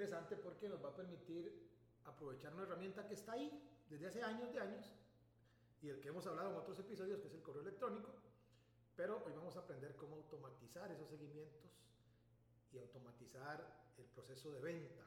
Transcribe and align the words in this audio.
Interesante 0.00 0.36
porque 0.36 0.66
nos 0.66 0.82
va 0.82 0.88
a 0.88 0.96
permitir 0.96 1.52
aprovechar 2.06 2.54
una 2.54 2.62
herramienta 2.62 3.06
que 3.06 3.12
está 3.12 3.32
ahí 3.32 3.52
desde 3.90 4.06
hace 4.06 4.22
años 4.22 4.50
de 4.50 4.58
años 4.58 4.94
y 5.82 5.88
del 5.88 6.00
que 6.00 6.08
hemos 6.08 6.26
hablado 6.26 6.52
en 6.52 6.56
otros 6.56 6.78
episodios, 6.78 7.20
que 7.20 7.28
es 7.28 7.34
el 7.34 7.42
correo 7.42 7.60
electrónico, 7.60 8.08
pero 8.96 9.22
hoy 9.26 9.32
vamos 9.34 9.54
a 9.56 9.60
aprender 9.60 9.94
cómo 9.96 10.16
automatizar 10.16 10.90
esos 10.90 11.06
seguimientos 11.06 11.70
y 12.72 12.78
automatizar 12.78 13.90
el 13.98 14.06
proceso 14.06 14.50
de 14.50 14.60
venta 14.60 15.04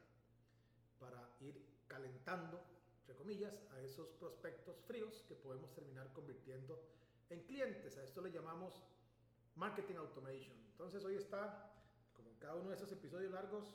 para 1.00 1.28
ir 1.40 1.60
calentando, 1.88 2.62
entre 3.00 3.16
comillas, 3.16 3.64
a 3.72 3.80
esos 3.82 4.10
prospectos 4.20 4.80
fríos 4.86 5.26
que 5.28 5.34
podemos 5.34 5.74
terminar 5.74 6.14
convirtiendo 6.14 6.80
en 7.32 7.42
clientes. 7.46 7.98
A 7.98 8.04
esto 8.04 8.22
le 8.22 8.32
llamamos 8.32 8.84
marketing 9.56 9.96
automation. 9.96 10.56
Entonces 10.70 11.04
hoy 11.04 11.16
está, 11.16 11.74
como 12.16 12.30
en 12.30 12.38
cada 12.38 12.54
uno 12.54 12.70
de 12.70 12.76
esos 12.76 12.92
episodios 12.92 13.32
largos, 13.32 13.74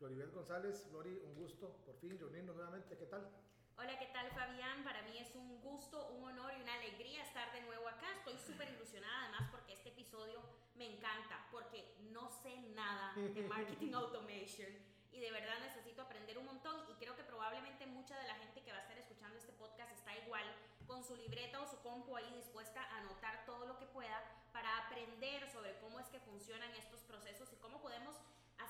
Floribel 0.00 0.30
González. 0.30 0.86
Flori, 0.88 1.12
un 1.26 1.34
gusto 1.34 1.76
por 1.84 1.94
fin 2.00 2.18
reunirnos 2.18 2.56
nuevamente. 2.56 2.96
¿Qué 2.96 3.04
tal? 3.04 3.28
Hola, 3.76 3.98
¿qué 3.98 4.06
tal 4.06 4.30
Fabián? 4.30 4.82
Para 4.82 5.02
mí 5.02 5.18
es 5.18 5.34
un 5.34 5.60
gusto, 5.60 6.08
un 6.16 6.24
honor 6.24 6.52
y 6.58 6.62
una 6.62 6.72
alegría 6.72 7.22
estar 7.22 7.52
de 7.52 7.60
nuevo 7.60 7.86
acá. 7.86 8.06
Estoy 8.16 8.38
súper 8.38 8.70
ilusionada 8.70 9.24
además 9.24 9.50
porque 9.50 9.74
este 9.74 9.90
episodio 9.90 10.40
me 10.74 10.86
encanta, 10.86 11.46
porque 11.52 11.98
no 12.12 12.30
sé 12.30 12.56
nada 12.74 13.12
de 13.14 13.42
marketing 13.42 13.92
automation 13.92 14.72
y 15.12 15.20
de 15.20 15.30
verdad 15.32 15.60
necesito 15.60 16.00
aprender 16.00 16.38
un 16.38 16.46
montón 16.46 16.80
y 16.88 16.94
creo 16.94 17.14
que 17.14 17.24
probablemente 17.24 17.84
mucha 17.84 18.18
de 18.18 18.26
la 18.26 18.36
gente 18.36 18.62
que 18.62 18.72
va 18.72 18.78
a 18.78 18.82
estar 18.82 18.96
escuchando 18.96 19.36
este 19.36 19.52
podcast 19.52 19.92
está 19.92 20.16
igual 20.16 20.44
con 20.86 21.04
su 21.04 21.14
libreta 21.14 21.60
o 21.60 21.66
su 21.66 21.78
compu 21.82 22.16
ahí 22.16 22.32
dispuesta 22.34 22.82
a 22.82 22.98
anotar 22.98 23.44
todo 23.44 23.66
lo 23.66 23.76
que 23.76 23.86
pueda 23.86 24.24
para 24.52 24.86
aprender 24.86 25.50
sobre 25.50 25.78
cómo 25.78 26.00
es 26.00 26.08
que 26.08 26.20
funcionan 26.20 26.70
estos 26.74 27.02
procesos 27.02 27.52
y 27.52 27.56
cómo 27.56 27.82
podemos 27.82 28.16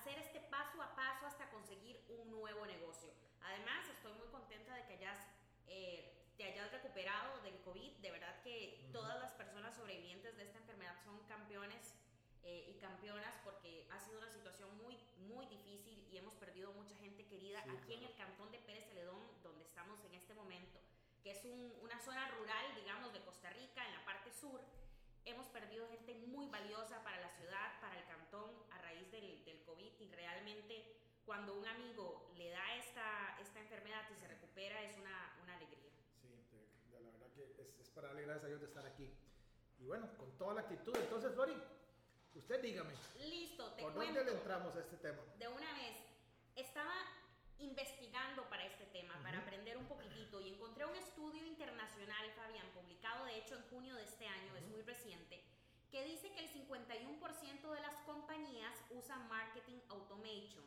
hacer 0.01 0.19
este 0.19 0.41
paso 0.41 0.81
a 0.83 0.95
paso 0.97 1.27
hasta 1.27 1.51
conseguir 1.51 2.03
un 2.09 2.31
nuevo 2.31 2.65
negocio. 2.65 3.13
Además, 3.43 3.87
estoy 3.91 4.13
muy 4.15 4.29
contenta 4.29 4.75
de 4.75 4.87
que 4.87 4.95
hayas, 4.95 5.27
eh, 5.67 6.33
te 6.39 6.45
hayas 6.45 6.71
recuperado 6.73 7.41
del 7.43 7.61
COVID. 7.61 7.93
De 7.99 8.11
verdad 8.11 8.43
que 8.43 8.89
todas 8.93 9.19
las 9.21 9.33
personas 9.33 9.77
sobrevivientes 9.77 10.37
de 10.39 10.45
esta 10.45 10.59
enfermedad 10.59 10.97
son 11.05 11.21
campeones 11.27 11.93
eh, 12.43 12.73
y 12.75 12.81
campeonas 12.81 13.35
porque 13.45 13.87
ha 13.91 13.99
sido 14.01 14.19
una 14.19 14.31
situación 14.31 14.75
muy, 14.79 14.97
muy 15.19 15.45
difícil 15.47 16.09
y 16.11 16.17
hemos 16.17 16.35
perdido 16.37 16.73
mucha 16.73 16.97
gente 16.97 17.27
querida 17.27 17.63
Sí, 17.65 17.71
aquí 17.77 17.95
en 17.95 18.05
el 18.05 18.15
cantón 18.17 18.51
de 18.51 18.59
Pérez 18.61 18.89
Celedón, 18.89 19.21
donde 19.43 19.65
estamos 19.65 20.03
en 20.05 20.15
este 20.15 20.33
momento, 20.33 20.81
que 21.23 21.33
es 21.33 21.45
un- 21.45 21.77
una 21.83 22.01
zona 22.01 22.27
rural, 22.29 22.75
digamos, 22.75 23.13
de 23.13 23.21
Costa 23.21 23.51
Rica, 23.51 23.85
en 23.87 23.93
la 23.93 24.05
parte 24.07 24.33
sur. 24.33 24.63
Hemos 25.27 25.47
perdido 25.49 25.87
gente 25.91 26.15
muy 26.15 26.49
valiosa 26.49 27.05
para 27.05 27.21
la 27.21 27.29
ciudad, 27.29 27.79
para 27.83 27.99
el 27.99 28.07
cantón, 28.07 28.51
a 28.71 28.79
raíz 28.79 29.11
del, 29.13 29.45
del 29.45 29.63
COVID 29.65 30.01
y 30.01 30.07
realmente 30.51 30.85
cuando 31.25 31.55
un 31.55 31.67
amigo 31.67 32.29
le 32.37 32.51
da 32.51 32.77
esta, 32.77 33.37
esta 33.41 33.61
enfermedad 33.61 34.05
y 34.11 34.17
se 34.17 34.27
recupera 34.27 34.83
es 34.83 34.97
una, 34.97 35.33
una 35.43 35.55
alegría. 35.55 35.93
Sí, 36.51 36.67
la 36.91 36.99
verdad 36.99 37.31
que 37.35 37.45
es, 37.63 37.79
es 37.79 37.89
para 37.91 38.09
darle 38.09 38.23
gracias 38.23 38.45
a 38.45 38.49
Dios 38.49 38.61
de 38.61 38.67
estar 38.67 38.85
aquí. 38.85 39.09
Y 39.79 39.85
bueno, 39.87 40.09
con 40.17 40.37
toda 40.37 40.55
la 40.55 40.61
actitud. 40.63 40.95
Entonces, 40.97 41.33
Flori, 41.33 41.57
usted 42.35 42.61
dígame, 42.61 42.93
Listo, 43.15 43.73
te 43.73 43.83
¿por 43.83 43.95
cuento. 43.95 44.15
dónde 44.15 44.33
le 44.33 44.37
entramos 44.39 44.75
a 44.77 44.81
este 44.81 44.97
tema? 44.97 45.23
de 45.39 45.49
una 45.49 45.73
vez, 45.75 45.97
estaba 46.57 46.93
investigando 47.59 48.49
para 48.49 48.65
este 48.65 48.87
tema, 48.87 49.15
para 49.23 49.39
Ujú. 49.39 49.47
aprender 49.47 49.77
un 49.77 49.87
poquitito 49.87 50.41
y 50.41 50.49
encontré 50.49 50.85
un 50.85 50.97
estudio 50.97 51.47
internacional, 51.47 52.31
Fabián, 52.33 52.69
publicado 52.73 53.25
de 53.27 53.37
hecho 53.37 53.55
en 53.55 53.63
junio 53.69 53.95
de 53.97 54.05
este 54.05 54.27
año, 54.27 54.57
es 54.57 54.65
Ujú. 54.65 54.73
muy 54.73 54.83
reciente, 54.83 55.41
que 55.91 56.05
dice 56.05 56.31
que 56.33 56.41
el 56.41 56.51
51% 56.53 57.71
de 57.73 57.81
las 57.81 57.95
compañías 58.07 58.75
usan 58.91 59.29
marketing 59.29 59.81
automation 59.89 60.65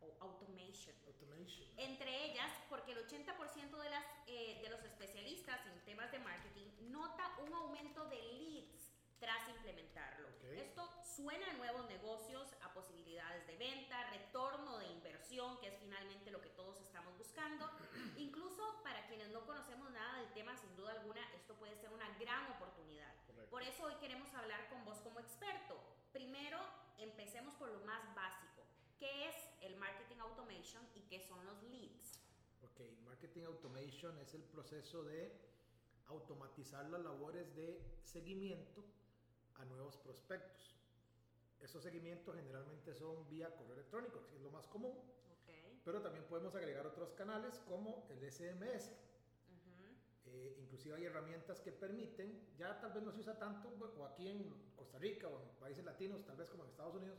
o 0.00 0.14
automation. 0.20 0.94
Automation. 1.06 1.66
Entre 1.76 2.24
ellas, 2.26 2.50
porque 2.68 2.92
el 2.92 2.98
80% 3.06 3.80
de, 3.80 3.90
las, 3.90 4.04
eh, 4.26 4.60
de 4.62 4.68
los 4.68 4.82
especialistas 4.84 5.60
en 5.66 5.84
temas 5.84 6.10
de 6.12 6.18
marketing 6.18 6.66
nota 6.90 7.36
un 7.44 7.52
aumento 7.52 8.04
de 8.06 8.20
leads 8.34 8.90
tras 9.18 9.48
implementarlo. 9.48 10.28
Ok. 10.28 10.44
Esto 10.52 10.88
suena 11.02 11.48
a 11.50 11.54
nuevos 11.54 11.86
negocios, 11.88 12.46
a 12.62 12.72
posibilidades 12.74 13.46
de 13.46 13.56
venta, 13.56 14.10
retorno 14.10 14.78
de 14.78 14.86
inversión, 14.88 15.58
que 15.60 15.68
es 15.68 15.78
finalmente 15.80 16.30
lo 16.30 16.40
que 16.40 16.50
todos 16.50 16.78
estamos 16.80 17.16
buscando. 17.16 17.70
Incluso 18.18 18.82
para 18.82 19.06
quienes 19.06 19.30
no 19.30 19.46
conocemos 19.46 19.90
nada 19.92 20.18
del 20.18 20.32
tema, 20.32 20.56
sin 20.56 20.76
duda 20.76 20.92
alguna, 20.92 21.22
esto 21.34 21.54
puede 21.54 21.74
ser 21.76 21.90
una 21.90 22.08
gran 22.18 22.52
oportunidad. 22.52 23.14
Correcto. 23.26 23.50
Por 23.50 23.62
eso 23.62 23.84
hoy 23.84 23.94
queremos 23.94 24.32
hablar 24.34 24.68
con 24.68 24.84
vos 24.84 24.98
como 24.98 25.20
experto. 25.20 25.80
Primero, 26.12 26.58
empecemos 27.04 27.54
por 27.54 27.68
lo 27.70 27.80
más 27.84 28.02
básico. 28.14 28.62
¿Qué 28.98 29.28
es 29.28 29.34
el 29.60 29.76
marketing 29.76 30.18
automation 30.20 30.86
y 30.94 31.02
qué 31.02 31.20
son 31.20 31.44
los 31.46 31.62
leads? 31.64 32.20
Ok, 32.62 32.80
marketing 33.04 33.42
automation 33.44 34.18
es 34.18 34.34
el 34.34 34.42
proceso 34.42 35.04
de 35.04 35.32
automatizar 36.06 36.88
las 36.90 37.00
labores 37.02 37.54
de 37.54 37.80
seguimiento 38.02 38.84
a 39.56 39.64
nuevos 39.66 39.96
prospectos. 39.98 40.74
Esos 41.60 41.82
seguimientos 41.82 42.34
generalmente 42.34 42.94
son 42.94 43.28
vía 43.28 43.54
correo 43.54 43.74
electrónico, 43.74 44.26
que 44.26 44.36
es 44.36 44.42
lo 44.42 44.50
más 44.50 44.66
común, 44.68 44.92
Ok. 44.98 45.80
pero 45.84 46.00
también 46.02 46.24
podemos 46.26 46.54
agregar 46.54 46.86
otros 46.86 47.12
canales 47.12 47.58
como 47.60 48.06
el 48.10 48.22
SMS. 48.30 48.92
Eh, 50.34 50.56
inclusive 50.58 50.96
hay 50.96 51.04
herramientas 51.04 51.60
que 51.60 51.70
permiten, 51.70 52.54
ya 52.58 52.80
tal 52.80 52.92
vez 52.92 53.02
no 53.04 53.12
se 53.12 53.20
usa 53.20 53.38
tanto, 53.38 53.68
o 53.96 54.04
aquí 54.04 54.28
en 54.28 54.72
Costa 54.74 54.98
Rica 54.98 55.28
o 55.28 55.40
en 55.40 55.48
países 55.60 55.84
latinos, 55.84 56.24
tal 56.24 56.36
vez 56.36 56.50
como 56.50 56.64
en 56.64 56.70
Estados 56.70 56.96
Unidos, 56.96 57.18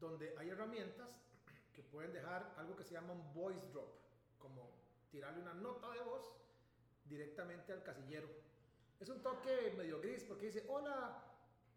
donde 0.00 0.34
hay 0.36 0.50
herramientas 0.50 1.08
que 1.74 1.84
pueden 1.84 2.12
dejar 2.12 2.52
algo 2.56 2.74
que 2.74 2.82
se 2.82 2.94
llama 2.94 3.12
un 3.12 3.32
voice 3.32 3.68
drop, 3.68 3.94
como 4.38 4.72
tirarle 5.10 5.40
una 5.40 5.54
nota 5.54 5.92
de 5.92 6.00
voz 6.00 6.34
directamente 7.04 7.72
al 7.72 7.84
casillero. 7.84 8.28
Es 8.98 9.08
un 9.08 9.22
toque 9.22 9.74
medio 9.76 10.00
gris 10.00 10.24
porque 10.24 10.46
dice, 10.46 10.64
hola, 10.68 11.22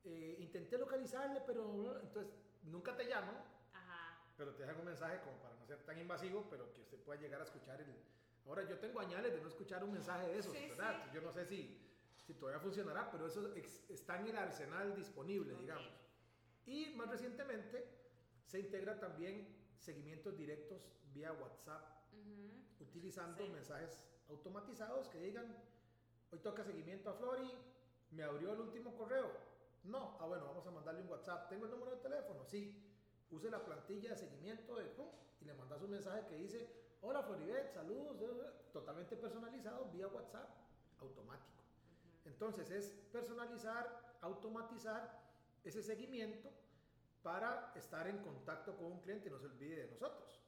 eh, 0.03 0.37
intenté 0.39 0.79
localizarle, 0.79 1.41
pero 1.45 1.99
entonces 2.01 2.33
nunca 2.63 2.97
te 2.97 3.05
llaman, 3.05 3.35
Ajá. 3.73 4.17
pero 4.35 4.55
te 4.55 4.63
dejan 4.63 4.79
un 4.79 4.85
mensaje 4.85 5.19
como 5.21 5.37
para 5.41 5.55
no 5.55 5.65
ser 5.67 5.83
tan 5.83 5.99
invasivo, 5.99 6.47
pero 6.49 6.73
que 6.73 6.81
usted 6.81 6.97
pueda 7.03 7.21
llegar 7.21 7.39
a 7.39 7.43
escuchar 7.43 7.79
el... 7.81 7.93
Ahora 8.45 8.63
yo 8.67 8.77
tengo 8.79 8.99
añales 8.99 9.33
de 9.33 9.41
no 9.41 9.47
escuchar 9.47 9.83
un 9.83 9.91
mensaje 9.91 10.27
de 10.27 10.37
esos, 10.39 10.55
Sí, 10.55 10.67
¿verdad? 10.69 11.03
sí. 11.03 11.09
Yo 11.13 11.21
no 11.21 11.31
sé 11.31 11.45
si, 11.45 11.77
si 12.25 12.33
todavía 12.33 12.59
funcionará, 12.59 13.11
pero 13.11 13.27
eso 13.27 13.53
ex- 13.55 13.89
está 13.89 14.19
en 14.19 14.27
el 14.27 14.37
arsenal 14.37 14.95
disponible, 14.95 15.53
Ok. 15.53 15.59
digamos. 15.59 15.93
Y 16.65 16.95
más 16.95 17.09
recientemente 17.09 17.87
se 18.45 18.59
integra 18.59 18.99
también 18.99 19.47
seguimientos 19.77 20.35
directos 20.35 20.81
vía 21.13 21.31
WhatsApp, 21.33 21.83
Ujú. 22.13 22.83
utilizando 22.83 23.45
Sí. 23.45 23.51
mensajes 23.51 24.09
automatizados 24.29 25.09
que 25.09 25.19
digan, 25.19 25.55
hoy 26.31 26.39
toca 26.39 26.63
seguimiento 26.63 27.09
a 27.09 27.13
Flori, 27.13 27.51
me 28.11 28.23
abrió 28.23 28.53
el 28.53 28.61
último 28.61 28.95
correo. 28.95 29.31
No, 29.83 30.17
ah 30.19 30.25
bueno, 30.25 30.45
vamos 30.45 30.65
a 30.67 30.71
mandarle 30.71 31.01
un 31.01 31.09
WhatsApp. 31.09 31.47
¿Tengo 31.49 31.65
el 31.65 31.71
número 31.71 31.91
de 31.91 31.97
teléfono? 31.97 32.43
Sí. 32.45 32.83
Use 33.31 33.49
la 33.49 33.63
plantilla 33.63 34.11
de 34.11 34.17
seguimiento 34.17 34.75
de 34.75 34.85
pum, 34.87 35.07
y 35.39 35.45
le 35.45 35.53
mandas 35.53 35.81
un 35.81 35.91
mensaje 35.91 36.25
que 36.27 36.35
dice, 36.35 36.67
hola 37.01 37.23
Floribet, 37.23 37.71
saludos, 37.73 38.17
totalmente 38.71 39.15
personalizado 39.15 39.85
vía 39.91 40.07
WhatsApp, 40.07 40.49
automático. 40.99 41.63
Entonces 42.25 42.69
es 42.71 42.89
personalizar, 43.11 44.17
automatizar 44.21 45.19
ese 45.63 45.81
seguimiento 45.81 46.49
para 47.23 47.73
estar 47.75 48.07
en 48.07 48.17
contacto 48.19 48.75
con 48.75 48.91
un 48.91 48.99
cliente 49.01 49.27
y 49.27 49.31
no 49.31 49.39
se 49.39 49.47
olvide 49.47 49.75
de 49.75 49.87
nosotros. 49.91 50.41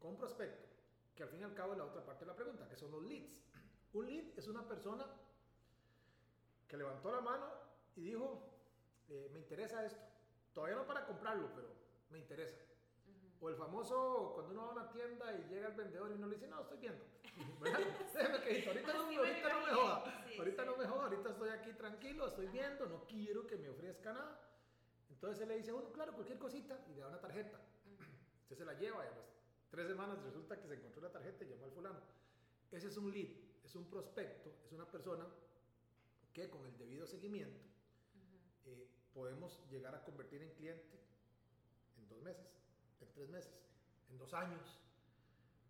Con 0.00 0.12
un 0.12 0.18
prospecto, 0.18 0.68
que 1.14 1.22
al 1.22 1.28
fin 1.28 1.40
y 1.40 1.44
al 1.44 1.54
cabo 1.54 1.72
es 1.72 1.78
la 1.78 1.84
otra 1.84 2.04
parte 2.04 2.24
de 2.24 2.30
la 2.30 2.36
pregunta, 2.36 2.68
que 2.68 2.76
son 2.76 2.90
los 2.90 3.02
leads. 3.04 3.42
Un 3.92 4.06
lead 4.06 4.38
es 4.38 4.48
una 4.48 4.66
persona 4.66 5.06
que 6.66 6.76
levantó 6.78 7.12
la 7.12 7.20
mano 7.20 7.46
y 7.94 8.04
dijo, 8.04 8.50
eh, 9.10 9.30
me 9.32 9.38
interesa 9.38 9.84
esto. 9.84 10.02
Todavía 10.54 10.76
no 10.76 10.86
para 10.86 11.06
comprarlo, 11.06 11.50
pero 11.54 11.68
me 12.10 12.18
interesa. 12.18 12.56
O 13.42 13.48
el 13.48 13.56
famoso, 13.56 14.30
cuando 14.34 14.52
uno 14.52 14.62
va 14.62 14.68
a 14.68 14.72
una 14.72 14.92
tienda 14.92 15.32
y 15.34 15.52
llega 15.52 15.66
el 15.66 15.74
vendedor 15.74 16.12
y 16.12 16.14
uno 16.14 16.28
le 16.28 16.36
dice, 16.36 16.46
no, 16.46 16.60
estoy 16.60 16.78
viendo. 16.78 17.04
ahorita, 18.68 18.92
no, 18.94 19.00
ahorita 19.00 19.48
no 19.52 19.66
me 19.66 19.72
joda. 19.72 20.24
ahorita 20.38 20.64
no 20.64 20.76
me 20.76 20.86
joda, 20.86 21.02
ahorita 21.02 21.30
estoy 21.30 21.48
aquí 21.50 21.72
tranquilo, 21.72 22.28
estoy 22.28 22.46
viendo, 22.46 22.86
no 22.86 23.04
quiero 23.04 23.44
que 23.44 23.56
me 23.56 23.68
ofrezca 23.68 24.12
nada. 24.12 24.40
Entonces 25.10 25.42
él 25.42 25.48
le 25.48 25.56
dice, 25.58 25.72
bueno, 25.72 25.90
claro, 25.92 26.12
cualquier 26.12 26.38
cosita, 26.38 26.78
y 26.88 26.94
le 26.94 27.00
da 27.00 27.08
una 27.08 27.20
tarjeta. 27.20 27.60
Usted 28.42 28.56
se 28.56 28.64
la 28.64 28.74
lleva 28.74 29.04
y 29.04 29.08
a 29.08 29.10
las 29.10 29.26
tres 29.70 29.88
semanas 29.88 30.22
resulta 30.22 30.60
que 30.60 30.68
se 30.68 30.74
encontró 30.74 31.02
la 31.02 31.10
tarjeta 31.10 31.44
y 31.44 31.48
llamó 31.48 31.64
al 31.64 31.72
fulano. 31.72 32.00
Ese 32.70 32.88
es 32.88 32.96
un 32.96 33.10
lead, 33.10 33.28
es 33.64 33.74
un 33.74 33.90
prospecto, 33.90 34.52
es 34.64 34.72
una 34.72 34.88
persona 34.88 35.26
que 36.32 36.48
con 36.48 36.64
el 36.66 36.78
debido 36.78 37.06
seguimiento 37.06 37.60
eh, 38.66 38.88
podemos 39.12 39.60
llegar 39.68 39.94
a 39.94 40.04
convertir 40.04 40.42
en 40.42 40.50
cliente 40.54 41.00
en 41.98 42.08
dos 42.08 42.22
meses, 42.22 42.46
en 43.02 43.12
tres 43.12 43.28
meses, 43.30 43.52
en 44.10 44.18
dos 44.18 44.32
años. 44.34 44.80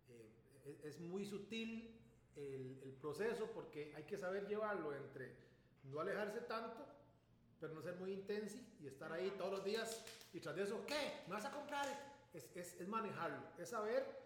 Eh, 0.09 0.79
e-, 0.83 0.87
es 0.87 0.99
muy 0.99 1.25
sutil 1.25 1.99
el, 2.35 2.81
el, 2.83 2.93
proceso 2.93 3.49
porque 3.51 3.93
hay 3.95 4.03
que 4.03 4.17
saber 4.17 4.47
llevarlo 4.47 4.95
entre 4.95 5.35
no 5.83 5.99
alejarse 5.99 6.41
tanto, 6.41 6.85
pero 7.59 7.73
no 7.73 7.81
ser 7.81 7.95
muy 7.95 8.11
intenso 8.11 8.57
y 8.79 8.87
estar 8.87 9.11
ahí 9.11 9.31
todos 9.37 9.51
los 9.51 9.63
días 9.63 10.03
y 10.33 10.39
tras 10.39 10.55
de 10.55 10.63
eso, 10.63 10.85
¿qué? 10.85 11.23
¿Me 11.27 11.33
vas 11.33 11.45
a 11.45 11.51
comprar? 11.51 11.87
Es, 12.33 12.49
es, 12.55 12.79
es 12.81 12.87
manejarlo, 12.87 13.43
es 13.57 13.69
saber 13.69 14.23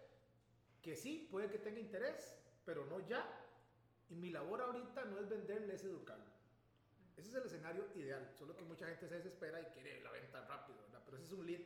que 0.82 0.96
sí, 0.96 1.28
puede 1.30 1.50
que 1.50 1.60
tenga 1.60 1.80
interés, 1.80 2.34
pero 2.66 2.86
no 2.86 3.06
ya. 3.08 3.28
Y 4.10 4.16
mi 4.16 4.30
labor 4.30 4.62
ahorita 4.62 5.04
no 5.06 5.20
es 5.20 5.28
venderle, 5.28 5.76
es 5.76 5.84
educarlo. 5.84 6.38
Ese 7.18 7.30
es 7.30 7.36
el 7.36 7.44
escenario 7.44 7.88
ideal, 7.96 8.32
solo 8.38 8.56
que 8.56 8.64
mucha 8.64 8.88
gente 8.88 9.08
se 9.08 9.16
desespera 9.16 9.60
y 9.60 9.66
quiere 9.74 10.02
la 10.02 10.12
venta 10.12 10.46
rápido, 10.46 10.80
¿verdad? 10.84 11.02
Pero 11.04 11.18
ese 11.18 11.26
es 11.26 11.32
un 11.34 11.46
lead 11.46 11.62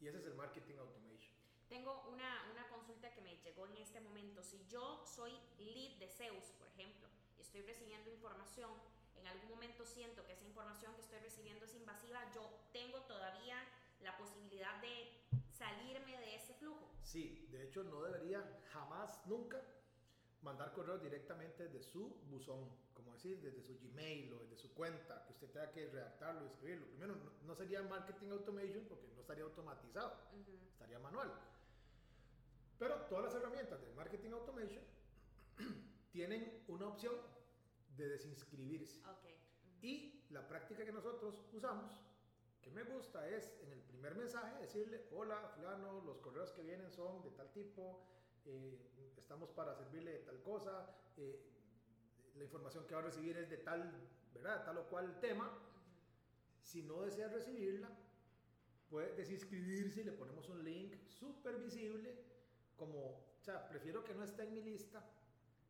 y 0.00 0.08
ese 0.08 0.18
es 0.18 0.24
el 0.24 0.34
marketing 0.34 0.76
automation. 0.78 1.32
Tengo 1.68 2.02
una, 2.08 2.50
una 2.50 2.68
consulta 2.68 3.12
que 3.12 3.20
me 3.20 3.36
llegó 3.36 3.66
en 3.66 3.76
este 3.76 4.00
momento. 4.00 4.42
Si 4.42 4.66
yo 4.66 5.04
soy 5.06 5.32
lead 5.58 5.98
de 5.98 6.08
Zeus, 6.08 6.44
por 6.58 6.66
ejemplo, 6.68 7.08
y 7.38 7.42
estoy 7.42 7.62
recibiendo 7.62 8.10
información, 8.10 8.70
en 9.16 9.26
algún 9.28 9.50
momento 9.50 9.84
siento 9.84 10.26
que 10.26 10.32
esa 10.32 10.44
información 10.44 10.94
que 10.94 11.02
estoy 11.02 11.20
recibiendo 11.20 11.64
es 11.66 11.74
invasiva, 11.74 12.20
yo 12.34 12.42
tengo 12.72 13.00
todavía 13.02 13.56
la 14.00 14.16
posibilidad 14.16 14.80
de 14.80 15.20
salirme 15.50 16.18
de 16.18 16.36
ese 16.36 16.54
flujo. 16.54 16.90
Sí, 17.02 17.46
de 17.50 17.64
hecho 17.64 17.84
no 17.84 18.02
debería 18.02 18.62
jamás, 18.72 19.24
nunca 19.26 19.62
mandar 20.42 20.72
correos 20.72 21.02
directamente 21.02 21.68
de 21.68 21.82
su 21.82 22.16
buzón, 22.28 22.68
como 22.94 23.12
decir, 23.12 23.40
desde 23.40 23.62
su 23.62 23.78
Gmail 23.78 24.32
o 24.32 24.38
desde 24.38 24.56
su 24.56 24.72
cuenta, 24.74 25.24
que 25.26 25.32
usted 25.32 25.50
tenga 25.50 25.70
que 25.70 25.88
redactarlo, 25.88 26.46
escribirlo. 26.46 26.86
Primero, 26.86 27.16
no, 27.46 27.54
sería 27.54 27.82
marketing 27.82 28.30
automation 28.30 28.84
porque 28.88 29.08
no 29.14 29.20
estaría 29.20 29.44
automatizado, 29.44 30.16
estaría 30.72 30.98
manual. 30.98 31.30
Pero 32.78 32.94
todas 33.06 33.24
las 33.24 33.34
herramientas 33.34 33.80
de 33.82 33.92
marketing 33.92 34.30
automation 34.30 34.82
tienen 36.12 36.64
una 36.68 36.88
opción 36.88 37.14
de 37.96 38.08
desinscribirse. 38.08 39.02
Y 39.82 40.24
la 40.30 40.46
práctica 40.46 40.84
que 40.84 40.92
nosotros 40.92 41.42
usamos, 41.52 42.02
que 42.62 42.70
me 42.70 42.84
gusta, 42.84 43.28
es 43.28 43.52
en 43.62 43.72
el 43.72 43.80
primer 43.80 44.14
mensaje 44.14 44.60
decirle, 44.60 45.06
hola, 45.12 45.52
fulano, 45.54 46.02
los 46.02 46.18
correos 46.18 46.52
que 46.52 46.62
vienen 46.62 46.90
son 46.90 47.22
de 47.22 47.30
tal 47.30 47.50
tipo, 47.52 48.06
eh, 48.46 48.78
estamos 49.16 49.50
para 49.50 49.74
servirle 49.74 50.12
de 50.12 50.18
tal 50.20 50.42
cosa, 50.42 50.88
eh, 51.16 51.40
la 52.36 52.44
información 52.44 52.86
que 52.86 52.94
va 52.94 53.00
a 53.00 53.04
recibir 53.04 53.36
es 53.36 53.48
de 53.48 53.58
tal, 53.58 53.92
¿verdad? 54.34 54.64
Tal 54.64 54.78
o 54.78 54.88
cual 54.88 55.20
tema. 55.20 55.50
Si 56.62 56.82
no 56.82 57.02
desea 57.02 57.28
recibirla, 57.28 57.88
puede 58.88 59.14
desinscribirse 59.14 60.02
y 60.02 60.04
le 60.04 60.12
ponemos 60.12 60.48
un 60.48 60.62
link 60.62 60.94
súper 61.06 61.58
visible, 61.58 62.14
como, 62.76 62.98
o 63.00 63.42
sea, 63.42 63.68
prefiero 63.68 64.04
que 64.04 64.14
no 64.14 64.24
esté 64.24 64.42
en 64.42 64.54
mi 64.54 64.62
lista, 64.62 64.98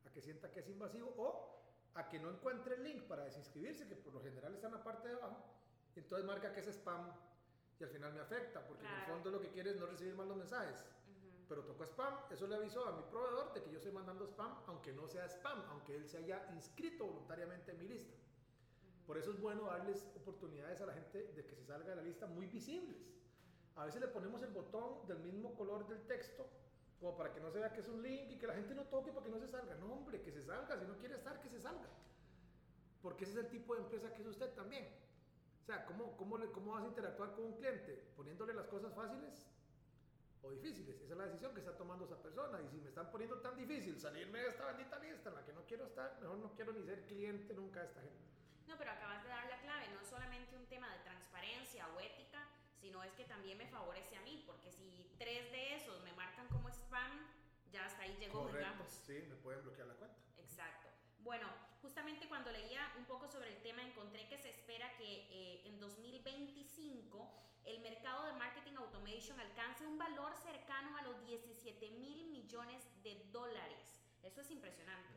a 0.07 0.11
que 0.11 0.21
sienta 0.21 0.51
que 0.51 0.61
es 0.61 0.69
invasivo, 0.69 1.15
o 1.17 1.63
a 1.95 2.09
que 2.09 2.19
no 2.19 2.31
encuentre 2.31 2.77
el 2.77 2.85
link 2.85 3.03
para 3.05 3.25
desinscribirse, 3.25 3.87
que 3.87 3.97
por 3.97 4.13
lo 4.15 4.23
general 4.23 4.55
está 4.55 4.67
en 4.67 4.75
la 4.75 4.83
parte 4.83 5.09
de 5.09 5.15
abajo, 5.15 5.45
entonces 5.97 6.27
marca 6.27 6.53
que 6.53 6.61
es 6.61 6.69
spam 6.69 7.13
y 7.79 7.85
al 7.85 7.91
final 7.91 8.13
me 8.13 8.21
afecta, 8.21 8.67
porque 8.67 8.87
en 8.87 8.93
el 8.93 9.07
fondo 9.07 9.31
lo 9.31 9.41
que 9.41 9.49
quiere 9.49 9.71
es 9.71 9.77
no 9.77 9.87
recibir 9.87 10.15
más 10.15 10.27
los 10.27 10.37
mensajes 10.37 10.85
pero 11.51 11.65
tocó 11.65 11.83
spam, 11.85 12.15
eso 12.31 12.47
le 12.47 12.55
avisó 12.55 12.87
a 12.87 12.93
mi 12.93 13.03
proveedor 13.03 13.53
de 13.53 13.61
que 13.61 13.73
yo 13.73 13.79
estoy 13.79 13.91
mandando 13.91 14.25
spam, 14.25 14.55
aunque 14.69 14.93
no 14.93 15.09
sea 15.09 15.29
spam, 15.29 15.61
aunque 15.71 15.97
él 15.97 16.07
se 16.07 16.19
haya 16.19 16.49
inscrito 16.55 17.05
voluntariamente 17.05 17.73
en 17.73 17.79
mi 17.81 17.89
lista. 17.89 18.15
Por 19.05 19.19
eso 19.19 19.33
es 19.33 19.41
bueno 19.41 19.65
darles 19.65 20.07
oportunidades 20.15 20.81
a 20.81 20.87
la 20.87 20.93
gente 20.93 21.25
de 21.25 21.45
que 21.45 21.57
se 21.57 21.65
salga 21.65 21.91
de 21.91 21.97
la 21.97 22.03
lista 22.03 22.29
muy 22.29 22.47
visibles. 22.47 23.13
A 23.75 23.85
veces 23.85 24.01
le 24.01 24.07
ponemos 24.07 24.41
el 24.45 24.53
botón 24.53 25.05
del 25.09 25.19
mismo 25.19 25.53
color 25.57 25.89
del 25.89 26.01
texto, 26.07 26.47
como 27.01 27.17
para 27.17 27.33
que 27.33 27.41
no 27.41 27.51
se 27.51 27.59
vea 27.59 27.73
que 27.73 27.81
es 27.81 27.89
un 27.89 28.01
link 28.01 28.31
y 28.31 28.39
que 28.39 28.47
la 28.47 28.55
gente 28.55 28.73
no 28.73 28.85
toque 28.85 29.11
para 29.11 29.27
que 29.27 29.33
no 29.33 29.41
se 29.41 29.49
salga. 29.49 29.75
No, 29.75 29.93
hombre, 29.93 30.23
que 30.23 30.31
se 30.31 30.43
salga. 30.43 30.79
Si 30.79 30.87
no 30.87 30.97
quiere 30.99 31.17
estar, 31.17 31.41
que 31.41 31.49
se 31.49 31.59
salga. 31.59 31.89
Porque 33.03 33.25
ese 33.25 33.33
es 33.33 33.39
el 33.41 33.51
tipo 33.51 33.75
de 33.75 33.81
empresa 33.81 34.15
que 34.15 34.23
es 34.23 34.29
usted 34.29 34.55
también. 34.55 34.87
O 35.63 35.67
sea, 35.67 35.85
¿cómo, 35.87 36.17
cómo, 36.17 36.39
le, 36.39 36.49
cómo 36.53 36.75
vas 36.75 36.85
a 36.85 36.87
interactuar 36.87 37.33
con 37.33 37.47
un 37.47 37.55
cliente? 37.55 38.13
¿Poniéndole 38.17 38.55
las 38.55 38.69
cosas 38.69 38.95
fáciles? 38.95 39.51
O 40.43 40.51
difíciles. 40.51 41.01
Esa 41.01 41.13
es 41.13 41.19
la 41.19 41.27
decisión 41.27 41.53
que 41.55 41.61
está 41.61 41.77
tomando 41.77 42.05
esa 42.05 42.21
persona. 42.21 42.61
Y 42.63 42.69
si 42.69 42.79
me 42.79 42.89
están 42.89 43.11
poniendo 43.11 43.39
tan 43.41 43.57
difícil 43.57 43.99
salirme 43.99 44.41
de 44.41 44.49
esta 44.49 44.67
bendita 44.67 44.99
lista 44.99 45.29
en 45.29 45.35
la 45.35 45.45
que 45.45 45.53
no 45.53 45.65
quiero 45.67 45.85
estar, 45.85 46.19
mejor 46.21 46.39
no 46.39 46.53
quiero 46.55 46.73
ni 46.73 46.83
ser 46.83 47.07
cliente 47.07 47.55
nunca 47.55 47.81
de 47.81 47.87
esta 47.87 48.01
gente. 48.01 48.25
No, 48.67 48.79
pero 48.79 48.91
acabas 48.93 49.23
de 49.23 49.29
dar 49.29 49.47
la 49.49 49.61
clave. 49.61 49.89
No 49.93 50.01
es 50.01 50.07
solamente 50.07 50.57
un 50.57 50.67
tema 50.67 50.93
de 50.93 51.01
transparencia 51.01 51.89
o 51.89 52.01
ética, 52.01 52.47
sino 52.81 53.03
es 53.03 53.13
que 53.13 53.25
también 53.25 53.59
me 53.59 53.67
favorece 53.67 54.17
a 54.17 54.23
mí. 54.23 54.45
Porque 54.47 54.71
si 54.71 55.15
tres 55.19 55.51
de 55.51 55.77
esos 55.77 56.03
me 56.05 56.13
marcan 56.15 56.49
como 56.49 56.69
spam, 56.69 57.27
ya 57.71 57.85
hasta 57.85 58.03
ahí 58.03 58.17
llegó, 58.19 58.43
Correcto, 58.45 58.85
Sí, 58.89 59.25
me 59.29 59.37
pueden 59.37 59.63
bloquear 59.63 59.89
la 59.89 59.95
cuenta. 59.95 60.17
Exacto. 60.39 60.89
Bueno, 61.21 61.47
justamente 61.83 62.29
cuando 62.29 62.51
leía 62.51 62.93
un 62.99 63.05
poco 63.05 63.29
sobre 63.29 63.55
el 63.55 63.63
tema, 63.63 63.83
encontré 63.83 64.27
que 64.29 64.39
se 64.39 64.51
espera 64.51 64.97
que 64.97 65.27
eh, 65.31 65.67
en 65.67 65.79
2025 65.79 67.40
el 67.71 67.81
mercado 67.83 68.27
de 68.27 68.33
marketing 68.33 68.75
automation 68.77 69.39
alcance 69.39 69.87
un 69.87 69.97
valor 69.97 70.35
cercano 70.37 70.97
a 70.97 71.03
los 71.03 71.25
17 71.25 71.91
mil 71.93 72.29
millones 72.31 72.83
de 73.03 73.25
dólares. 73.31 74.03
Eso 74.23 74.41
es 74.41 74.51
impresionante. 74.51 75.09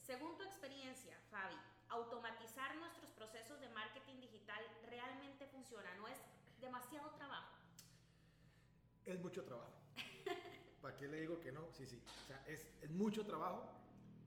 Según 0.00 0.36
tu 0.36 0.42
experiencia, 0.42 1.18
Fabi, 1.30 1.54
automatizar 1.90 2.74
nuestros 2.76 3.10
procesos 3.10 3.60
de 3.60 3.68
marketing 3.68 4.20
digital 4.20 4.64
realmente 4.86 5.46
funciona, 5.46 5.94
¿no 5.96 6.08
es 6.08 6.18
demasiado 6.60 7.10
trabajo? 7.10 7.58
Es 9.04 9.20
mucho 9.20 9.44
trabajo. 9.44 9.72
¿Para 10.80 10.96
qué 10.96 11.08
le 11.08 11.20
digo 11.20 11.38
que 11.40 11.52
no? 11.52 11.70
Sí, 11.72 11.86
sí. 11.86 12.02
O 12.24 12.26
sea, 12.26 12.42
es, 12.46 12.70
es 12.80 12.90
mucho 12.90 13.24
trabajo, 13.26 13.68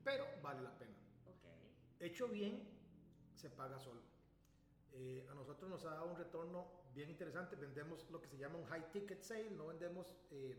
pero 0.04 0.24
vale 0.40 0.62
la 0.62 0.78
pena. 0.78 0.96
Okay. 1.26 2.08
Hecho 2.08 2.28
bien, 2.28 2.62
se 3.34 3.50
paga 3.50 3.78
solo. 3.78 4.02
Eh, 4.94 5.26
a 5.30 5.34
nosotros 5.34 5.70
nos 5.70 5.84
ha 5.84 5.90
dado 5.90 6.10
un 6.10 6.16
retorno 6.16 6.66
bien 6.94 7.10
interesante. 7.10 7.56
Vendemos 7.56 8.08
lo 8.10 8.20
que 8.20 8.28
se 8.28 8.36
llama 8.36 8.58
un 8.58 8.64
high 8.66 8.90
ticket 8.90 9.22
sale, 9.22 9.50
no 9.50 9.66
vendemos, 9.68 10.14
eh, 10.30 10.56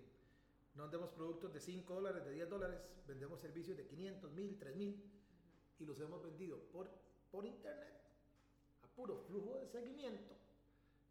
no 0.76 0.84
vendemos 0.84 1.12
productos 1.12 1.54
de 1.54 1.60
5 1.60 1.94
dólares, 1.94 2.26
de 2.26 2.32
10 2.32 2.50
dólares, 2.50 2.80
vendemos 3.08 3.40
servicios 3.40 3.78
de 3.78 3.86
500, 3.86 4.32
1000, 4.32 4.58
3000 4.58 5.12
y 5.80 5.86
los 5.86 6.00
hemos 6.00 6.22
vendido 6.24 6.60
por, 6.72 6.90
por 7.32 7.46
internet 7.46 7.94
a 8.82 8.88
puro 8.96 9.18
flujo 9.28 9.58
de 9.60 9.68
seguimiento 9.68 10.34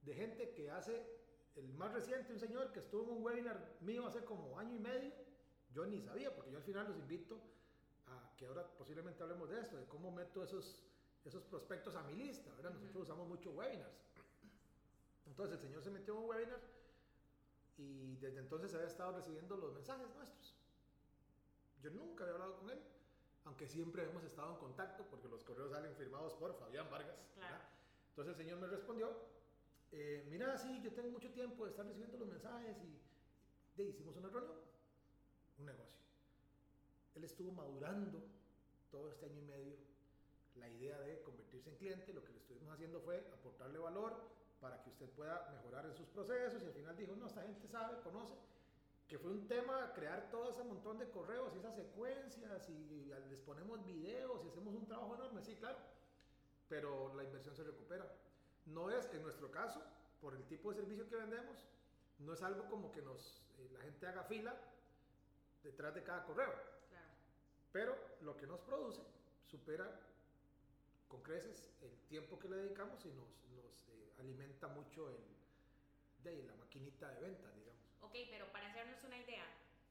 de 0.02 0.14
gente 0.14 0.52
que 0.52 0.70
hace, 0.70 1.06
el 1.54 1.72
más 1.74 1.92
reciente, 1.92 2.32
un 2.32 2.40
señor 2.40 2.72
que 2.72 2.80
estuvo 2.80 3.04
en 3.04 3.18
un 3.18 3.24
webinar 3.24 3.76
mío 3.80 4.06
hace 4.06 4.24
como 4.24 4.58
año 4.58 4.74
y 4.74 4.80
medio, 4.80 5.12
yo 5.72 5.86
ni 5.86 6.00
sabía, 6.02 6.34
porque 6.34 6.50
yo 6.50 6.58
al 6.58 6.64
final 6.64 6.88
los 6.88 6.98
invito 6.98 7.40
a 8.06 8.34
que 8.36 8.46
ahora 8.46 8.66
posiblemente 8.76 9.22
hablemos 9.22 9.48
de 9.48 9.60
esto, 9.60 9.76
de 9.76 9.86
cómo 9.86 10.10
meto 10.10 10.42
esos, 10.42 10.82
esos 11.24 11.44
prospectos 11.44 11.94
a 11.94 12.02
mi 12.02 12.14
lista, 12.14 12.50
¿verdad? 12.56 12.72
Nosotros 12.72 13.04
usamos 13.04 13.28
mucho 13.28 13.50
webinars 13.50 14.02
entonces 15.32 15.54
el 15.54 15.60
señor 15.62 15.82
se 15.82 15.90
metió 15.90 16.14
en 16.14 16.20
un 16.20 16.28
webinar 16.28 16.60
y 17.78 18.16
desde 18.16 18.40
entonces 18.40 18.74
había 18.74 18.86
estado 18.86 19.12
recibiendo 19.12 19.56
los 19.56 19.72
mensajes 19.72 20.06
nuestros. 20.14 20.54
Yo 21.80 21.90
nunca 21.90 22.24
había 22.24 22.34
hablado 22.34 22.58
con 22.58 22.68
él, 22.68 22.78
aunque 23.46 23.66
siempre 23.66 24.04
hemos 24.04 24.22
estado 24.24 24.52
en 24.52 24.58
contacto 24.58 25.06
porque 25.10 25.28
los 25.28 25.42
correos 25.42 25.70
salen 25.70 25.94
firmados 25.96 26.34
por 26.34 26.54
Fabián 26.54 26.90
Vargas. 26.90 27.16
Entonces 28.10 28.38
el 28.38 28.44
señor 28.44 28.60
me 28.60 28.66
respondió, 28.66 29.10
eh, 29.90 30.26
mira, 30.28 30.58
sí, 30.58 30.82
yo 30.82 30.92
tengo 30.92 31.10
mucho 31.10 31.30
tiempo 31.30 31.64
de 31.64 31.70
estar 31.70 31.86
recibiendo 31.86 32.18
los 32.18 32.28
mensajes 32.28 32.76
y 32.82 33.00
de, 33.78 33.88
hicimos 33.88 34.14
una 34.16 34.28
reunión. 34.28 34.58
un 35.58 35.64
negocio. 35.64 35.98
Él 37.14 37.24
estuvo 37.24 37.52
madurando 37.52 38.22
todo 38.90 39.08
este 39.08 39.24
año 39.24 39.38
y 39.38 39.44
medio 39.44 39.76
la 40.56 40.68
idea 40.68 40.98
de 41.00 41.22
convertirse 41.22 41.70
en 41.70 41.76
cliente. 41.76 42.12
Lo 42.12 42.24
que 42.24 42.32
le 42.32 42.38
estuvimos 42.38 42.72
haciendo 42.74 43.00
fue 43.00 43.18
aportarle 43.32 43.78
valor 43.78 44.16
para 44.60 44.80
que 44.82 44.90
usted 44.90 45.08
pueda 45.10 45.48
mejorar 45.50 45.86
en 45.86 45.94
sus 45.94 46.06
procesos 46.08 46.62
y 46.62 46.66
al 46.66 46.72
final 46.72 46.96
dijo, 46.96 47.16
no, 47.16 47.26
esta 47.26 47.42
gente 47.42 47.66
sabe, 47.66 48.00
conoce, 48.00 48.34
que 49.08 49.18
fue 49.18 49.30
un 49.30 49.48
tema 49.48 49.92
crear 49.92 50.30
todo 50.30 50.50
ese 50.50 50.62
montón 50.62 50.98
de 50.98 51.10
correos 51.10 51.52
y 51.54 51.58
esas 51.58 51.74
secuencias 51.74 52.68
y 52.68 53.12
les 53.28 53.40
ponemos 53.40 53.84
videos 53.84 54.44
y 54.44 54.48
hacemos 54.48 54.74
un 54.74 54.86
trabajo 54.86 55.16
enorme, 55.16 55.42
sí, 55.42 55.56
claro, 55.56 55.78
pero 56.68 57.12
la 57.14 57.24
inversión 57.24 57.56
se 57.56 57.64
recupera. 57.64 58.06
No 58.66 58.88
es, 58.90 59.12
en 59.12 59.22
nuestro 59.22 59.50
caso, 59.50 59.82
por 60.20 60.34
el 60.34 60.44
tipo 60.44 60.70
de 60.70 60.76
servicio 60.76 61.08
que 61.08 61.16
vendemos, 61.16 61.66
no 62.20 62.32
es 62.32 62.42
algo 62.42 62.68
como 62.70 62.92
que 62.92 63.02
nos, 63.02 63.42
eh, 63.58 63.68
la 63.72 63.80
gente 63.80 64.06
haga 64.06 64.22
fila 64.22 64.54
detrás 65.64 65.94
de 65.94 66.04
cada 66.04 66.24
correo. 66.24 66.52
Claro. 66.88 67.08
Pero 67.72 67.96
lo 68.20 68.36
que 68.36 68.46
nos 68.46 68.60
produce 68.60 69.02
supera 69.44 69.90
con 71.12 71.22
creces 71.22 71.68
el 71.82 71.94
tiempo 72.08 72.38
que 72.38 72.48
le 72.48 72.56
dedicamos 72.56 73.04
y 73.04 73.10
nos, 73.10 73.28
nos 73.54 73.86
eh, 73.90 74.14
alimenta 74.18 74.66
mucho 74.68 75.10
el, 75.10 75.22
de 76.24 76.42
la 76.44 76.54
maquinita 76.54 77.10
de 77.10 77.20
venta, 77.20 77.50
digamos. 77.52 77.82
Ok, 78.00 78.14
pero 78.30 78.50
para 78.50 78.70
hacernos 78.70 79.04
una 79.04 79.18
idea, 79.18 79.44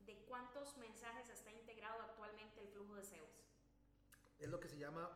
¿de 0.08 0.18
cuántos 0.26 0.76
mensajes 0.78 1.30
está 1.30 1.52
integrado 1.52 2.02
actualmente 2.02 2.60
el 2.62 2.70
flujo 2.70 2.96
de 2.96 3.04
SEOs? 3.04 3.46
Es 4.40 4.50
lo 4.50 4.60
que 4.60 4.68
se 4.68 4.80
llama 4.80 5.16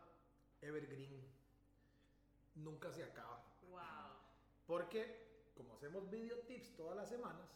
evergreen. 0.61 1.27
Nunca 2.53 2.91
se 2.91 3.03
acaba. 3.03 3.43
Wow. 3.71 3.81
Porque 4.67 5.49
como 5.55 5.73
hacemos 5.73 6.07
video 6.11 6.37
tips 6.41 6.75
todas 6.75 6.95
las 6.95 7.09
semanas, 7.09 7.49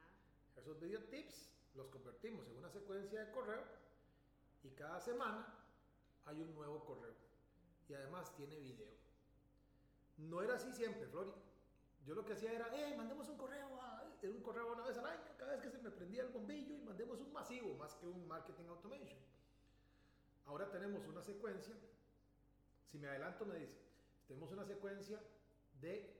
Ajá. 0.00 0.60
esos 0.60 0.80
video 0.80 1.04
tips 1.04 1.48
los 1.74 1.86
convertimos 1.90 2.48
en 2.48 2.56
una 2.56 2.70
secuencia 2.70 3.24
de 3.24 3.30
correo 3.30 3.62
y 4.64 4.70
cada 4.70 5.00
semana 5.00 5.46
hay 6.24 6.40
un 6.40 6.52
nuevo 6.56 6.84
correo. 6.84 7.23
Y 7.88 7.94
además 7.94 8.34
tiene 8.36 8.58
video. 8.58 8.92
No 10.16 10.42
era 10.42 10.54
así 10.54 10.72
siempre, 10.72 11.06
Flori. 11.08 11.32
Yo 12.06 12.14
lo 12.14 12.24
que 12.24 12.34
hacía 12.34 12.52
era, 12.52 12.68
eh, 12.76 12.94
mandemos 12.96 13.28
un 13.28 13.36
correo, 13.38 13.80
a, 13.80 14.02
era 14.22 14.32
un 14.32 14.42
correo 14.42 14.72
una 14.72 14.84
vez 14.86 14.96
al 14.98 15.06
año, 15.06 15.22
cada 15.38 15.52
vez 15.52 15.62
que 15.62 15.70
se 15.70 15.78
me 15.78 15.90
prendía 15.90 16.22
el 16.22 16.28
bombillo 16.28 16.76
y 16.76 16.80
mandemos 16.82 17.18
un 17.20 17.32
masivo, 17.32 17.74
más 17.76 17.94
que 17.94 18.06
un 18.06 18.26
marketing 18.28 18.66
automation. 18.68 19.18
Ahora 20.44 20.70
tenemos 20.70 21.06
una 21.06 21.22
secuencia, 21.22 21.74
si 22.90 22.98
me 22.98 23.08
adelanto 23.08 23.46
me 23.46 23.56
dice, 23.56 23.78
tenemos 24.28 24.52
una 24.52 24.64
secuencia 24.66 25.18
de 25.80 26.14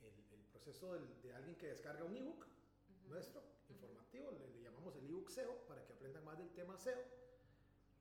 el, 0.00 0.24
el 0.32 0.44
proceso 0.52 0.94
del- 0.94 1.20
de 1.22 1.34
alguien 1.34 1.56
que 1.56 1.66
descarga 1.68 2.04
un 2.04 2.16
ebook 2.16 2.46
Ujú. 2.46 3.08
nuestro, 3.10 3.42
informativo, 3.68 4.30
le, 4.32 4.48
le 4.48 4.62
llamamos 4.62 4.96
el 4.96 5.06
ebook 5.06 5.28
SEO 5.28 5.54
para 5.66 5.84
que 5.84 5.92
aprendan 5.92 6.24
más 6.24 6.38
del 6.38 6.50
tema 6.54 6.78
SEO. 6.78 7.02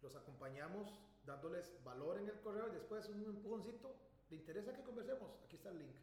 Los 0.01 0.15
acompañamos 0.15 0.97
dándoles 1.25 1.83
valor 1.83 2.19
en 2.19 2.29
el 2.29 2.39
correo 2.41 2.67
y 2.67 2.71
después 2.71 3.07
un 3.09 3.23
empujoncito. 3.23 3.95
¿Le 4.29 4.37
interesa 4.37 4.73
que 4.73 4.83
conversemos? 4.83 5.31
Aquí 5.43 5.55
está 5.55 5.69
el 5.69 5.79
link. 5.79 5.95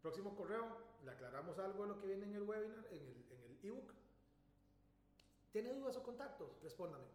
Próximo 0.00 0.34
correo, 0.36 0.64
le 1.04 1.10
aclaramos 1.10 1.58
algo 1.58 1.82
de 1.82 1.88
lo 1.88 2.00
que 2.00 2.06
viene 2.06 2.24
en 2.24 2.34
el 2.34 2.42
webinar, 2.42 2.86
en 2.90 3.06
el, 3.06 3.26
en 3.30 3.42
el 3.42 3.58
ebook. 3.62 3.94
¿Tiene 5.52 5.72
dudas 5.72 5.96
o 5.96 6.02
contactos? 6.02 6.60
Respóndame. 6.62 7.06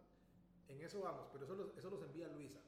En 0.69 0.81
eso 0.81 1.01
vamos, 1.01 1.27
pero 1.31 1.45
eso 1.45 1.55
los, 1.55 1.77
eso 1.77 1.89
los 1.89 2.01
envía 2.03 2.27
Luisa. 2.29 2.61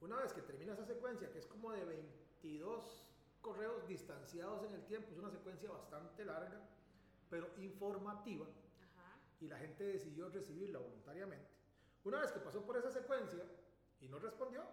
Una 0.00 0.16
vez 0.16 0.32
que 0.32 0.42
termina 0.42 0.74
esa 0.74 0.84
secuencia, 0.84 1.30
que 1.30 1.38
es 1.38 1.46
como 1.46 1.72
de 1.72 1.84
22 1.84 3.04
correos 3.40 3.86
distanciados 3.86 4.64
en 4.64 4.74
el 4.74 4.84
tiempo, 4.84 5.12
es 5.12 5.18
una 5.18 5.30
secuencia 5.30 5.70
bastante 5.70 6.24
larga, 6.24 6.60
pero 7.30 7.48
informativa, 7.58 8.46
Ajá. 8.46 9.18
y 9.40 9.48
la 9.48 9.58
gente 9.58 9.84
decidió 9.84 10.28
recibirla 10.28 10.78
voluntariamente. 10.78 11.48
Una 12.04 12.20
vez 12.20 12.30
que 12.30 12.40
pasó 12.40 12.64
por 12.64 12.76
esa 12.76 12.90
secuencia 12.90 13.44
y 14.00 14.08
no 14.08 14.18
respondió, 14.18 14.64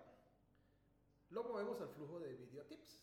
lo 1.30 1.44
movemos 1.44 1.80
al 1.82 1.90
flujo 1.90 2.20
de 2.20 2.34
video 2.34 2.64
tips. 2.66 3.02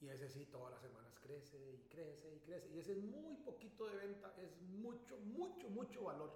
Y 0.00 0.08
ese 0.08 0.28
sí, 0.28 0.46
todas 0.46 0.72
las 0.72 0.82
semanas 0.82 1.14
crece 1.20 1.58
y 1.58 1.88
crece 1.88 2.34
y 2.34 2.40
crece. 2.40 2.68
Y 2.70 2.78
ese 2.78 2.92
es 2.92 2.98
muy 2.98 3.36
poquito 3.36 3.86
de 3.86 3.96
venta, 3.96 4.34
es 4.38 4.60
mucho, 4.62 5.16
mucho, 5.18 5.68
mucho 5.70 6.04
valor. 6.04 6.30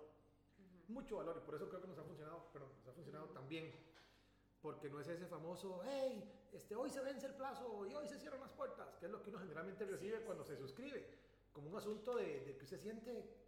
Mucho 0.89 1.17
valor. 1.17 1.39
Y 1.43 1.45
por 1.45 1.55
eso 1.55 1.69
creo 1.69 1.83
que 1.83 1.89
nos 1.89 1.99
ha 1.99 2.05
funcionado, 2.05 2.49
pero 2.53 2.67
nos 2.67 2.87
ha 2.87 2.93
funcionado 2.93 3.27
también. 3.29 3.73
Porque 4.63 4.89
no 4.89 5.01
es 5.01 5.09
ese 5.09 5.27
famoso, 5.27 5.81
hey, 5.85 6.49
este, 6.53 6.75
hoy 6.75 6.91
se 6.91 7.01
vence 7.01 7.27
el 7.27 7.35
plazo 7.35 7.87
y 7.87 7.95
hoy 7.95 8.09
se 8.09 8.19
cierran 8.19 8.41
las 8.41 8.53
puertas, 8.53 8.97
que 8.97 9.07
es 9.07 9.13
lo 9.13 9.23
que 9.23 9.31
uno 9.31 9.39
generalmente 9.39 9.85
recibe 9.85 10.19
sí, 10.19 10.25
cuando 10.25 10.45
se 10.45 10.57
suscribe. 10.57 11.07
Como 11.53 11.71
un 11.71 11.77
asunto 11.77 12.17
de, 12.17 12.41
de 12.45 12.57
que 12.57 12.65
usted 12.65 12.81
siente 12.81 13.48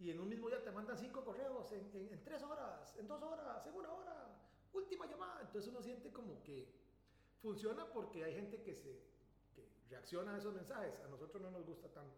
y 0.00 0.10
en 0.10 0.18
un 0.20 0.28
mismo 0.28 0.48
día 0.48 0.62
te 0.62 0.70
mandan 0.72 0.96
cinco 0.98 1.22
correos 1.24 1.70
en, 1.72 1.90
en- 1.94 2.12
en 2.12 2.24
tres 2.24 2.42
horas, 2.42 2.96
en 2.96 3.06
dos 3.06 3.22
horas, 3.22 3.66
en 3.66 3.74
una 3.74 3.92
hora, 3.92 4.28
última 4.72 5.06
llamada. 5.06 5.40
Entonces 5.42 5.70
uno 5.70 5.82
siente 5.82 6.10
como 6.12 6.42
que 6.42 6.72
funciona 7.42 7.86
porque 7.92 8.24
hay 8.24 8.34
gente 8.34 8.62
que 8.62 8.74
se 8.74 8.98
que 9.54 9.68
reacciona 9.90 10.34
a 10.34 10.38
esos 10.38 10.54
mensajes. 10.54 10.98
A 11.04 11.08
nosotros 11.08 11.42
no 11.42 11.50
nos 11.50 11.64
gusta 11.66 11.88
tanto 11.92 12.16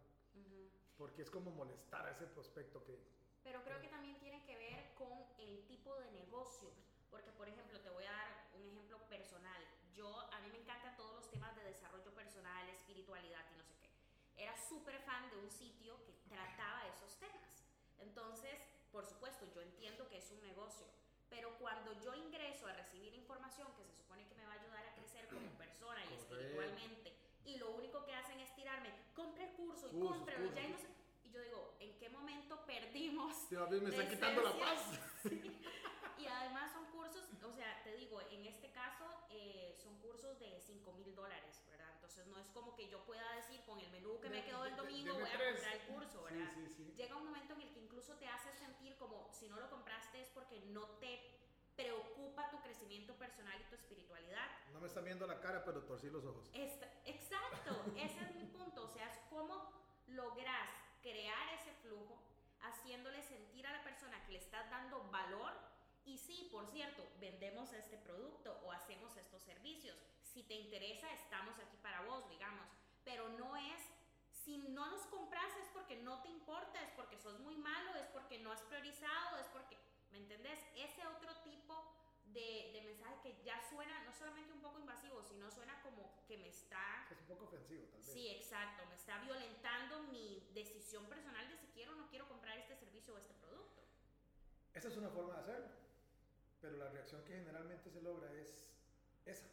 porque 0.96 1.22
es 1.22 1.30
como 1.30 1.50
molestar 1.50 2.06
a 2.06 2.10
ese 2.12 2.26
prospecto 2.26 2.84
que 2.84 2.96
Pero 3.42 3.62
creo 3.64 3.80
que 3.80 3.88
también 3.88 4.16
tiene 4.20 4.44
que 4.44 4.56
ver 4.56 4.94
con 4.94 5.12
el 5.38 5.66
tipo 5.66 5.96
de 5.98 6.10
negocio. 6.12 6.70
Porque, 7.10 7.32
por 7.32 7.48
ejemplo, 7.48 7.80
te 7.80 7.90
voy 7.90 8.04
a 8.04 8.12
dar 8.12 8.28
un 8.54 8.64
ejemplo 8.68 8.98
personal. 9.08 9.60
Yo, 9.94 10.08
a 10.32 10.40
mí 10.40 10.48
me 10.52 10.58
encantan 10.60 10.96
todos 10.96 11.14
los 11.16 11.28
temas 11.30 11.54
de 11.56 11.64
desarrollo 11.64 12.14
personal, 12.14 12.68
espiritualidad 12.70 13.44
y 13.52 13.56
no 13.58 13.64
sé 13.64 13.74
qué. 13.82 13.90
Era 14.42 14.56
súper 14.56 14.98
fan 15.02 15.28
de 15.30 15.36
un 15.38 15.50
sitio 15.50 15.98
que 16.06 16.12
trataba 16.28 16.86
esos 16.88 17.16
temas. 17.18 17.51
Entonces, 18.02 18.58
por 18.90 19.06
supuesto, 19.06 19.46
yo 19.54 19.62
entiendo 19.62 20.08
que 20.08 20.18
es 20.18 20.30
un 20.30 20.42
negocio. 20.42 20.86
Pero 21.30 21.56
cuando 21.58 21.92
yo 22.00 22.14
ingreso 22.14 22.66
a 22.66 22.72
recibir 22.74 23.14
información 23.14 23.68
que 23.76 23.84
se 23.84 23.94
supone 23.96 24.26
que 24.28 24.34
me 24.34 24.44
va 24.44 24.52
a 24.52 24.60
ayudar 24.60 24.84
a 24.86 24.94
crecer 24.94 25.26
como 25.28 25.48
persona 25.58 26.04
y 26.04 26.14
espiritualmente, 26.14 27.12
y 27.44 27.56
lo 27.56 27.70
único 27.72 28.04
que 28.04 28.14
hacen 28.14 28.38
es 28.40 28.54
tirarme, 28.54 28.90
compre 29.14 29.44
el 29.44 29.52
curso 29.54 29.88
y 29.88 29.98
cómpralo, 29.98 30.52
ya 30.54 30.62
y 30.62 30.68
no 30.72 30.78
sé. 30.78 30.88
Y 31.24 31.30
yo 31.30 31.40
digo, 31.40 31.74
¿en 31.80 31.96
qué 31.98 32.08
momento 32.10 32.64
perdimos 32.66 33.34
Sí, 33.48 33.56
a 33.56 33.66
mí 33.66 33.80
me 33.80 33.90
está 33.90 34.02
de 34.02 34.08
quitando 34.08 34.42
la 34.42 34.50
esencia. 34.50 35.00
paz. 35.00 35.08
Sí. 35.22 35.40
Y 36.18 36.26
además 36.26 36.72
son 36.72 36.84
cursos, 36.92 37.22
o 37.42 37.52
sea, 37.52 37.82
te 37.82 37.96
digo, 37.96 38.20
en 38.30 38.44
este 38.46 38.70
caso 38.72 39.04
eh, 39.30 39.74
son 39.82 39.96
cursos 40.00 40.38
de 40.38 40.60
5 40.60 40.92
mil 40.92 41.14
dólares, 41.16 41.62
¿verdad? 41.68 41.88
Entonces 41.94 42.26
no 42.28 42.38
es 42.38 42.46
como 42.48 42.76
que 42.76 42.88
yo 42.88 43.04
pueda 43.04 43.28
decir 43.34 43.60
con 43.64 43.78
el 43.80 43.90
menú 43.90 44.20
que 44.20 44.28
me 44.28 44.44
quedó 44.44 44.64
el 44.66 44.72
de- 44.72 44.76
domingo 44.82 45.14
voy 45.14 45.22
a 45.24 45.32
comprar 45.32 45.81
curso, 46.32 46.54
Sí, 46.54 46.66
sí, 46.76 46.84
sí. 46.84 46.94
Llega 46.96 47.16
un 47.16 47.24
momento 47.26 47.54
en 47.54 47.62
el 47.62 47.72
que 47.72 47.80
incluso 47.80 48.14
te 48.16 48.26
hace 48.28 48.52
sentir 48.54 48.96
como 48.96 49.28
si 49.32 49.48
no 49.48 49.58
lo 49.58 49.68
compraste 49.70 50.20
es 50.22 50.28
porque 50.30 50.60
no 50.66 50.86
te 50.98 51.20
preocupa 51.76 52.50
tu 52.50 52.60
crecimiento 52.60 53.14
personal 53.14 53.58
y 53.60 53.64
tu 53.64 53.74
espiritualidad. 53.74 54.46
No 54.72 54.80
me 54.80 54.86
están 54.86 55.04
viendo 55.04 55.26
la 55.26 55.40
cara, 55.40 55.64
pero 55.64 55.82
torcí 55.84 56.10
los 56.10 56.24
ojos. 56.24 56.48
Esta- 56.52 56.90
exacto, 57.06 57.82
ese 57.96 58.20
es 58.20 58.34
mi 58.34 58.44
punto. 58.44 58.84
O 58.84 58.88
sea, 58.88 59.10
es 59.10 59.18
cómo 59.30 59.72
logras 60.08 60.68
crear 61.00 61.54
ese 61.54 61.72
flujo 61.82 62.22
haciéndole 62.60 63.22
sentir 63.22 63.66
a 63.66 63.72
la 63.72 63.82
persona 63.82 64.22
que 64.26 64.32
le 64.32 64.38
estás 64.38 64.70
dando 64.70 65.02
valor. 65.10 65.52
Y 66.04 66.18
sí, 66.18 66.48
por 66.52 66.66
cierto, 66.68 67.02
vendemos 67.20 67.72
este 67.72 67.96
producto 67.96 68.60
o 68.64 68.72
hacemos 68.72 69.16
estos 69.16 69.42
servicios. 69.42 69.96
Si 70.22 70.42
te 70.42 70.54
interesa, 70.54 71.12
estamos 71.14 71.58
aquí 71.58 71.76
para 71.78 72.02
vos, 72.02 72.28
digamos. 72.28 72.66
Pero 73.04 73.28
no 73.30 73.56
es, 73.56 73.80
si 74.44 74.58
no 74.58 74.90
nos 74.90 75.02
compras 75.06 75.56
es 75.62 75.68
porque 75.72 75.96
no 75.96 76.20
te 76.22 76.28
importa, 76.28 76.82
es 76.82 76.90
porque 76.96 77.16
sos 77.18 77.38
muy 77.40 77.56
malo, 77.56 77.94
es 77.96 78.06
porque 78.08 78.38
no 78.38 78.52
has 78.52 78.60
priorizado, 78.62 79.38
es 79.38 79.46
porque, 79.48 79.76
¿me 80.10 80.18
entendés? 80.18 80.58
Ese 80.76 81.06
otro 81.06 81.34
tipo 81.44 81.74
de, 82.26 82.70
de 82.72 82.82
mensaje 82.82 83.16
que 83.22 83.42
ya 83.44 83.60
suena 83.70 84.02
no 84.04 84.12
solamente 84.12 84.52
un 84.52 84.60
poco 84.60 84.80
invasivo, 84.80 85.22
sino 85.22 85.50
suena 85.50 85.80
como 85.82 86.24
que 86.26 86.38
me 86.38 86.48
está... 86.48 87.06
Es 87.10 87.20
un 87.20 87.26
poco 87.26 87.44
ofensivo, 87.44 87.86
tal 87.86 88.00
vez. 88.00 88.12
Sí, 88.12 88.28
exacto, 88.30 88.84
me 88.88 88.94
está 88.94 89.18
violentando 89.22 90.02
mi 90.04 90.48
decisión 90.54 91.06
personal 91.06 91.48
de 91.48 91.56
si 91.56 91.66
quiero 91.68 91.92
o 91.92 91.96
no 91.96 92.08
quiero 92.08 92.28
comprar 92.28 92.58
este 92.58 92.76
servicio 92.76 93.14
o 93.14 93.18
este 93.18 93.34
producto. 93.34 93.82
Esa 94.74 94.88
es 94.88 94.96
una 94.96 95.10
forma 95.10 95.34
de 95.34 95.40
hacerlo, 95.40 95.68
pero 96.60 96.76
la 96.78 96.88
reacción 96.88 97.22
que 97.24 97.34
generalmente 97.34 97.90
se 97.90 98.00
logra 98.00 98.32
es 98.32 98.72
esa. 99.26 99.46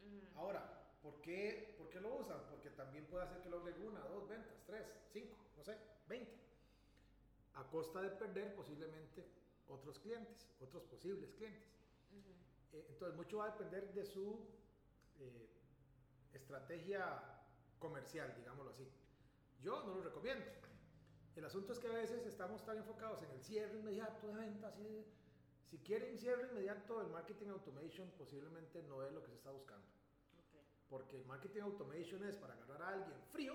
Ujú. 0.00 0.38
Ahora, 0.38 0.98
¿por 1.00 1.20
qué, 1.20 1.74
¿por 1.78 1.88
qué 1.88 2.00
lo 2.00 2.16
usan? 2.16 2.44
Porque 2.50 2.65
también 2.76 3.06
puede 3.06 3.24
hacer 3.24 3.40
que 3.40 3.48
logren 3.48 3.74
una, 3.86 4.00
dos 4.00 4.28
ventas, 4.28 4.54
tres, 4.66 4.86
cinco, 5.12 5.36
no 5.56 5.64
sé, 5.64 5.76
veinte. 6.08 6.32
A 7.54 7.64
costa 7.64 8.02
de 8.02 8.10
perder 8.10 8.54
posiblemente 8.54 9.26
otros 9.68 9.98
clientes, 9.98 10.48
otros 10.60 10.84
posibles 10.84 11.32
clientes. 11.32 11.72
Eh, 12.72 12.86
entonces, 12.90 13.16
mucho 13.16 13.38
va 13.38 13.46
a 13.46 13.50
depender 13.50 13.92
de 13.94 14.04
su 14.04 14.46
eh, 15.18 15.48
estrategia 16.34 17.42
comercial, 17.78 18.34
digámoslo 18.36 18.70
así. 18.70 18.86
Yo 19.62 19.82
no 19.84 19.94
lo 19.94 20.02
recomiendo. 20.02 20.44
El 21.34 21.44
asunto 21.44 21.72
es 21.72 21.78
que 21.78 21.88
a 21.88 21.92
veces 21.92 22.26
estamos 22.26 22.64
tan 22.64 22.78
enfocados 22.78 23.22
en 23.22 23.30
el 23.30 23.40
cierre 23.42 23.78
inmediato 23.78 24.26
de 24.26 24.34
ventas. 24.34 24.74
si 25.70 25.78
quieren 25.78 26.18
cierre 26.18 26.48
inmediato, 26.50 27.00
el 27.00 27.08
marketing 27.08 27.48
automation 27.48 28.10
posiblemente 28.16 28.82
no 28.84 29.02
es 29.02 29.12
lo 29.12 29.22
que 29.22 29.28
se 29.28 29.36
está 29.36 29.50
buscando. 29.50 29.95
Porque 30.88 31.16
el 31.16 31.24
marketing 31.26 31.62
automation 31.62 32.24
es 32.24 32.36
para 32.36 32.54
agarrar 32.54 32.82
a 32.82 32.88
alguien 32.88 33.20
frío 33.32 33.54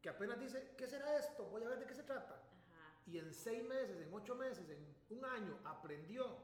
que 0.00 0.08
apenas 0.08 0.40
dice, 0.40 0.74
¿qué 0.76 0.86
será 0.86 1.16
esto? 1.16 1.44
Voy 1.46 1.62
a 1.62 1.68
ver 1.68 1.78
de 1.78 1.86
qué 1.86 1.94
se 1.94 2.02
trata. 2.02 2.34
Ajá. 2.34 3.02
y 3.06 3.18
en 3.18 3.32
seis 3.32 3.62
meses, 3.64 4.00
en 4.00 4.12
ocho 4.12 4.34
meses, 4.34 4.68
en 4.68 5.16
un 5.16 5.24
año 5.24 5.58
aprendió, 5.64 6.36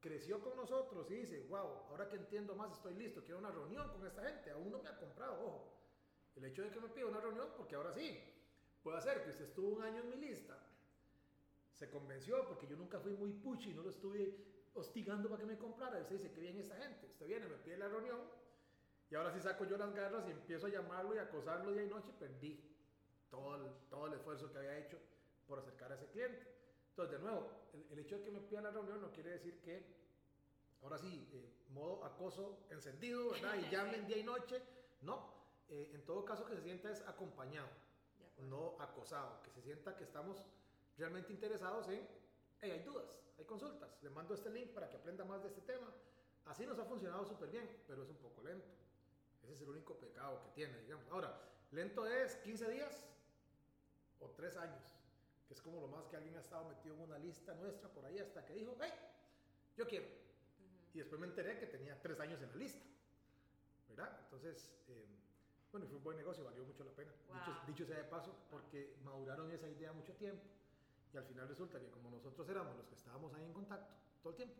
creció 0.00 0.40
con 0.40 0.56
nosotros 0.56 1.10
y 1.10 1.14
dice, 1.14 1.46
wow, 1.48 1.86
ahora 1.90 2.08
que 2.08 2.16
entiendo 2.16 2.54
más 2.54 2.72
estoy 2.72 2.94
listo, 2.94 3.22
quiero 3.24 3.38
una 3.38 3.50
reunión 3.50 3.88
con 3.90 4.06
esta 4.06 4.22
gente, 4.22 4.50
aún 4.50 4.70
no 4.70 4.82
me 4.82 4.88
ha 4.88 4.98
comprado, 4.98 5.44
ojo. 5.44 5.72
El 6.36 6.44
hecho 6.44 6.62
de 6.62 6.70
que 6.70 6.80
me 6.80 6.88
pida 6.88 7.06
una 7.06 7.20
reunión, 7.20 7.48
porque 7.56 7.74
ahora 7.74 7.92
sí, 7.92 8.18
puede 8.82 9.00
ser 9.00 9.22
que 9.22 9.30
usted 9.30 9.44
estuvo 9.44 9.68
un 9.68 9.82
año 9.82 10.00
en 10.00 10.08
mi 10.08 10.16
lista, 10.16 10.58
se 11.72 11.90
convenció 11.90 12.46
porque 12.46 12.66
yo 12.66 12.76
nunca 12.76 13.00
fui 13.00 13.12
muy 13.12 13.32
puchi, 13.32 13.74
no 13.74 13.82
lo 13.82 13.90
estuve 13.90 14.36
hostigando 14.74 15.28
para 15.28 15.40
que 15.40 15.46
me 15.46 15.58
comprara. 15.58 15.98
Y 15.98 16.02
usted 16.02 16.16
dice, 16.16 16.32
qué 16.32 16.40
bien 16.40 16.58
esta 16.58 16.76
gente. 16.76 17.06
Usted 17.06 17.26
viene, 17.26 17.46
me 17.46 17.56
pide 17.56 17.76
la 17.76 17.88
reunión 17.88 18.20
y 19.12 19.14
ahora 19.14 19.30
sí 19.30 19.40
saco 19.40 19.66
yo 19.66 19.76
las 19.76 19.94
garras 19.94 20.24
y 20.26 20.30
empiezo 20.30 20.68
a 20.68 20.70
llamarlo 20.70 21.14
y 21.14 21.18
acosarlo 21.18 21.70
día 21.70 21.82
y 21.82 21.86
noche. 21.86 22.10
Perdí 22.18 22.58
todo 23.30 23.56
el, 23.56 23.70
todo 23.90 24.06
el 24.06 24.14
esfuerzo 24.14 24.50
que 24.50 24.56
había 24.56 24.78
hecho 24.78 24.98
por 25.46 25.58
acercar 25.58 25.92
a 25.92 25.96
ese 25.96 26.06
cliente. 26.06 26.50
Entonces, 26.88 27.18
de 27.18 27.22
nuevo, 27.22 27.46
el, 27.90 27.98
hecho 27.98 28.16
de 28.16 28.24
que 28.24 28.30
me 28.30 28.40
pida 28.40 28.62
la 28.62 28.70
reunión 28.70 29.02
no 29.02 29.12
quiere 29.12 29.32
decir 29.32 29.60
que 29.60 29.84
ahora 30.82 30.96
sí, 30.96 31.28
eh, 31.30 31.52
modo 31.74 32.02
acoso 32.06 32.64
encendido, 32.70 33.32
¿verdad? 33.32 33.56
Y 33.60 33.70
llamen 33.70 34.06
día 34.06 34.16
y 34.16 34.22
noche. 34.22 34.62
No, 35.02 35.28
eh, 35.68 35.90
en 35.92 36.06
todo 36.06 36.24
caso 36.24 36.46
que 36.46 36.54
se 36.54 36.62
sienta 36.62 36.90
es 36.90 37.06
acompañado, 37.06 37.68
no 38.48 38.80
acosado, 38.80 39.42
que 39.42 39.50
se 39.50 39.60
sienta 39.60 39.94
que 39.94 40.04
estamos 40.04 40.38
realmente 40.96 41.34
interesados 41.34 41.86
en, 41.88 42.08
hey, 42.62 42.70
hay 42.70 42.82
dudas, 42.82 43.04
hay 43.38 43.44
consultas, 43.44 43.90
le 44.02 44.08
mando 44.08 44.32
este 44.32 44.48
link 44.48 44.70
para 44.70 44.88
que 44.88 44.96
aprenda 44.96 45.22
más 45.26 45.42
de 45.42 45.48
este 45.48 45.60
tema. 45.60 45.92
Así 46.46 46.64
nos 46.64 46.78
ha 46.78 46.86
funcionado 46.86 47.26
súper 47.26 47.50
bien, 47.50 47.68
pero 47.86 48.04
es 48.04 48.08
un 48.08 48.16
poco 48.16 48.40
lento. 48.42 48.81
Ese 49.42 49.54
es 49.54 49.60
el 49.62 49.68
único 49.68 49.94
pecado 49.98 50.42
que 50.42 50.50
tiene, 50.50 50.78
digamos. 50.82 51.06
Ahora, 51.08 51.38
lento 51.70 52.06
es 52.06 52.36
15 52.36 52.70
días 52.70 53.06
o 54.20 54.28
3 54.30 54.56
años, 54.56 54.82
que 55.48 55.54
es 55.54 55.60
como 55.60 55.80
lo 55.80 55.88
más 55.88 56.06
que 56.06 56.16
alguien 56.16 56.36
ha 56.36 56.40
estado 56.40 56.68
metido 56.68 56.94
en 56.94 57.02
una 57.02 57.18
lista 57.18 57.54
nuestra 57.54 57.88
por 57.88 58.04
ahí 58.04 58.18
hasta 58.18 58.44
que 58.44 58.54
dijo, 58.54 58.76
hey, 58.80 58.92
yo 59.76 59.86
quiero. 59.86 60.06
Y 60.94 60.98
después 60.98 61.20
me 61.20 61.26
enteré 61.26 61.58
que 61.58 61.66
tenía 61.66 62.00
3 62.00 62.20
años 62.20 62.42
en 62.42 62.50
la 62.50 62.56
lista. 62.56 62.84
¿Verdad? 63.88 64.20
Entonces, 64.24 64.72
eh, 64.88 65.06
bueno, 65.70 65.86
fue 65.86 65.96
un 65.96 66.04
buen 66.04 66.16
negocio, 66.16 66.44
valió 66.44 66.64
mucho 66.64 66.84
la 66.84 66.92
pena. 66.92 67.12
Dicho, 67.32 67.60
dicho, 67.66 67.86
sea 67.86 67.96
de 67.96 68.04
paso, 68.04 68.34
porque 68.50 68.96
maduraron 69.04 69.50
esa 69.50 69.68
idea 69.68 69.92
mucho 69.92 70.14
tiempo 70.14 70.42
y 71.12 71.16
al 71.16 71.24
final 71.24 71.48
resulta 71.48 71.78
que 71.78 71.90
como 71.90 72.10
nosotros 72.10 72.48
éramos 72.48 72.76
los 72.76 72.86
que 72.86 72.94
estábamos 72.94 73.34
ahí 73.34 73.44
en 73.44 73.52
contacto 73.52 73.92
todo 74.22 74.30
el 74.30 74.36
tiempo, 74.36 74.54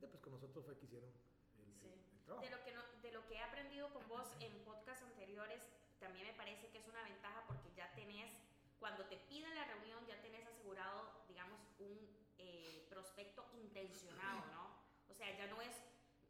pues 0.00 0.20
con 0.20 0.32
nosotros 0.32 0.64
fue 0.64 0.76
que 0.76 0.86
hicieron 0.86 1.08
el, 1.08 2.11
trabajo. 2.40 2.40
De 2.40 2.50
lo, 2.50 2.64
que 2.64 2.72
de 3.02 3.12
lo 3.12 3.26
que 3.26 3.34
he 3.34 3.42
aprendido 3.42 3.92
con 3.92 4.06
vos 4.08 4.28
en 4.40 4.52
podcasts 4.64 5.04
anteriores, 5.04 5.62
también 5.98 6.26
me 6.26 6.34
parece 6.34 6.68
que 6.68 6.78
es 6.78 6.88
una 6.88 7.02
ventaja 7.02 7.44
porque 7.46 7.70
ya 7.74 7.92
tenés, 7.94 8.32
cuando 8.78 9.04
te 9.06 9.16
piden 9.16 9.54
la 9.54 9.64
reunión, 9.64 10.04
ya 10.06 10.20
tenés 10.20 10.46
asegurado, 10.46 11.24
digamos, 11.28 11.60
un 11.78 11.98
eh, 12.38 12.86
prospecto 12.88 13.48
intencionado, 13.54 14.44
¿no? 14.52 14.76
O 15.08 15.14
sea, 15.14 15.30
ya 15.36 15.46
no 15.46 15.60
es, 15.62 15.76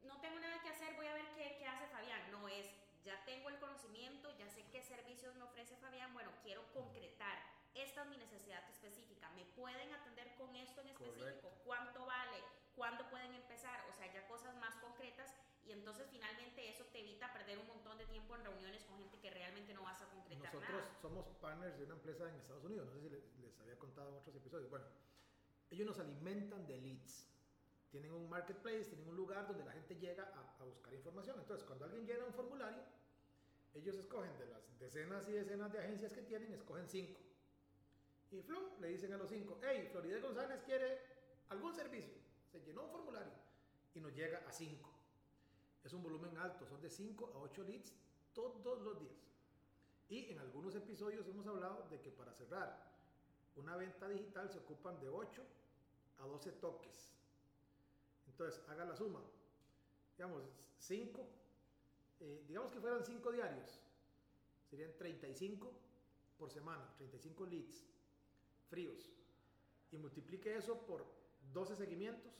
no 0.03 0.21
tengo 0.21 0.39
nada 0.41 0.61
que 0.63 0.69
hacer, 0.69 0.95
voy 0.97 1.07
a 1.07 1.15
ver 1.15 1.27
qué, 1.35 1.57
qué 1.59 1.67
hace 1.67 1.87
Fabián. 1.89 2.31
No 2.31 2.49
es, 2.49 2.67
ya 3.05 3.25
tengo 3.25 3.49
el 3.49 3.59
conocimiento, 3.59 4.31
ya 4.39 4.49
sé 4.49 4.65
qué 4.71 4.83
servicios 4.83 5.35
me 5.37 5.45
ofrece 5.45 5.77
Fabián, 5.77 6.13
bueno, 6.13 6.31
quiero 6.43 6.63
concretar 6.73 7.39
esta 7.75 8.03
es 8.03 8.09
mi 8.09 8.19
necesidad 8.19 8.63
específica, 8.69 9.31
me 9.31 9.47
pueden 9.47 9.93
atender 9.95 10.35
con 10.35 10.55
esto 10.57 10.83
en 10.83 10.89
específico, 10.89 11.51
cuánto 11.65 12.05
vale, 12.05 12.43
cuándo 12.77 13.09
pueden 13.09 13.33
empezar, 13.35 13.83
o 13.89 13.93
sea, 13.95 14.13
ya 14.13 14.27
cosas 14.29 14.55
más 14.57 14.75
concretas 14.77 15.33
y 15.73 15.79
entonces 15.79 16.07
finalmente 16.11 16.69
eso 16.69 16.85
te 16.93 17.01
evita 17.01 17.33
perder 17.33 17.59
un 17.59 17.67
montón 17.67 17.97
de 17.97 18.05
tiempo 18.07 18.37
en 18.37 18.45
reuniones 18.45 18.85
con 18.85 18.99
gente 18.99 19.19
que 19.19 19.31
realmente 19.31 19.73
no 19.73 19.83
vas 19.83 20.01
a 20.03 20.07
concretar 20.11 20.55
Nosotros 20.55 20.85
somos 21.01 21.27
partners 21.41 21.79
de 21.79 21.85
una 21.85 21.95
empresa 21.95 22.29
en 22.29 22.37
Estados 22.37 22.65
Unidos, 22.65 22.87
no 22.87 22.93
sé 22.93 23.01
si 23.01 23.09
les, 23.09 23.61
había 23.61 23.79
contado 23.79 24.11
en 24.11 24.17
otros 24.17 24.37
episodios. 24.37 24.69
Bueno, 24.69 24.85
ellos 25.71 25.87
nos 25.87 25.99
alimentan 25.99 26.67
de 26.67 26.79
leads. 26.79 27.29
Tienen 27.91 28.13
un 28.13 28.29
marketplace, 28.29 28.85
tienen 28.85 29.09
un 29.09 29.17
lugar 29.17 29.47
donde 29.47 29.65
la 29.65 29.73
gente 29.73 29.97
llega 29.97 30.25
a, 30.25 30.63
a 30.63 30.65
buscar 30.65 30.93
información. 30.93 31.39
Entonces, 31.39 31.67
cuando 31.67 31.85
alguien 31.85 32.07
llena 32.07 32.25
un 32.25 32.33
formulario, 32.33 32.83
ellos 33.75 33.97
escogen 33.97 34.37
de 34.39 34.47
las 34.47 34.79
decenas 34.79 35.29
y 35.29 35.33
decenas 35.33 35.73
de 35.73 35.79
agencias 35.79 36.13
que 36.13 36.23
tienen, 36.23 36.53
escogen 36.53 36.87
cinco 36.87 37.21
y 38.33 38.41
Flum 38.41 38.63
le 38.81 38.89
dicen 38.89 39.13
a 39.13 39.19
los 39.19 39.29
cinco, 39.29 39.61
hey, 39.63 39.89
Florida 39.93 40.19
González 40.19 40.63
quiere 40.65 41.01
algún 41.51 41.75
servicio. 41.75 42.17
Se 42.51 42.61
llenó 42.63 42.85
un 42.85 42.91
formulario 42.91 43.33
y 43.95 44.01
nos 44.01 44.15
llega 44.15 44.43
a 44.49 44.53
cinco. 44.53 44.92
Es 45.85 45.93
un 45.93 46.03
volumen 46.03 46.37
alto, 46.39 46.67
son 46.67 46.81
de 46.81 46.91
5 46.91 47.33
a 47.35 47.39
8 47.39 47.65
leads 47.65 47.93
todos 48.33 48.81
los 48.83 48.99
días. 48.99 49.33
Y 50.09 50.31
en 50.31 50.39
algunos 50.39 50.75
episodios 50.75 51.27
hemos 51.27 51.47
hablado 51.47 51.87
de 51.91 52.01
que 52.01 52.11
para 52.11 52.33
cerrar 52.33 52.93
una 53.57 53.77
venta 53.77 54.09
digital 54.09 54.51
se 54.51 54.59
ocupan 54.59 54.99
de 55.01 55.09
8 55.09 55.43
a 56.19 56.27
12 56.27 56.53
toques. 56.53 57.11
Entonces, 58.29 58.63
haga 58.69 58.85
la 58.85 58.97
suma. 58.97 59.21
Digamos, 60.17 60.43
5, 60.79 61.27
eh, 62.21 62.45
digamos 62.47 62.73
que 62.73 62.81
fueran 62.81 63.05
5 63.05 63.33
diarios, 63.33 63.81
serían 64.69 64.93
35 64.97 65.73
por 66.39 66.51
semana, 66.51 66.87
35 66.97 67.47
leads 67.47 67.85
fríos 68.69 69.13
y 69.91 69.99
multiplique 69.99 70.57
eso 70.57 70.79
por 70.87 71.05
12 71.53 71.77
seguimientos, 71.77 72.33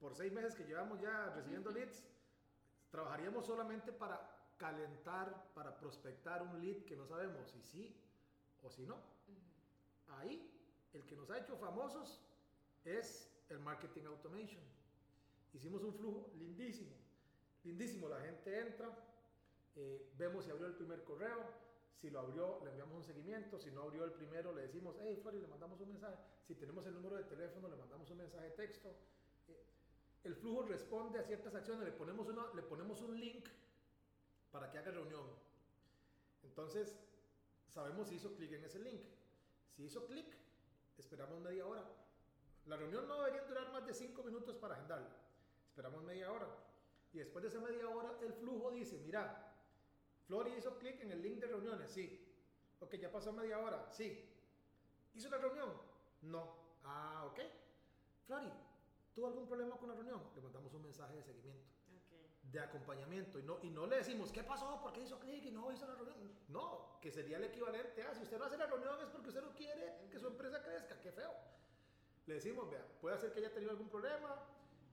por 0.00 0.14
6 0.14 0.32
meses 0.32 0.54
que 0.54 0.64
llevamos 0.64 1.00
ya 1.00 1.30
recibiendo 1.34 1.70
leads, 1.70 2.04
trabajaríamos 2.90 3.46
solamente 3.46 3.92
para 3.92 4.38
calentar, 4.56 5.52
para 5.54 5.76
prospectar 5.78 6.42
un 6.42 6.60
lead 6.60 6.84
que 6.84 6.96
no 6.96 7.06
sabemos 7.06 7.48
si 7.50 7.62
sí 7.62 7.96
o 8.62 8.70
si 8.70 8.86
no. 8.86 8.96
Ahí, 10.08 10.50
el 10.92 11.04
que 11.04 11.16
nos 11.16 11.30
ha 11.30 11.38
hecho 11.38 11.56
famosos 11.56 12.20
es 12.84 13.30
el 13.48 13.60
marketing 13.60 14.04
automation. 14.04 14.62
Hicimos 15.52 15.82
un 15.82 15.94
flujo 15.94 16.30
lindísimo, 16.38 16.96
lindísimo. 17.64 18.08
La 18.08 18.20
gente 18.20 18.60
entra, 18.60 18.88
eh, 19.76 20.12
vemos 20.16 20.44
si 20.44 20.50
abrió 20.50 20.66
el 20.66 20.74
primer 20.74 21.04
correo, 21.04 21.68
si 21.94 22.10
lo 22.10 22.20
abrió, 22.20 22.60
le 22.64 22.70
enviamos 22.70 22.96
un 22.96 23.04
seguimiento. 23.04 23.58
Si 23.58 23.70
no 23.70 23.82
abrió 23.82 24.04
el 24.04 24.12
primero, 24.12 24.54
le 24.54 24.62
decimos, 24.62 24.96
hey, 25.00 25.18
Flori, 25.20 25.40
le 25.40 25.48
mandamos 25.48 25.80
un 25.80 25.88
mensaje. 25.88 26.16
Si 26.46 26.54
tenemos 26.54 26.86
el 26.86 26.94
número 26.94 27.16
de 27.16 27.24
teléfono, 27.24 27.68
le 27.68 27.76
mandamos 27.76 28.08
un 28.10 28.18
mensaje 28.18 28.44
de 28.44 28.50
texto. 28.52 28.94
El 30.28 30.34
flujo 30.34 30.60
responde 30.60 31.18
a 31.18 31.22
ciertas 31.22 31.54
acciones. 31.54 31.86
Le 31.86 31.92
ponemos, 31.92 32.28
uno, 32.28 32.52
le 32.54 32.60
ponemos 32.60 33.00
un 33.00 33.18
link 33.18 33.48
para 34.52 34.70
que 34.70 34.76
haga 34.76 34.90
reunión. 34.90 35.24
Entonces, 36.42 36.94
sabemos 37.66 38.08
si 38.08 38.16
hizo 38.16 38.34
clic 38.34 38.52
en 38.52 38.62
ese 38.62 38.78
link. 38.78 39.00
Si 39.74 39.84
hizo 39.84 40.06
clic, 40.06 40.26
esperamos 40.98 41.40
media 41.40 41.66
hora. 41.66 41.82
La 42.66 42.76
reunión 42.76 43.08
no 43.08 43.22
debería 43.22 43.48
durar 43.48 43.72
más 43.72 43.86
de 43.86 43.94
cinco 43.94 44.22
minutos 44.22 44.54
para 44.56 44.74
agendarla. 44.74 45.16
Esperamos 45.66 46.02
media 46.02 46.30
hora. 46.30 46.46
Y 47.14 47.18
después 47.20 47.42
de 47.42 47.48
esa 47.48 47.60
media 47.60 47.88
hora, 47.88 48.18
el 48.20 48.34
flujo 48.34 48.70
dice, 48.70 48.98
mira, 48.98 49.50
Flori 50.26 50.52
hizo 50.58 50.78
clic 50.78 51.00
en 51.00 51.12
el 51.12 51.22
link 51.22 51.38
de 51.38 51.46
reuniones, 51.46 51.90
sí. 51.90 52.36
Ok, 52.80 52.96
ya 52.96 53.10
pasó 53.10 53.32
media 53.32 53.60
hora, 53.60 53.88
sí. 53.90 54.28
¿Hizo 55.14 55.30
la 55.30 55.38
reunión? 55.38 55.72
No. 56.20 56.54
Ah, 56.84 57.24
ok. 57.30 57.40
Flori, 58.26 58.52
¿tuvo 59.18 59.26
algún 59.26 59.48
problema 59.48 59.76
con 59.76 59.88
la 59.88 59.96
reunión? 59.96 60.22
Le 60.36 60.40
mandamos 60.40 60.72
un 60.72 60.82
mensaje 60.82 61.16
de 61.16 61.24
seguimiento. 61.24 61.66
De 62.40 62.60
acompañamiento. 62.60 63.40
Y 63.40 63.42
no, 63.42 63.58
y 63.64 63.70
no 63.70 63.84
le 63.84 63.96
decimos, 63.96 64.30
¿qué 64.30 64.44
pasó? 64.44 64.80
¿Por 64.80 64.92
qué 64.92 65.02
hizo 65.02 65.18
clic 65.18 65.44
y 65.44 65.50
no 65.50 65.72
hizo 65.72 65.88
la 65.88 65.96
reunión? 65.96 66.16
No, 66.46 67.00
que 67.02 67.10
sería 67.10 67.36
el 67.38 67.44
equivalente 67.44 68.00
a, 68.04 68.14
si 68.14 68.22
usted 68.22 68.38
no 68.38 68.44
hace 68.44 68.56
la 68.56 68.66
reunión 68.66 68.94
es 69.02 69.08
porque 69.08 69.30
usted 69.30 69.42
no 69.42 69.52
quiere 69.56 70.08
que 70.08 70.20
su 70.20 70.28
empresa 70.28 70.62
crezca. 70.62 71.00
Qué 71.00 71.10
feo. 71.10 71.32
Le 72.26 72.34
decimos, 72.34 72.70
vea, 72.70 72.86
puede 73.00 73.18
ser 73.18 73.32
que 73.32 73.40
haya 73.40 73.52
tenido 73.52 73.72
algún 73.72 73.88
problema. 73.88 74.36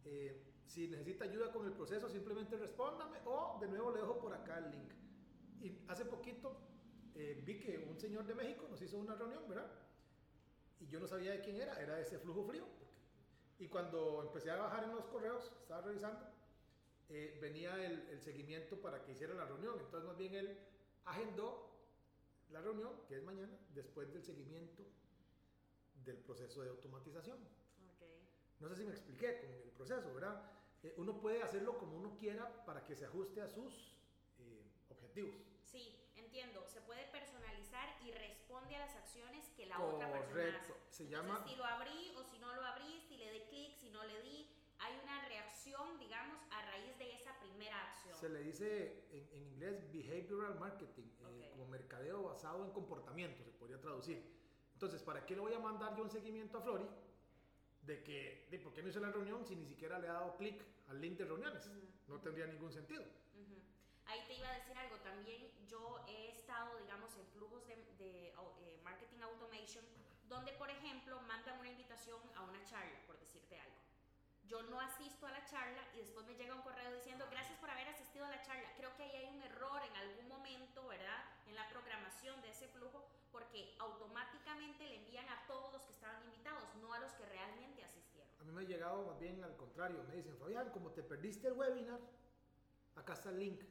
Eh, 0.05 0.43
si 0.65 0.87
necesita 0.87 1.25
ayuda 1.25 1.51
con 1.51 1.67
el 1.67 1.73
proceso, 1.73 2.09
simplemente 2.09 2.57
respóndame 2.57 3.19
o 3.25 3.59
de 3.61 3.67
nuevo 3.67 3.91
le 3.91 3.99
dejo 4.01 4.17
por 4.17 4.33
acá 4.33 4.57
el 4.57 4.71
link. 4.71 4.91
Y 5.61 5.85
hace 5.87 6.03
poquito 6.05 6.57
eh, 7.13 7.43
vi 7.45 7.59
que 7.59 7.77
un 7.77 7.99
señor 7.99 8.25
de 8.25 8.33
México 8.33 8.65
nos 8.67 8.81
hizo 8.81 8.97
una 8.97 9.13
reunión, 9.13 9.47
¿verdad? 9.47 9.71
Y 10.79 10.87
yo 10.87 10.99
no 10.99 11.05
sabía 11.05 11.33
de 11.33 11.41
quién 11.41 11.57
era, 11.57 11.79
era 11.79 11.99
ese 11.99 12.17
flujo 12.17 12.43
frío. 12.43 12.65
Y 13.57 13.67
cuando 13.67 14.21
empecé 14.21 14.51
a 14.51 14.57
bajar 14.57 14.83
en 14.83 14.95
los 14.95 15.05
correos, 15.05 15.51
estaba 15.61 15.81
revisando, 15.81 16.25
eh, 17.09 17.37
venía 17.41 17.73
el, 17.85 18.09
el, 18.09 18.21
seguimiento 18.21 18.81
para 18.81 19.03
que 19.03 19.13
hiciera 19.13 19.33
la 19.33 19.45
reunión. 19.45 19.79
Entonces, 19.79 20.07
más 20.07 20.17
bien 20.17 20.35
él 20.35 20.57
agendó 21.05 21.69
la 22.49 22.61
reunión, 22.61 22.91
que 23.07 23.17
es 23.17 23.23
mañana, 23.23 23.57
después 23.73 24.11
del 24.11 24.23
seguimiento 24.23 24.83
del 26.03 26.17
proceso 26.17 26.61
de 26.61 26.69
automatización. 26.69 27.37
Okay. 27.95 28.27
No 28.59 28.69
sé 28.69 28.75
si 28.75 28.83
me 28.83 28.91
expliqué 28.91 29.39
con 29.39 29.51
el 29.51 29.71
proceso, 29.71 30.13
¿verdad? 30.13 30.51
Eh, 30.83 30.93
uno 30.97 31.19
puede 31.19 31.41
hacerlo 31.41 31.77
como 31.77 31.97
uno 31.97 32.15
quiera 32.17 32.63
para 32.65 32.83
que 32.85 32.95
se 32.95 33.05
ajuste 33.05 33.41
a 33.41 33.47
sus 33.47 33.95
objetivos. 34.89 35.35
Sí, 35.63 35.95
entiendo. 36.15 36.65
Se 36.67 36.81
puede 36.81 37.05
personalizar 37.07 37.89
y 38.03 38.11
responde 38.11 38.75
a 38.75 38.79
las 38.79 38.95
acciones 38.95 39.49
que 39.55 39.65
la 39.65 39.79
otra 39.81 40.11
persona 40.11 40.59
hace. 40.59 40.73
Se 40.89 41.07
llama... 41.07 41.43
si 41.47 41.55
lo 41.55 41.65
abrí 41.65 42.13
o 42.17 42.23
si 42.23 42.37
no 42.39 42.53
lo 42.53 42.63
abrí, 42.63 43.01
si 43.07 43.17
le 43.17 43.31
di 43.31 43.41
clic, 43.49 43.75
si 43.77 43.84
no 43.95 44.03
le 44.03 44.21
di, 44.21 44.47
hay 44.79 44.93
una 45.03 45.25
reacción, 45.25 45.97
digamos, 45.97 46.37
a 46.51 46.61
raíz 46.63 46.97
de 46.99 47.13
esa 47.13 47.39
primera 47.39 47.81
acción. 47.81 48.13
Se 48.19 48.29
le 48.29 48.43
dice 48.43 49.07
en, 49.09 49.27
en 49.31 49.43
inglés 49.47 49.91
behavioral 49.91 50.59
marketing, 50.59 51.07
eh, 51.29 51.49
como 51.51 51.65
mercadeo 51.67 52.23
basado 52.23 52.65
en 52.65 52.71
comportamiento, 52.71 53.43
se 53.43 53.51
podría 53.51 53.79
traducir. 53.79 54.21
Entonces, 54.73 55.01
¿para 55.01 55.25
qué 55.25 55.35
le 55.35 55.41
voy 55.41 55.53
a 55.53 55.59
mandar 55.59 55.95
yo 55.95 56.03
un 56.03 56.09
seguimiento 56.09 56.57
a 56.57 56.61
Flori? 56.61 56.85
De 57.83 58.03
que, 58.03 58.47
de 58.51 58.59
por 58.59 58.73
qué 58.73 58.83
no 58.83 58.89
hizo 58.89 58.99
la 58.99 59.11
reunión 59.11 59.45
si 59.45 59.55
ni 59.55 59.65
siquiera 59.65 59.97
le 59.99 60.09
ha 60.09 60.13
dado 60.13 60.35
clic 60.35 60.61
al 60.89 60.99
link 60.99 61.17
de 61.17 61.25
reuniones. 61.25 61.69
No 62.07 62.19
tendría 62.19 62.45
ningún 62.47 62.71
sentido. 62.71 63.03
Ujú. 63.03 63.55
Ahí 64.07 64.21
te 64.27 64.33
iba 64.35 64.49
a 64.49 64.55
decir 64.55 64.77
algo, 64.77 64.97
también 64.97 65.49
yo 65.67 66.03
he 66.07 66.29
estado, 66.31 66.77
digamos, 66.79 67.15
en 67.15 67.25
flujos 67.27 67.65
de, 67.67 67.75
de, 67.97 68.27
eh, 68.27 68.79
marketing 68.83 69.21
automation, 69.21 69.85
donde, 70.27 70.51
por 70.53 70.69
ejemplo, 70.69 71.21
mandan 71.21 71.59
una 71.59 71.69
invitación 71.69 72.19
a 72.35 72.43
una 72.43 72.63
charla. 72.65 72.99
Yo 74.47 74.61
no 74.63 74.79
asisto 74.79 75.25
a 75.25 75.31
la 75.31 75.43
charla 75.45 75.81
y 75.95 75.97
después 75.97 76.25
me 76.27 76.35
llega 76.35 76.53
un 76.53 76.61
correo 76.61 76.93
diciendo 76.93 77.25
gracias 77.31 77.57
por 77.59 77.69
haber 77.69 77.87
asistido 77.87 78.25
a 78.25 78.29
la 78.29 78.41
charla. 78.43 78.71
Creo 78.77 78.95
que 78.95 79.03
ahí 79.03 79.15
hay 79.15 79.35
un 79.35 79.41
error 79.41 79.81
en 79.83 79.95
algún 79.95 80.27
momento, 80.27 80.87
¿verdad? 80.87 81.23
En 81.47 81.55
la 81.55 81.67
programación 81.69 82.39
de 82.41 82.49
ese 82.49 82.67
flujo, 82.67 83.07
porque 83.31 83.75
automáticamente 83.79 84.87
le 84.87 84.97
envían 84.97 85.27
a 85.29 85.47
todos 85.47 85.73
los 85.73 85.81
que 85.83 85.93
estaban 85.93 86.23
invitados, 86.23 86.63
no 86.81 86.93
a 86.93 86.99
los 86.99 87.11
que 87.13 87.25
realmente 87.25 87.83
asistieron. 87.83 88.29
A 88.39 88.43
mí 88.43 88.51
me 88.51 88.61
ha 88.61 88.65
llegado 88.65 89.05
más 89.07 89.19
bien 89.19 89.43
al 89.43 89.55
contrario. 89.57 90.03
Me 90.07 90.15
dicen, 90.15 90.37
Fabián, 90.37 90.69
como 90.69 90.91
te 90.91 91.01
perdiste 91.01 91.47
el 91.47 91.53
webinar, 91.53 91.99
acá 92.95 93.13
está 93.13 93.29
el 93.29 93.39
link. 93.39 93.63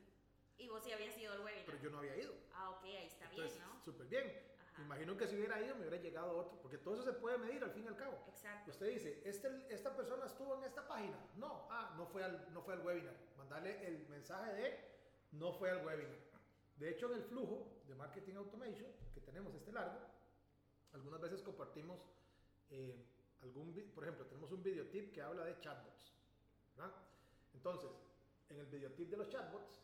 Y 0.58 0.68
vos 0.68 0.82
sí 0.82 0.92
habías 0.92 1.16
ido 1.16 1.32
al 1.32 1.40
webinar. 1.40 1.66
Pero 1.66 1.78
yo 1.78 1.90
no 1.90 1.98
había 1.98 2.16
ido. 2.16 2.34
Ah, 2.52 2.70
ok, 2.70 2.84
ahí 2.84 3.06
está 3.06 3.28
bien, 3.28 3.42
Entonces, 3.42 3.60
¿no? 3.62 3.84
súper 3.84 4.06
bien. 4.08 4.53
Ajá. 4.74 4.82
Imagino 4.82 5.16
que 5.16 5.26
si 5.28 5.36
hubiera 5.36 5.60
ido 5.60 5.74
me 5.76 5.82
hubiera 5.82 5.96
llegado 6.02 6.36
otro, 6.36 6.58
porque 6.60 6.78
todo 6.78 6.94
eso 6.94 7.04
se 7.04 7.12
puede 7.12 7.38
medir 7.38 7.62
al 7.62 7.70
fin 7.70 7.84
y 7.84 7.88
al 7.88 7.96
cabo. 7.96 8.18
Exacto. 8.28 8.70
Usted 8.70 8.88
dice, 8.88 9.22
este, 9.24 9.48
esta 9.72 9.94
persona 9.96 10.26
estuvo 10.26 10.56
en 10.56 10.64
esta 10.64 10.86
página. 10.86 11.16
No, 11.36 11.66
ah, 11.70 11.94
no 11.96 12.06
fue, 12.06 12.24
al, 12.24 12.52
no 12.52 12.60
fue 12.62 12.74
al 12.74 12.80
webinar. 12.80 13.14
Mandarle 13.36 13.86
el 13.86 14.08
mensaje 14.08 14.52
de 14.54 14.84
no 15.32 15.52
fue 15.52 15.70
al 15.70 15.84
webinar. 15.86 16.18
De 16.76 16.90
hecho, 16.90 17.06
en 17.10 17.18
el 17.18 17.22
flujo 17.24 17.82
de 17.86 17.94
Marketing 17.94 18.34
Automation 18.34 18.86
que 19.14 19.20
tenemos 19.20 19.54
este 19.54 19.70
largo, 19.72 19.98
algunas 20.92 21.20
veces 21.20 21.40
compartimos 21.42 22.00
eh, 22.70 23.06
algún, 23.42 23.72
vi- 23.74 23.82
por 23.82 24.02
ejemplo, 24.04 24.26
tenemos 24.26 24.50
un 24.50 24.62
videotip 24.62 25.12
que 25.12 25.22
habla 25.22 25.44
de 25.44 25.58
chatbots. 25.60 26.12
¿verdad? 26.76 26.92
Entonces, 27.54 27.90
en 28.50 28.58
el 28.58 28.66
videotip 28.66 29.08
de 29.08 29.16
los 29.18 29.28
chatbots, 29.28 29.80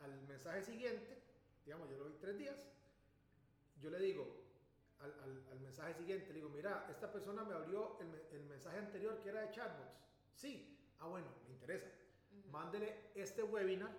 al 0.00 0.22
mensaje 0.28 0.62
siguiente, 0.62 1.20
digamos, 1.64 1.90
yo 1.90 1.98
lo 1.98 2.04
doy 2.04 2.14
tres 2.20 2.38
días, 2.38 2.56
yo 3.80 3.90
le 3.90 3.98
digo 3.98 4.40
al, 5.00 5.12
al- 5.22 5.44
al 5.52 5.60
mensaje 5.60 5.94
siguiente, 5.94 6.28
le 6.28 6.34
digo, 6.40 6.48
mira, 6.50 6.86
esta 6.90 7.10
persona 7.10 7.42
me 7.44 7.54
abrió 7.54 7.98
el, 8.00 8.08
me- 8.08 8.22
el 8.32 8.44
mensaje 8.44 8.78
anterior 8.78 9.20
que 9.22 9.28
era 9.30 9.40
de 9.42 9.50
chatbots. 9.50 9.98
Sí, 10.34 10.78
ah, 11.00 11.06
bueno, 11.08 11.26
me 11.46 11.50
interesa. 11.54 11.88
Mándele 12.50 13.10
este 13.14 13.42
webinar 13.42 13.90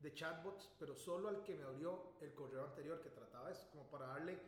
de 0.00 0.14
chatbots, 0.14 0.70
pero 0.78 0.94
solo 0.94 1.28
al 1.28 1.42
que 1.42 1.54
me 1.54 1.64
abrió 1.64 2.14
el 2.20 2.32
correo 2.34 2.64
anterior 2.64 3.00
que 3.00 3.10
trataba 3.10 3.50
eso, 3.50 3.68
como 3.70 3.84
para 3.90 4.06
darle 4.06 4.38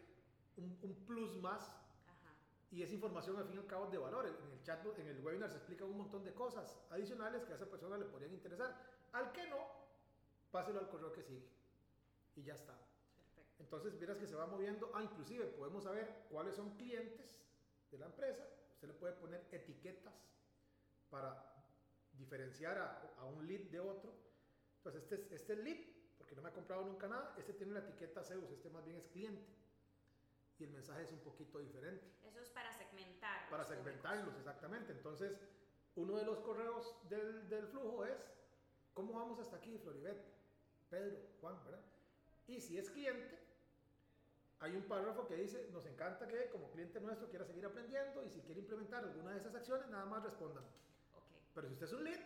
un, 0.56 0.78
un 0.82 0.94
plus 1.06 1.36
más 1.40 1.62
Ajá. 2.06 2.34
y 2.70 2.82
esa 2.82 2.94
información 2.94 3.36
al 3.36 3.46
fin 3.46 3.56
y 3.56 3.58
al 3.60 3.66
cabo 3.66 3.86
es 3.86 3.92
de 3.92 3.98
valor. 3.98 4.26
En 4.26 4.52
el 4.52 4.62
chatbot, 4.62 4.98
en 4.98 5.08
el 5.08 5.20
webinar 5.24 5.50
se 5.50 5.56
explica 5.56 5.84
un 5.84 5.96
montón 5.96 6.24
de 6.24 6.32
cosas 6.34 6.78
adicionales 6.90 7.42
que 7.44 7.52
a 7.52 7.56
esa 7.56 7.66
persona 7.66 7.96
le 7.98 8.04
podrían 8.04 8.32
interesar. 8.34 8.76
Al 9.12 9.32
que 9.32 9.48
no, 9.48 9.58
páselo 10.50 10.78
al 10.80 10.88
correo 10.88 11.12
que 11.12 11.22
sigue. 11.22 11.48
Y 12.36 12.42
ya 12.42 12.54
está. 12.54 12.74
Entonces, 13.58 13.98
verás 13.98 14.18
que 14.18 14.26
se 14.26 14.34
va 14.34 14.46
moviendo. 14.46 14.90
Ah, 14.94 15.02
inclusive 15.02 15.46
podemos 15.46 15.84
saber 15.84 16.26
cuáles 16.30 16.56
son 16.56 16.76
clientes 16.76 17.40
de 17.90 17.98
la 17.98 18.06
empresa. 18.06 18.46
Usted 18.74 18.88
le 18.88 18.94
puede 18.94 19.14
poner 19.14 19.46
etiquetas 19.50 20.14
para 21.10 21.52
diferenciar 22.12 22.78
a, 22.78 23.14
a 23.18 23.24
un 23.24 23.46
lead 23.46 23.70
de 23.70 23.80
otro. 23.80 24.12
Entonces, 24.78 25.02
este 25.02 25.14
es, 25.16 25.32
este 25.32 25.52
es 25.54 25.58
lead, 25.60 25.78
porque 26.18 26.34
no 26.34 26.42
me 26.42 26.48
ha 26.48 26.52
comprado 26.52 26.84
nunca 26.84 27.08
nada. 27.08 27.34
Este 27.38 27.54
tiene 27.54 27.72
la 27.72 27.80
etiqueta 27.80 28.22
Zeus, 28.22 28.50
este 28.50 28.68
más 28.70 28.84
bien 28.84 28.96
es 28.96 29.08
cliente. 29.08 29.46
Y 30.58 30.64
el 30.64 30.70
mensaje 30.70 31.02
es 31.02 31.12
un 31.12 31.20
poquito 31.20 31.58
diferente. 31.58 32.06
Eso 32.24 32.40
es 32.40 32.50
para 32.50 32.72
segmentar. 32.72 33.48
Para 33.50 33.62
los 33.62 33.66
públicos. 33.66 33.84
segmentarlos, 33.84 34.36
exactamente. 34.36 34.92
Entonces, 34.92 35.38
uno 35.96 36.16
de 36.16 36.24
los 36.24 36.40
correos 36.40 36.96
del, 37.08 37.48
del 37.48 37.66
flujo 37.66 38.04
es, 38.04 38.18
¿cómo 38.94 39.14
vamos 39.14 39.38
hasta 39.38 39.56
aquí, 39.56 39.78
Floribet? 39.78 40.22
Pedro, 40.88 41.18
Juan, 41.40 41.62
¿verdad? 41.64 41.84
Y 42.46 42.60
si 42.60 42.78
es 42.78 42.90
cliente, 42.90 43.45
hay 44.60 44.74
un 44.74 44.82
párrafo 44.84 45.26
que 45.26 45.36
dice, 45.36 45.68
nos 45.72 45.84
encanta 45.86 46.26
que 46.26 46.48
como 46.50 46.70
cliente 46.70 47.00
nuestro 47.00 47.28
quiera 47.28 47.44
seguir 47.44 47.66
aprendiendo 47.66 48.24
y 48.24 48.30
si 48.30 48.40
quiere 48.40 48.60
implementar 48.60 49.04
alguna 49.04 49.32
de 49.32 49.38
esas 49.38 49.54
acciones, 49.54 49.88
nada 49.88 50.06
más 50.06 50.22
respondan. 50.24 50.64
Ok. 51.14 51.24
Pero 51.54 51.66
si 51.68 51.72
usted 51.74 51.86
es 51.86 51.92
un 51.92 52.04
lead, 52.04 52.20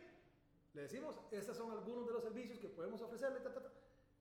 le 0.74 0.82
decimos, 0.82 1.16
estos 1.32 1.56
son 1.56 1.72
algunos 1.72 2.06
de 2.06 2.12
los 2.12 2.22
servicios 2.22 2.58
que 2.60 2.68
podemos 2.68 3.00
ofrecerle, 3.02 3.40
ta, 3.40 3.52
ta, 3.52 3.62
ta. 3.62 3.72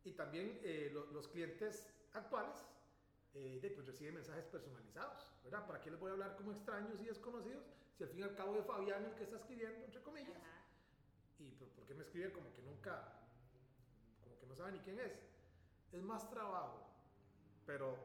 y 0.04 0.13
también 0.13 0.60
eh, 0.63 0.89
lo- 0.91 1.06
los 1.12 1.28
clientes 1.28 1.88
actuales 2.13 2.56
eh, 3.36 3.60
de, 3.62 3.69
pues, 3.69 3.86
reciben 3.86 4.15
mensajes 4.15 4.45
personalizados, 4.45 5.32
¿verdad? 5.43 5.67
¿Para 5.67 5.80
qué 5.80 5.91
les 5.91 6.00
voy 6.00 6.10
a 6.10 6.13
hablar 6.13 6.36
como 6.36 6.52
extraños 6.52 7.00
y 7.02 7.06
desconocidos 7.06 7.63
si 7.95 8.04
al 8.04 8.10
fin 8.10 8.22
y 8.22 8.24
al 8.24 8.34
cabo 8.36 8.56
es 8.58 8.65
Fabián 8.65 9.06
el 9.06 9.13
que 9.13 9.24
está 9.26 9.36
escribiendo, 9.36 9.86
entre 9.86 10.02
comillas? 10.02 10.36
Ajá. 10.36 10.65
¿Y 11.38 11.52
por, 11.52 11.69
por 11.69 11.86
qué 11.86 11.93
me 11.93 12.02
escribe 12.02 12.32
como 12.32 12.52
que 12.54 12.63
nunca, 12.63 13.13
como 14.24 14.39
que 14.39 14.48
no 14.48 14.56
sabe 14.56 14.72
ni 14.72 14.80
quién 14.80 15.00
es? 15.00 15.13
Es 15.91 16.02
más 16.02 16.28
trabajo, 16.30 16.88
pero 17.69 17.95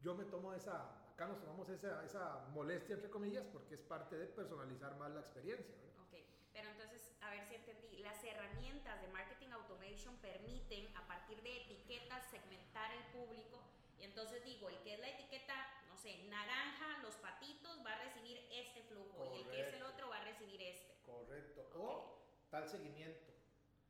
yo 0.00 0.14
me 0.14 0.24
tomo 0.24 0.54
esa, 0.54 1.04
acá 1.12 1.26
nos 1.26 1.38
tomamos 1.38 1.68
esa, 1.68 2.02
esa 2.02 2.48
molestia, 2.54 2.94
entre 2.94 3.10
comillas, 3.10 3.44
porque 3.52 3.74
es 3.74 3.82
parte 3.82 4.16
de 4.16 4.24
personalizar 4.24 4.96
más 4.96 5.10
la 5.10 5.20
experiencia, 5.20 5.76
¿verdad? 5.76 6.02
Ok, 6.08 6.14
pero 6.54 6.70
entonces, 6.70 7.12
a 7.20 7.28
ver 7.28 7.44
si 7.46 7.56
entendí. 7.56 7.98
Las 7.98 8.24
herramientas 8.24 9.02
de 9.02 9.08
marketing 9.08 9.50
automation 9.50 10.16
permiten, 10.16 10.96
a 10.96 11.06
partir 11.06 11.42
de 11.42 11.60
etiquetas, 11.60 12.24
segmentar 12.30 12.90
el 12.94 13.04
público. 13.12 13.60
Y 13.98 14.04
entonces 14.04 14.42
digo, 14.46 14.70
el 14.70 14.78
que 14.78 14.94
es 14.94 15.00
la 15.00 15.10
etiqueta, 15.10 15.54
no 15.88 15.98
sé, 15.98 16.24
naranja, 16.30 17.02
los 17.02 17.14
patitos, 17.16 17.84
va 17.84 17.92
a 17.92 18.02
recibir 18.02 18.48
este 18.50 18.82
flujo. 18.84 19.30
Y 19.36 19.42
el 19.42 19.50
que 19.50 19.60
es 19.60 19.74
el 19.74 19.80
Correcto. 19.80 19.92
otro 19.92 20.08
va 20.08 20.16
a 20.16 20.24
recibir 20.24 20.62
este. 20.62 20.96
Correcto. 21.04 21.60
Ok. 21.68 21.76
O 21.76 22.48
tal 22.48 22.66
seguimiento. 22.66 23.30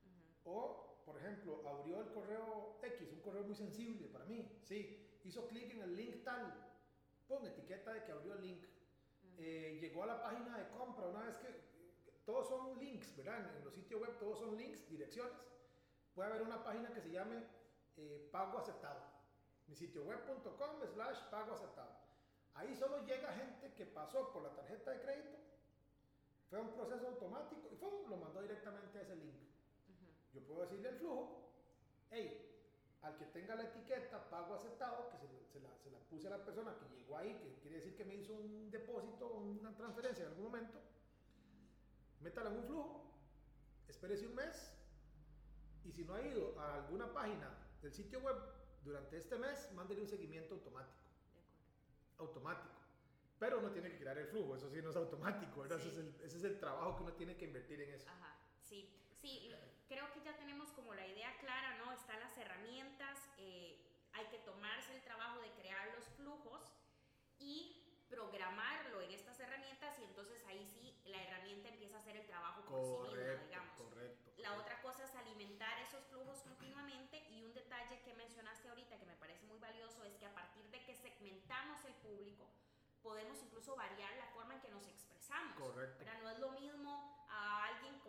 Ujú. 0.05 0.51
O, 0.51 0.92
por 1.13 1.21
ejemplo, 1.21 1.63
abrió 1.69 2.01
el 2.01 2.11
correo 2.13 2.79
X, 2.83 3.13
un 3.13 3.21
correo 3.21 3.45
muy 3.45 3.55
sensible 3.55 4.09
para 4.09 4.25
mí. 4.25 4.61
Sí, 4.65 5.21
hizo 5.25 5.47
clic 5.49 5.71
en 5.75 5.83
el 5.83 5.95
link 5.95 6.25
tal. 6.25 6.53
Pon 7.29 7.47
etiqueta 7.47 7.93
de 7.93 8.05
que 8.05 8.13
abrió 8.13 8.35
el 8.35 8.41
link. 8.41 8.65
Eh, 9.39 9.79
llegó 9.81 10.05
a 10.05 10.07
la 10.07 10.23
página 10.23 10.59
de 10.59 10.69
compra 10.71 11.07
una 11.07 11.27
vez 11.27 11.37
que 11.37 11.49
todos 12.25 12.49
son 12.49 12.79
links, 12.79 13.15
¿verdad? 13.17 13.57
En 13.57 13.65
los 13.65 13.75
sitios 13.75 14.01
web 14.01 14.19
todos 14.19 14.39
son 14.39 14.57
links, 14.57 14.89
direcciones. 14.89 15.35
Puede 16.15 16.31
haber 16.31 16.43
una 16.43 16.65
página 16.65 16.93
que 16.93 17.01
se 17.01 17.11
llame 17.11 17.45
eh, 17.97 18.29
pago 18.33 18.59
aceptado. 18.59 19.01
Mi 19.67 19.77
sitio 19.77 20.03
web.com 20.05 20.81
slash 20.95 21.19
pago 21.31 21.55
aceptado. 21.55 22.03
Ahí 22.55 22.75
solo 22.75 23.05
llega 23.07 23.33
gente 23.33 23.73
que 23.75 23.87
pasó 23.87 24.33
por 24.33 24.43
la 24.43 24.55
tarjeta 24.55 24.91
de 24.91 25.01
crédito, 25.01 25.39
fue 26.51 26.61
un 26.61 26.73
proceso 26.75 27.07
automático 27.07 27.69
y 27.73 27.77
¡fum! 27.77 28.11
lo 28.11 28.19
mandó 28.19 28.43
directamente 28.43 28.99
a 28.99 29.03
ese 29.03 29.17
link. 29.17 29.52
Yo 30.33 30.41
puedo 30.47 30.63
decirle 30.63 30.89
al 30.89 30.97
flujo, 30.97 31.53
hey, 32.11 32.49
al 33.03 33.17
que 33.19 33.27
tenga 33.27 33.55
la 33.55 33.65
etiqueta 33.65 34.31
pago 34.31 34.55
aceptado, 34.55 35.11
que 35.11 35.19
se, 35.19 35.27
se 35.53 35.61
la, 35.61 35.77
se 35.79 35.91
la 35.91 35.99
puse 35.99 36.27
a 36.29 36.31
la 36.31 36.45
persona 36.45 36.77
que 36.79 36.89
llegó 36.97 37.17
ahí, 37.17 37.35
que 37.35 37.59
quiere 37.61 37.77
decir 37.77 37.97
que 37.97 38.05
me 38.05 38.15
hizo 38.15 38.33
un 38.35 38.71
depósito 38.71 39.27
o 39.27 39.39
una 39.41 39.75
transferencia 39.77 40.23
en 40.25 40.31
algún 40.31 40.45
momento, 40.45 40.79
métala 42.21 42.51
en 42.51 42.59
un 42.59 42.65
flujo, 42.65 43.05
espérese 43.89 44.27
un 44.27 44.35
mes 44.37 44.73
y 45.85 45.91
si 45.93 46.05
no 46.05 46.15
ha 46.15 46.23
ido 46.23 46.59
a 46.61 46.75
alguna 46.77 47.13
página 47.13 47.51
del 47.83 47.93
sitio 47.93 48.21
web 48.21 48.37
durante 48.85 49.17
este 49.17 49.37
mes, 49.37 49.71
mándele 49.73 50.01
un 50.03 50.09
seguimiento 50.09 50.55
automático. 50.55 51.03
De 51.35 51.39
acuerdo. 51.41 51.49
Automático. 52.19 52.75
Pero 53.41 53.59
uno 53.59 53.73
tiene 53.73 53.91
que 53.91 53.99
crear 53.99 54.17
el 54.19 54.29
flujo, 54.29 54.55
eso 54.55 54.71
sí 54.71 54.81
no 54.81 54.91
es 54.91 54.97
automático, 54.97 55.63
¿verdad? 55.63 55.79
Ese, 55.81 55.89
es 55.89 55.95
Sí. 55.95 56.01
el, 56.01 56.15
ese 56.25 56.37
es 56.39 56.45
el 56.45 56.61
trabajo 56.61 56.97
que 56.97 57.03
uno 57.03 57.13
tiene 57.15 57.37
que 57.37 57.45
invertir 57.47 57.81
en 57.81 57.91
eso. 57.95 58.09
Ajá, 58.09 58.37
sí, 58.63 58.89
sí, 59.21 59.51
creo 59.93 60.11
que 60.13 60.23
ya 60.23 60.35
tenemos 60.39 60.73
como 60.73 60.95
la 60.95 61.07
idea 61.07 61.37
clara, 61.39 61.77
¿no? 61.77 61.93
Están 61.93 62.19
las 62.21 62.37
herramientas, 62.39 63.19
eh, 63.37 63.79
hay 64.15 64.25
que 64.27 64.39
tomarse 64.39 64.95
el 64.95 65.03
trabajo 65.03 65.39
de 65.41 65.51
crear 65.53 65.93
los 65.95 66.07
flujos 66.17 66.73
y 67.39 68.07
programarlo 68.09 69.03
en 69.03 69.11
estas 69.13 69.39
herramientas 69.41 69.99
y 69.99 70.05
entonces 70.05 70.43
ahí 70.47 70.65
sí 70.67 70.99
la 71.05 71.23
herramienta 71.23 71.69
empieza 71.69 71.97
a 71.97 72.01
hacer 72.01 72.17
el 72.17 72.27
trabajo 72.27 72.63
por 72.65 72.81
sí 72.81 72.91
misma, 72.91 73.09
Correcto, 73.11 73.45
digamos. 73.47 73.77
correcto. 73.77 74.33
La 74.39 74.55
otra 74.55 74.81
cosa 74.81 75.05
es 75.05 75.15
alimentar 75.15 75.79
esos 75.81 76.05
flujos 76.07 76.41
continuamente 76.41 77.27
y 77.31 77.43
un 77.43 77.53
detalle 77.53 78.01
que 78.03 78.15
mencionaste 78.15 78.69
ahorita 78.69 78.99
que 78.99 79.07
me 79.07 79.17
parece 79.17 79.45
muy 79.47 79.59
valioso 79.59 80.05
es 80.05 80.15
que 80.17 80.27
a 80.27 80.35
partir 80.35 80.65
de 80.71 80.83
que 80.85 80.95
segmentamos 80.95 81.85
el 81.85 81.95
público 81.97 82.49
podemos 83.03 83.43
incluso 83.43 83.77
variar 83.77 84.15
la 84.17 84.27
forma 84.29 84.55
en 84.55 84.61
que 84.61 84.71
nos 84.71 84.87
expresamos. 84.87 85.57
Correcto. 85.59 85.99
¿verdad? 85.99 86.23
No 86.23 86.31
es 86.31 86.39
lo 86.39 86.53
mismo 86.53 87.02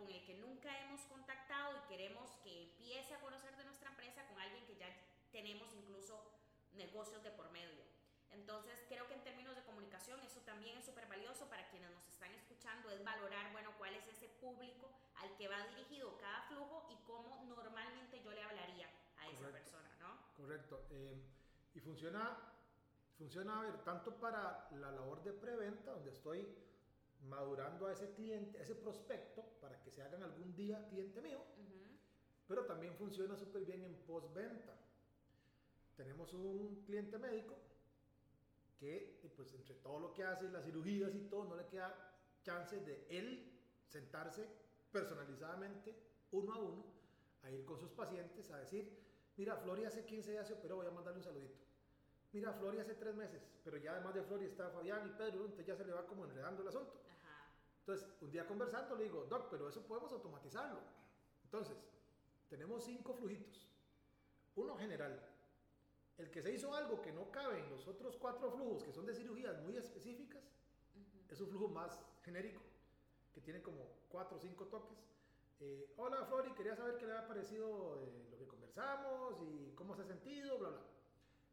con 0.04 0.12
el 0.12 0.22
que 0.24 0.34
nunca 0.34 0.68
hemos 0.80 1.00
contactado 1.06 1.78
y 1.78 1.88
queremos 1.88 2.30
que 2.42 2.64
empiece 2.64 3.14
a 3.14 3.20
conocer 3.20 3.56
de 3.56 3.64
nuestra 3.64 3.88
empresa 3.88 4.26
con 4.28 4.38
alguien 4.38 4.66
que 4.66 4.76
ya 4.76 4.86
tenemos 5.32 5.72
incluso 5.74 6.30
negocios 6.74 7.22
de 7.22 7.30
por 7.30 7.50
medio. 7.50 7.82
Entonces, 8.30 8.78
creo 8.88 9.06
que 9.08 9.14
en 9.14 9.22
términos 9.24 9.56
de 9.56 9.62
comunicación 9.62 10.20
eso 10.20 10.40
también 10.40 10.76
es 10.76 10.84
súper 10.84 11.06
valioso 11.08 11.48
para 11.48 11.66
quienes 11.70 11.90
nos 11.90 12.06
están 12.06 12.32
escuchando, 12.34 12.90
es 12.90 13.02
valorar, 13.02 13.50
bueno, 13.52 13.72
cuál 13.78 13.94
es 13.94 14.06
ese 14.08 14.28
público 14.28 14.90
al 15.16 15.34
que 15.36 15.48
va 15.48 15.66
dirigido 15.68 16.18
cada 16.18 16.42
flujo 16.48 16.86
y 16.90 16.96
cómo 17.06 17.42
normalmente 17.46 18.22
yo 18.22 18.32
le 18.32 18.42
hablaría 18.42 18.90
a 19.18 19.28
esa 19.28 19.38
Correcto. 19.38 19.58
persona, 19.58 19.96
¿no? 20.00 20.34
Correcto. 20.36 20.86
eh, 20.90 21.16
y 21.74 21.80
funciona 21.80 22.50
Funciona, 23.16 23.60
a 23.60 23.62
ver, 23.62 23.84
tanto 23.84 24.16
para 24.16 24.68
la 24.72 24.90
labor 24.90 25.22
de 25.22 25.32
preventa, 25.32 25.92
donde 25.92 26.10
estoy 26.10 26.44
madurando 27.28 27.86
a 27.86 27.92
ese 27.92 28.12
cliente, 28.12 28.58
a 28.58 28.62
ese 28.62 28.74
prospecto, 28.74 29.42
para 29.60 29.80
que 29.82 29.90
se 29.90 30.02
hagan 30.02 30.22
algún 30.22 30.54
día 30.54 30.86
cliente 30.88 31.20
mío, 31.20 31.38
Ujú. 31.56 31.98
pero 32.46 32.64
también 32.64 32.94
funciona 32.96 33.36
súper 33.36 33.64
bien 33.64 33.82
en 33.84 33.94
postventa. 34.06 34.74
Tenemos 35.96 36.32
un 36.34 36.82
cliente 36.84 37.18
médico 37.18 37.56
que, 38.78 39.20
pues, 39.36 39.54
entre 39.54 39.76
todo 39.76 39.98
lo 39.98 40.12
que 40.12 40.24
hace, 40.24 40.48
las 40.48 40.64
cirugías 40.64 41.14
y 41.14 41.20
todo, 41.20 41.44
no 41.44 41.56
le 41.56 41.66
queda 41.66 41.96
chance 42.42 42.80
de 42.80 43.06
él 43.08 43.50
sentarse 43.88 44.48
personalizadamente, 44.90 45.96
uno 46.32 46.52
a 46.52 46.58
uno, 46.58 46.84
a 47.42 47.50
ir 47.50 47.64
con 47.64 47.78
sus 47.78 47.90
pacientes 47.90 48.50
a 48.50 48.58
decir, 48.58 48.90
mira, 49.36 49.56
Flori 49.56 49.84
hace 49.84 50.04
15 50.04 50.32
días 50.32 50.46
se 50.46 50.54
operó, 50.54 50.76
voy 50.76 50.86
a 50.86 50.90
mandarle 50.90 51.18
un 51.18 51.24
saludito. 51.24 51.58
Mira, 52.32 52.52
Flori 52.52 52.80
hace 52.80 52.94
3 52.94 53.14
meses, 53.14 53.42
pero 53.62 53.76
ya 53.76 53.92
además 53.92 54.14
de 54.14 54.22
Flori 54.22 54.46
está 54.46 54.68
Fabián 54.70 55.06
y 55.06 55.10
Pedro, 55.10 55.44
entonces 55.44 55.66
ya 55.66 55.76
se 55.76 55.84
le 55.84 55.92
va 55.92 56.04
como 56.06 56.24
enredando 56.24 56.62
el 56.62 56.68
asunto. 56.68 56.92
Entonces, 57.86 58.08
un 58.22 58.30
día 58.30 58.46
conversando 58.46 58.96
le 58.96 59.04
digo, 59.04 59.26
Doc, 59.28 59.48
pero 59.50 59.68
eso 59.68 59.86
podemos 59.86 60.10
automatizarlo. 60.10 60.80
Entonces, 61.44 61.76
tenemos 62.48 62.82
cinco 62.82 63.12
flujitos. 63.12 63.68
Uno 64.56 64.74
general. 64.78 65.20
El 66.16 66.30
que 66.30 66.40
se 66.40 66.50
hizo 66.54 66.74
algo 66.74 67.02
que 67.02 67.12
no 67.12 67.30
cabe 67.30 67.58
en 67.58 67.68
los 67.68 67.86
otros 67.86 68.16
cuatro 68.16 68.50
flujos, 68.50 68.84
que 68.84 68.92
son 68.92 69.04
de 69.04 69.14
cirugías 69.14 69.60
muy 69.60 69.76
específicas, 69.76 70.42
Ujú. 70.94 71.24
es 71.28 71.40
un 71.42 71.48
flujo 71.50 71.68
más 71.68 72.00
genérico, 72.22 72.62
que 73.34 73.42
tiene 73.42 73.60
como 73.60 73.86
cuatro 74.08 74.38
o 74.38 74.40
cinco 74.40 74.64
toques. 74.68 74.96
Eh, 75.60 75.92
Hola 75.98 76.24
Flori, 76.24 76.52
quería 76.54 76.74
saber 76.74 76.96
qué 76.96 77.04
le 77.04 77.12
ha 77.12 77.26
parecido 77.26 78.00
eh, 78.02 78.28
lo 78.30 78.38
que 78.38 78.46
conversamos 78.46 79.42
y 79.42 79.74
cómo 79.74 79.94
se 79.94 80.02
ha 80.02 80.06
sentido, 80.06 80.58
bla, 80.58 80.70
bla. 80.70 80.80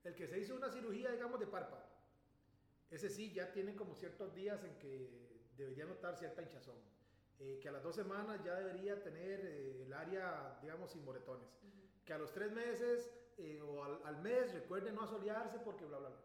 El 0.06 0.16
que 0.16 0.28
se 0.28 0.40
hizo 0.40 0.56
una 0.56 0.70
cirugía, 0.70 1.12
digamos, 1.12 1.42
de 1.42 1.48
párpado, 1.48 1.84
ese 2.90 3.10
sí 3.10 3.34
ya 3.34 3.52
tiene 3.52 3.76
como 3.76 3.96
ciertos 3.96 4.34
días 4.34 4.64
en 4.64 4.78
que 4.80 5.31
debería 5.62 5.86
notar 5.86 6.18
cierta 6.18 6.42
hinchazón. 6.42 6.78
Eh, 7.40 7.58
que 7.60 7.70
a 7.70 7.72
las 7.72 7.82
dos 7.82 7.96
semanas 7.96 8.44
ya 8.44 8.54
debería 8.54 9.02
tener 9.02 9.40
eh, 9.44 9.84
el 9.84 9.94
área, 9.94 10.60
digamos, 10.62 10.92
sin 10.92 11.04
moretones. 11.04 11.50
Ujú. 11.64 12.04
Que 12.06 12.14
a 12.14 12.18
los 12.20 12.32
tres 12.32 12.52
meses 12.52 13.10
eh, 13.38 13.60
o 13.62 13.84
al, 13.84 14.00
al 14.04 14.22
mes 14.22 14.54
recuerde 14.54 14.92
no 14.92 15.02
asolearse 15.02 15.58
porque 15.60 15.86
bla, 15.86 15.98
bla, 15.98 16.10
bla. 16.10 16.20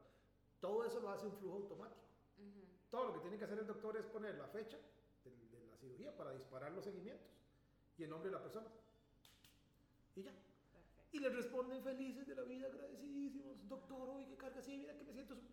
Todo 0.61 0.85
eso 0.85 1.01
lo 1.01 1.09
hace 1.11 1.27
un 1.27 1.37
flujo 1.37 1.57
automático. 1.57 2.03
Ujú. 2.39 2.67
Todo 2.91 3.05
lo 3.07 3.13
que 3.15 3.21
tiene 3.21 3.39
que 3.39 3.45
hacer 3.45 3.59
el 3.59 3.67
doctor 3.67 3.97
es 3.97 4.05
poner 4.07 4.35
la 4.37 4.47
fecha 4.49 4.79
de, 5.25 5.31
de 5.31 5.67
la 5.67 5.77
cirugía 5.79 6.15
para 6.15 6.33
disparar 6.33 6.73
los 6.73 6.85
seguimientos 6.85 7.31
y 7.97 8.03
el 8.05 8.11
nombre 8.11 8.29
de 8.31 8.37
la 8.37 8.43
persona. 8.43 8.67
Y 10.15 10.23
ya. 10.23 10.33
Perfecto. 10.33 11.09
Y 11.13 11.19
le 11.21 11.31
responden 11.31 11.83
felices 11.83 12.27
de 12.27 12.35
la 12.35 12.43
vida, 12.43 12.67
agradecidísimos. 12.67 13.67
Doctor, 13.69 14.09
hoy 14.11 14.27
qué 14.27 14.37
carga, 14.37 14.61
sí, 14.61 14.77
mira 14.77 14.95
que 14.97 15.05
me 15.05 15.15
siento. 15.15 15.35
su-". 15.35 15.49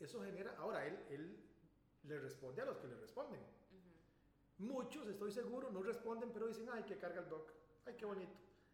Eso 0.00 0.20
genera. 0.22 0.56
Ahora, 0.58 0.84
él, 0.86 0.98
él 1.10 1.49
le 2.04 2.18
responde 2.18 2.62
a 2.62 2.64
los 2.64 2.78
que 2.78 2.86
le 2.88 2.96
responden. 2.96 3.40
Ujú. 3.40 3.90
Muchos, 4.58 5.06
estoy 5.08 5.30
seguro, 5.32 5.70
no 5.70 5.82
responden, 5.82 6.30
pero 6.32 6.46
dicen, 6.46 6.68
ay, 6.72 6.84
que 6.84 6.98
carga 6.98 7.20
el 7.22 7.28
doc. 7.28 7.50
Ay, 7.86 7.94
qué 7.96 8.04
bonito. 8.04 8.32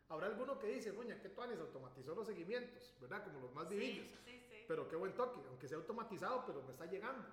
Habrá 0.09 0.27
alguno 0.29 0.59
que 0.59 0.69
dice, 0.69 0.93
doña, 0.93 1.21
que 1.21 1.29
Tuanes 1.31 1.59
automatizó 1.59 2.15
los 2.15 2.27
seguimientos, 2.27 2.97
¿verdad? 3.01 3.25
Como 3.25 3.41
los 3.41 3.53
más. 3.53 3.69
Sí, 3.69 4.09
sí, 4.25 4.41
sí. 4.49 4.65
Pero 4.69 4.89
qué 4.89 4.95
buen 4.97 5.15
toque, 5.15 5.41
aunque 5.49 5.67
sea 5.67 5.79
automatizado, 5.79 6.45
pero 6.47 6.63
me 6.63 6.71
está 6.73 6.87
llegando. 6.87 7.27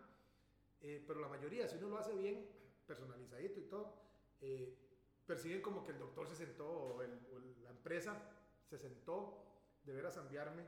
Eh, 0.81 1.03
pero 1.07 1.19
la 1.21 1.27
mayoría, 1.27 1.67
si 1.67 1.77
uno 1.77 1.89
lo 1.89 1.97
hace 1.99 2.13
bien, 2.15 2.49
personalizadito 2.85 3.59
y 3.59 3.63
todo, 3.65 3.95
eh, 4.41 4.75
perciben 5.25 5.61
como 5.61 5.83
que 5.83 5.91
el 5.91 5.99
doctor 5.99 6.27
se 6.27 6.35
sentó, 6.35 6.67
o, 6.67 7.01
el- 7.01 7.25
o 7.31 7.39
la 7.61 7.69
empresa 7.69 8.19
se 8.65 8.77
sentó 8.77 9.45
de 9.83 9.93
veras 9.93 10.17
a 10.17 10.21
enviarme 10.21 10.63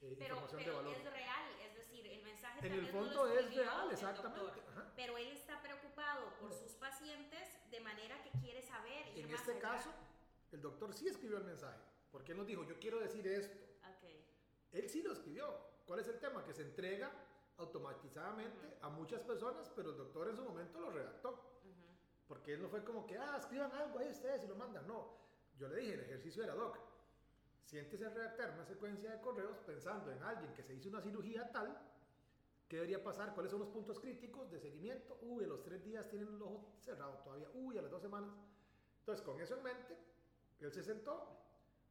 eh, 0.00 0.14
pero, 0.18 0.34
información 0.34 0.60
pero 0.62 0.70
de 0.72 0.76
valor. 0.76 0.96
es 0.96 1.10
real, 1.12 1.44
es 1.62 1.75
decir, 1.86 2.06
el 2.06 2.22
mensaje 2.22 2.66
En 2.66 2.72
el 2.72 2.80
vez 2.82 2.94
no 2.94 3.00
fondo 3.00 3.26
es 3.28 3.54
real, 3.54 3.90
exactamente. 3.90 4.40
doctor, 4.40 4.86
pero 4.94 5.18
él 5.18 5.28
está 5.28 5.60
preocupado 5.62 6.32
por 6.40 6.52
sus 6.52 6.72
pacientes 6.72 7.58
de 7.70 7.80
manera 7.80 8.22
que 8.22 8.30
quiere 8.40 8.62
saber 8.62 9.06
ir 9.16 9.24
En 9.24 9.30
más 9.30 9.40
este 9.40 9.52
allá. 9.52 9.60
caso, 9.60 9.90
el 10.52 10.60
doctor 10.60 10.92
sí 10.94 11.08
escribió 11.08 11.38
el 11.38 11.44
mensaje, 11.44 11.78
porque 12.10 12.32
él 12.32 12.38
nos 12.38 12.46
dijo, 12.46 12.64
yo 12.64 12.78
quiero 12.78 12.98
decir 13.00 13.26
esto. 13.26 13.56
Ok. 13.82 14.04
Él 14.72 14.88
sí 14.88 15.02
lo 15.02 15.12
escribió. 15.12 15.46
¿Cuál 15.86 16.00
es 16.00 16.08
el 16.08 16.18
tema? 16.18 16.44
Que 16.44 16.52
se 16.52 16.62
entrega 16.62 17.10
automatizadamente 17.58 18.78
a 18.82 18.88
muchas 18.88 19.22
personas, 19.22 19.70
pero 19.74 19.90
el 19.90 19.96
doctor 19.96 20.28
en 20.28 20.36
su 20.36 20.44
momento 20.44 20.80
lo 20.80 20.90
redactó. 20.90 21.30
Ujú. 21.64 21.96
Porque 22.26 22.54
él 22.54 22.62
no 22.62 22.68
fue 22.68 22.84
como 22.84 23.06
que, 23.06 23.16
ah, 23.16 23.36
escriban 23.38 23.72
algo 23.72 23.98
ahí 23.98 24.08
ustedes 24.08 24.44
y 24.44 24.48
lo 24.48 24.56
mandan. 24.56 24.86
No, 24.86 25.16
yo 25.56 25.68
le 25.68 25.76
dije, 25.76 25.94
el 25.94 26.00
ejercicio 26.00 26.42
era, 26.42 26.54
doc, 26.54 26.78
siéntese 27.66 28.06
a 28.06 28.10
redactar 28.10 28.52
una 28.52 28.64
secuencia 28.64 29.10
de 29.10 29.20
correos 29.20 29.58
pensando 29.66 30.10
en 30.12 30.22
alguien 30.22 30.54
que 30.54 30.62
se 30.62 30.74
hizo 30.74 30.88
una 30.88 31.02
cirugía 31.02 31.50
tal, 31.50 31.76
¿qué 32.68 32.76
debería 32.76 33.02
pasar? 33.02 33.34
¿Cuáles 33.34 33.50
son 33.50 33.60
los 33.60 33.68
puntos 33.68 33.98
críticos 34.00 34.50
de 34.50 34.60
seguimiento? 34.60 35.18
Uy, 35.22 35.44
a 35.44 35.48
los 35.48 35.62
tres 35.62 35.84
días 35.84 36.08
tienen 36.08 36.28
el 36.28 36.42
ojo 36.42 36.76
cerrado 36.80 37.18
todavía. 37.24 37.48
Uy, 37.54 37.76
a 37.76 37.82
las 37.82 37.90
dos 37.90 38.02
semanas. 38.02 38.30
Entonces, 39.00 39.24
con 39.24 39.40
eso 39.40 39.56
en 39.56 39.62
mente, 39.64 39.96
él 40.60 40.72
se 40.72 40.82
sentó, 40.82 41.28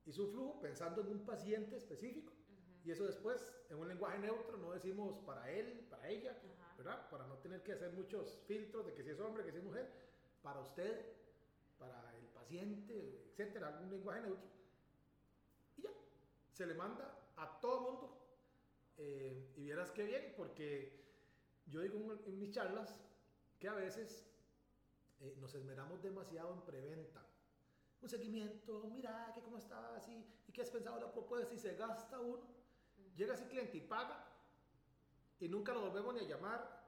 hizo 0.06 0.24
un 0.24 0.32
flujo 0.32 0.62
pensando 0.62 1.02
en 1.02 1.08
un 1.08 1.26
paciente 1.26 1.76
específico. 1.76 2.32
Ujú. 2.32 2.88
Y 2.90 2.92
eso 2.92 3.06
después, 3.06 3.54
en 3.70 3.78
un 3.78 3.88
lenguaje 3.88 4.18
neutro, 4.20 4.58
no 4.58 4.72
decimos 4.72 5.20
para 5.20 5.52
él, 5.52 5.88
para 5.90 6.08
ella, 6.08 6.32
Ajá. 6.32 6.76
¿verdad? 6.78 7.10
Para 7.10 7.28
no 7.28 7.38
tener 7.40 7.62
que 7.64 7.74
hacer 7.74 7.92
muchos 7.92 8.44
filtros 8.48 8.86
de 8.86 8.94
que 8.94 9.04
si 9.04 9.10
es 9.10 9.20
hombre, 9.20 9.44
que 9.44 9.52
si 9.52 9.58
es 9.58 9.64
mujer, 9.64 9.92
para 10.42 10.62
usted, 10.62 11.06
para 11.78 12.16
el 12.16 12.28
paciente, 12.28 13.30
etcétera, 13.30 13.68
algún 13.68 13.90
lenguaje 13.90 14.22
neutro. 14.22 14.55
Y 15.78 15.84
ya, 15.84 15.92
se 16.52 16.66
le 16.66 16.74
manda 16.74 17.32
a 17.36 17.60
todo 17.60 17.92
mundo. 17.92 18.22
Eh, 18.98 19.54
y 19.56 19.64
vieras 19.64 19.92
qué 19.92 20.04
bien, 20.04 20.34
porque 20.38 21.04
yo 21.66 21.82
digo 21.82 21.98
en, 22.26 22.40
mis 22.40 22.52
charlas 22.52 23.02
que 23.60 23.68
a 23.68 23.74
veces 23.74 24.26
eh, 25.20 25.36
nos 25.40 25.54
esmeramos 25.56 26.02
demasiado 26.02 26.54
en 26.54 26.62
preventa. 26.62 27.26
Un 28.02 28.10
seguimiento, 28.10 28.84
mira, 28.88 29.32
que 29.34 29.42
cómo 29.42 29.58
estás 29.58 30.08
y, 30.08 30.26
y 30.48 30.52
qué 30.54 30.62
has 30.62 30.70
pensado 30.70 31.00
la 31.00 31.12
propuesta 31.12 31.54
y 31.54 31.58
se 31.58 31.76
gasta 31.76 32.20
uno. 32.20 32.44
Llega 33.16 33.34
ese 33.34 33.48
cliente 33.48 33.78
y 33.78 33.82
paga 33.82 34.26
y 35.40 35.50
nunca 35.50 35.74
lo 35.74 35.82
volvemos 35.82 36.14
ni 36.14 36.22
a 36.22 36.24
llamar, 36.24 36.86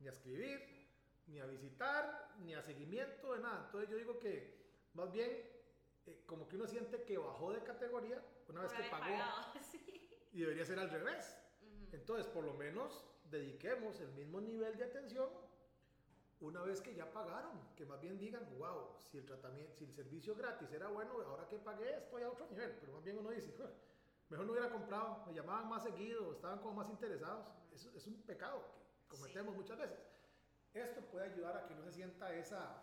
ni 0.00 0.08
a 0.08 0.10
escribir, 0.10 0.74
ni 1.26 1.38
a 1.38 1.46
visitar, 1.46 2.34
ni 2.40 2.54
a 2.54 2.62
seguimiento 2.62 3.34
de 3.34 3.40
nada. 3.40 3.64
Entonces 3.66 3.90
yo 3.90 3.96
digo 3.96 4.18
que 4.18 4.54
más 4.94 5.12
bien 5.12 5.53
eh, 6.06 6.22
como 6.26 6.46
que 6.48 6.56
uno 6.56 6.66
siente 6.66 7.02
que 7.04 7.18
bajó 7.18 7.52
de 7.52 7.62
categoría 7.62 8.22
una 8.48 8.62
vez 8.62 8.72
que 8.72 8.82
pagó 8.84 9.04
pagado, 9.04 9.52
sí. 9.70 10.28
y 10.32 10.40
debería 10.40 10.64
ser 10.64 10.78
al 10.78 10.90
revés. 10.90 11.36
Entonces 11.92 12.26
por 12.26 12.44
lo 12.44 12.54
menos 12.54 13.04
dediquemos 13.24 14.00
el 14.00 14.12
mismo 14.12 14.40
nivel 14.40 14.76
de 14.76 14.84
atención 14.84 15.28
una 16.40 16.62
vez 16.62 16.80
que 16.80 16.94
ya 16.94 17.10
pagaron, 17.10 17.58
que 17.74 17.86
más 17.86 18.00
bien 18.00 18.18
digan, 18.18 18.46
wow, 18.58 18.96
si 18.98 19.18
el 19.18 19.24
tratamiento, 19.24 19.74
si 19.76 19.84
el 19.84 19.92
servicio 19.92 20.34
gratis 20.34 20.70
era 20.72 20.88
bueno, 20.88 21.12
ahora 21.26 21.48
que 21.48 21.58
pagué 21.58 21.96
estoy 21.96 22.22
a 22.22 22.28
otro 22.28 22.46
nivel, 22.50 22.76
pero 22.80 22.92
más 22.92 23.04
bien 23.04 23.18
uno 23.18 23.30
dice, 23.30 23.54
"Jue, 23.56 23.70
mejor 24.28 24.44
no 24.44 24.52
hubiera 24.52 24.70
comprado, 24.70 25.24
me 25.26 25.32
llamaban 25.32 25.68
más 25.68 25.84
seguido, 25.84 26.32
estaban 26.32 26.58
como 26.58 26.74
más 26.74 26.90
interesados. 26.90 27.46
Es 27.72 28.06
un 28.06 28.20
pecado 28.22 28.62
que 29.00 29.06
cometemos 29.16 29.54
muchas 29.54 29.78
veces. 29.78 29.98
Esto 30.74 31.00
puede 31.02 31.26
ayudar 31.32 31.56
a 31.56 31.66
que 31.66 31.74
no 31.74 31.82
se 31.84 31.92
sienta 31.92 32.34
esa, 32.34 32.82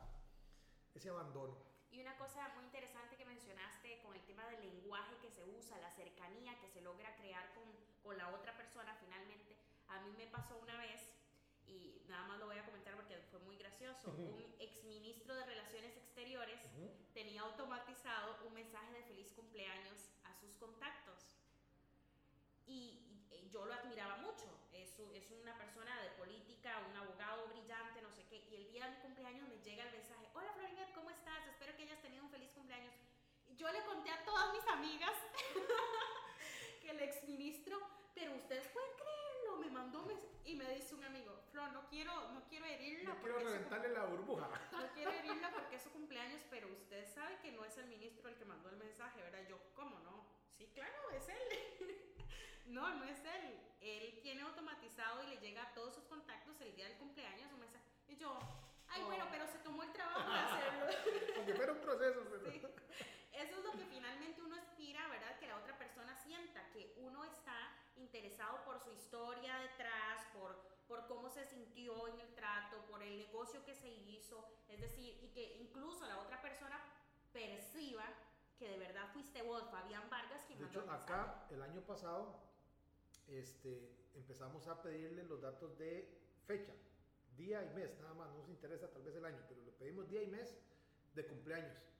ese 0.93 1.09
abandono. 1.09 1.57
Y 1.91 1.99
una 1.99 2.17
cosa 2.17 2.47
muy 2.55 2.63
interesante 2.63 3.17
que 3.17 3.25
mencionaste 3.25 4.01
con 4.01 4.15
el 4.15 4.21
tema 4.23 4.45
del 4.47 4.61
lenguaje 4.61 5.17
que 5.21 5.29
se 5.29 5.43
usa, 5.43 5.77
la 5.79 5.91
cercanía 5.91 6.57
que 6.59 6.69
se 6.69 6.81
logra 6.81 7.13
crear 7.17 7.53
con, 7.53 7.65
con 8.01 8.17
la 8.17 8.29
otra 8.29 8.55
persona 8.55 8.95
finalmente. 8.95 9.57
A 9.89 9.99
mí 9.99 10.11
me 10.17 10.27
pasó 10.27 10.57
una 10.57 10.77
vez, 10.77 11.01
y 11.67 12.01
nada 12.07 12.27
más 12.27 12.39
lo 12.39 12.45
voy 12.45 12.57
a 12.57 12.65
comentar 12.65 12.95
porque 12.95 13.17
fue 13.29 13.39
muy 13.41 13.57
gracioso, 13.57 14.09
un 14.09 14.55
exministro 14.59 15.35
de 15.35 15.45
Relaciones 15.45 15.97
Exteriores 15.97 16.61
tenía 17.13 17.41
automatizado 17.41 18.37
un 18.47 18.53
mensaje 18.53 18.93
de 18.93 19.03
feliz 19.03 19.31
cumpleaños 19.33 20.09
a 20.23 20.33
sus 20.33 20.55
contactos. 20.55 21.19
Y, 22.67 23.27
y 23.31 23.49
yo 23.49 23.65
lo 23.65 23.73
admiraba 23.73 24.17
mucho. 24.17 24.47
Es, 24.71 24.97
es 25.13 25.31
una 25.31 25.57
persona 25.57 26.01
de 26.01 26.09
política, 26.11 26.81
un 26.89 26.95
abogado 26.95 27.47
brillante, 27.47 28.01
no 28.01 28.11
sé 28.11 28.23
qué. 28.29 28.47
Y 28.49 28.55
el 28.55 28.71
día 28.71 28.85
de 28.85 28.91
mi 28.95 29.01
cumpleaños 29.01 29.49
me 29.49 29.57
llega 29.59 29.83
el 29.83 29.91
mensaje: 29.91 30.29
Hola 30.33 30.53
Florinet, 30.53 30.93
¿cómo 30.93 31.09
estás? 31.09 31.45
Espero 31.47 31.75
que 31.75 31.83
hayas 31.83 32.01
tenido 32.01 32.23
un 32.23 32.29
feliz 32.29 32.49
cumpleaños. 32.51 32.93
Y 33.49 33.50
yo 33.61 33.71
le 33.71 33.83
conté 33.85 34.09
a 34.09 34.23
todas 34.25 34.51
mis 34.53 34.67
amigas 34.67 35.13
que 36.81 36.89
el 36.89 36.99
exministro, 37.01 37.79
pero 38.15 38.33
ustedes 38.33 38.67
pueden 38.69 38.89
creerlo, 38.95 39.57
me 39.57 39.69
mandó 39.69 40.01
mes- 40.03 40.25
y 40.45 40.55
me 40.55 40.67
dice 40.73 40.95
un 40.95 41.03
amigo: 41.03 41.31
Flor, 41.51 41.71
no 41.71 41.87
quiero, 41.87 42.11
no 42.31 42.43
quiero 42.49 42.65
herirla. 42.65 43.13
No 43.13 43.21
quiero 43.21 43.37
reventarle 43.39 43.89
la 43.89 44.05
burbuja. 44.05 44.49
no 44.71 44.87
quiero 44.95 45.11
herirla 45.11 45.51
porque 45.51 45.75
es 45.75 45.83
su 45.83 45.91
cumpleaños, 45.91 46.41
pero 46.49 46.67
usted 46.69 47.05
sabe 47.13 47.37
que 47.43 47.51
no 47.51 47.63
es 47.63 47.77
el 47.77 47.85
ministro 47.85 48.29
el 48.29 48.35
que 48.35 48.45
mandó 48.45 48.69
el 48.69 48.77
mensaje, 48.77 49.21
¿verdad? 49.21 49.45
Yo, 49.47 49.59
¿cómo 49.75 49.99
no? 49.99 50.25
Sí, 50.57 50.65
claro, 50.73 51.11
es 51.11 51.29
él. 51.29 51.97
no, 52.65 52.89
no 52.95 53.03
es 53.05 53.19
él. 53.19 53.59
Él 53.81 54.19
tiene 54.23 54.41
automatizado 54.41 55.23
y 55.23 55.27
le 55.27 55.37
llega 55.37 55.61
a 55.63 55.73
todos 55.75 55.93
sus 55.93 56.05
contactos 56.05 56.59
el 56.61 56.75
día 56.75 56.85
del 56.87 56.97
cumpleaños 56.97 57.51
un 57.53 57.59
mensaje. 57.59 57.85
Y 58.07 58.17
yo, 58.17 58.37
ay, 58.87 59.01
Oh. 59.03 59.05
bueno, 59.05 59.25
pero 59.31 59.47
se 59.47 59.57
tomó 59.59 59.83
el 59.83 59.91
trabajo 59.93 60.29
de 60.29 60.37
hacerlo. 60.39 60.85
Aunque 61.37 61.53
fuera 61.55 61.71
un 61.73 61.79
proceso. 61.81 62.23
pero- 62.29 62.51
Sí. 62.51 62.61
Eso 63.41 63.57
es 63.57 63.63
lo 63.63 63.71
que 63.71 63.85
finalmente 63.85 64.39
uno 64.43 64.55
aspira, 64.55 65.07
¿verdad? 65.07 65.39
Que 65.39 65.47
la 65.47 65.57
otra 65.57 65.75
persona 65.77 66.15
sienta 66.15 66.69
que 66.71 66.93
uno 66.97 67.23
está 67.25 67.57
interesado 67.95 68.63
por 68.65 68.79
su 68.79 68.91
historia 68.91 69.57
detrás, 69.59 70.27
por, 70.33 70.61
por 70.87 71.07
cómo 71.07 71.27
se 71.29 71.45
sintió 71.45 72.07
en 72.07 72.19
el 72.19 72.35
trato, 72.35 72.85
por 72.85 73.01
el 73.01 73.17
negocio 73.17 73.65
que 73.65 73.73
se 73.73 73.89
hizo, 73.89 74.47
es 74.69 74.79
decir, 74.79 75.17
y 75.23 75.29
que 75.29 75.57
incluso 75.57 76.05
la 76.05 76.19
otra 76.19 76.39
persona 76.39 76.79
perciba 77.33 78.05
que 78.59 78.69
de 78.69 78.77
verdad 78.77 79.11
fuiste 79.11 79.41
vos, 79.41 79.67
Fabián 79.71 80.07
Vargas, 80.11 80.43
quien 80.45 80.59
De 80.59 80.65
hecho, 80.65 80.81
acá 80.91 81.47
el 81.49 81.63
año 81.63 81.81
pasado 81.81 82.39
este, 83.27 84.07
empezamos 84.13 84.67
a 84.67 84.83
pedirle 84.83 85.23
los 85.23 85.41
datos 85.41 85.79
de 85.79 86.07
fecha, 86.45 86.73
día 87.35 87.63
y 87.63 87.73
mes, 87.73 87.99
nada 88.01 88.13
más, 88.13 88.29
no 88.29 88.37
nos 88.37 88.49
interesa 88.49 88.91
tal 88.91 89.01
vez 89.01 89.15
el 89.15 89.25
año, 89.25 89.43
pero 89.49 89.63
le 89.63 89.71
pedimos 89.71 90.07
día 90.09 90.21
y 90.21 90.27
mes 90.27 90.59
de 91.15 91.25
cumpleaños 91.25 91.90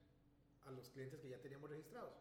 a 0.66 0.72
los 0.72 0.90
clientes 0.90 1.20
que 1.20 1.30
ya 1.30 1.40
teníamos 1.40 1.70
registrados. 1.70 2.14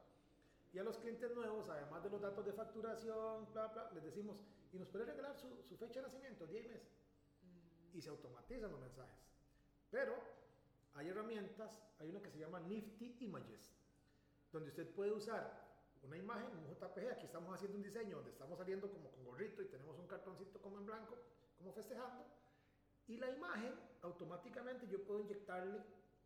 Y 0.73 0.79
a 0.79 0.85
los 0.85 0.99
clientes 0.99 1.35
nuevos, 1.35 1.69
además 1.69 2.03
de 2.05 2.11
los 2.11 2.21
datos 2.21 2.45
de 2.45 2.53
facturación, 2.53 3.53
bla, 3.53 3.67
bla, 3.69 3.91
les 3.93 4.05
decimos, 4.05 4.45
y 4.73 4.79
nos 4.79 4.89
puede 4.89 5.05
regalar 5.05 5.37
su, 5.37 5.63
su 5.65 5.77
fecha 5.77 6.01
de 6.01 6.07
nacimiento, 6.07 6.47
día 6.47 6.61
y 6.61 6.69
mes. 6.69 6.83
Y 7.93 8.01
se 8.01 8.09
automatizan 8.09 8.71
los 8.71 8.81
mensajes. 8.81 9.19
Pero 9.91 10.15
hay 10.95 11.09
herramientas, 11.09 11.83
hay 11.99 12.09
una 12.09 12.23
que 12.23 12.31
se 12.31 12.39
llama 12.39 12.61
Nifty 12.61 13.17
Images, 13.21 13.73
donde 14.53 14.69
usted 14.69 14.89
puede 14.95 15.13
usar 15.13 15.69
una 16.03 16.17
imagen, 16.17 16.49
un 16.57 16.67
JPG, 16.67 17.13
aquí 17.13 17.27
estamos 17.27 17.55
haciendo 17.55 17.77
un 17.77 17.83
diseño 17.83 18.17
donde 18.17 18.31
estamos 18.31 18.59
saliendo 18.59 18.91
como 18.91 19.11
con 19.11 19.25
gorrito 19.25 19.63
y 19.63 19.67
tenemos 19.67 19.99
un 19.99 20.07
cartoncito 20.07 20.61
como 20.61 20.79
en 20.79 20.87
blanco, 20.87 21.17
como 21.59 21.73
festejando, 21.73 22.25
y 23.07 23.17
la 23.17 23.31
imagen 23.31 23.75
automáticamente 24.03 24.87
yo 24.89 25.03
puedo 25.05 25.21
inyectarle 25.21 25.81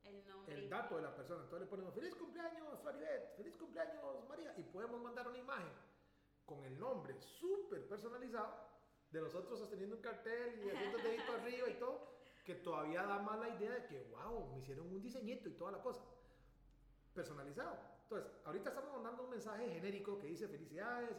El 0.04 0.26
nombre. 0.26 0.54
el 0.54 0.68
dato 0.68 0.96
de 0.96 1.02
la 1.02 1.14
persona. 1.14 1.42
Entonces 1.42 1.66
le 1.66 1.70
ponemos 1.70 1.94
feliz 1.94 2.14
cumpleaños 2.14 2.78
Floribet, 2.80 3.36
feliz 3.36 3.56
cumpleaños 3.56 4.28
María, 4.28 4.54
y 4.58 4.62
podemos 4.64 5.00
mandar 5.00 5.28
una 5.28 5.38
imagen 5.38 5.72
con 6.44 6.62
el 6.64 6.78
nombre 6.78 7.14
súper 7.20 7.88
personalizado 7.88 8.74
de 9.10 9.20
nosotros 9.20 9.58
sosteniendo 9.58 9.96
un 9.96 10.02
cartel 10.02 10.60
y 10.64 10.70
haciendo 10.70 10.98
el 10.98 11.04
dedito 11.04 11.32
arriba 11.32 11.68
y 11.68 11.74
todo, 11.74 12.14
que 12.44 12.56
todavía 12.56 13.04
da 13.04 13.18
más 13.20 13.38
la 13.38 13.48
idea 13.48 13.70
de 13.70 13.86
que, 13.86 14.02
wow, 14.10 14.52
me 14.52 14.58
hicieron 14.58 14.86
un 14.88 15.00
diseñito 15.00 15.48
y 15.48 15.52
toda 15.52 15.72
la 15.72 15.82
cosa. 15.82 16.04
Personalizado. 17.14 17.78
Entonces, 18.02 18.30
ahorita 18.44 18.70
estamos 18.70 18.92
mandando 18.92 19.22
un 19.22 19.30
mensaje 19.30 19.70
genérico 19.70 20.18
que 20.18 20.26
dice 20.26 20.48
felicidades, 20.48 21.10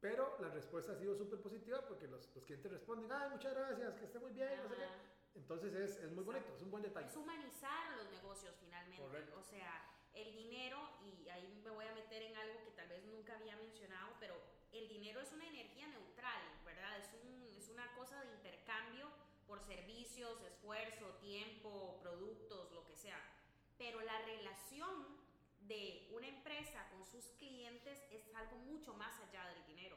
pero 0.00 0.36
la 0.40 0.48
respuesta 0.50 0.92
ha 0.92 0.96
sido 0.96 1.16
súper 1.16 1.40
positiva 1.40 1.80
porque 1.88 2.06
los, 2.06 2.28
los 2.34 2.44
clientes 2.44 2.70
responden, 2.70 3.10
ay, 3.10 3.30
muchas 3.30 3.54
gracias, 3.54 3.94
que 3.96 4.04
esté 4.04 4.18
muy 4.18 4.32
bien, 4.32 4.50
no 4.62 4.68
sé 4.68 4.76
qué. 4.76 5.11
Entonces 5.34 5.74
es, 5.74 5.96
es 5.96 6.12
muy 6.12 6.24
bonito, 6.24 6.54
es 6.54 6.62
un 6.62 6.70
buen 6.70 6.82
detalle. 6.82 7.08
Es 7.08 7.16
humanizar 7.16 7.96
los 7.96 8.10
negocios 8.10 8.54
finalmente. 8.60 9.02
Correcto. 9.02 9.38
O 9.38 9.42
sea, 9.42 9.88
el 10.14 10.32
dinero, 10.34 10.78
y 11.02 11.28
ahí 11.28 11.60
me 11.64 11.70
voy 11.70 11.86
a 11.86 11.94
meter 11.94 12.22
en 12.22 12.36
algo 12.36 12.62
que 12.64 12.70
tal 12.72 12.88
vez 12.88 13.04
nunca 13.06 13.34
había 13.36 13.56
mencionado, 13.56 14.14
pero 14.20 14.34
el 14.72 14.88
dinero 14.88 15.20
es 15.20 15.32
una 15.32 15.46
energía 15.46 15.86
neutral, 15.88 16.42
¿verdad? 16.64 16.98
Es, 16.98 17.10
un, 17.22 17.54
es 17.56 17.68
una 17.68 17.94
cosa 17.94 18.22
de 18.22 18.32
intercambio 18.34 19.08
por 19.46 19.60
servicios, 19.60 20.40
esfuerzo, 20.42 21.06
tiempo, 21.20 21.98
productos, 22.02 22.72
lo 22.72 22.84
que 22.86 22.96
sea. 22.96 23.18
Pero 23.78 24.00
la 24.00 24.18
relación 24.22 25.20
de 25.62 26.08
una 26.12 26.26
empresa 26.28 26.88
con 26.90 27.04
sus 27.06 27.26
clientes 27.38 28.02
es 28.10 28.22
algo 28.34 28.56
mucho 28.58 28.94
más 28.94 29.18
allá 29.20 29.46
del 29.48 29.64
dinero, 29.66 29.96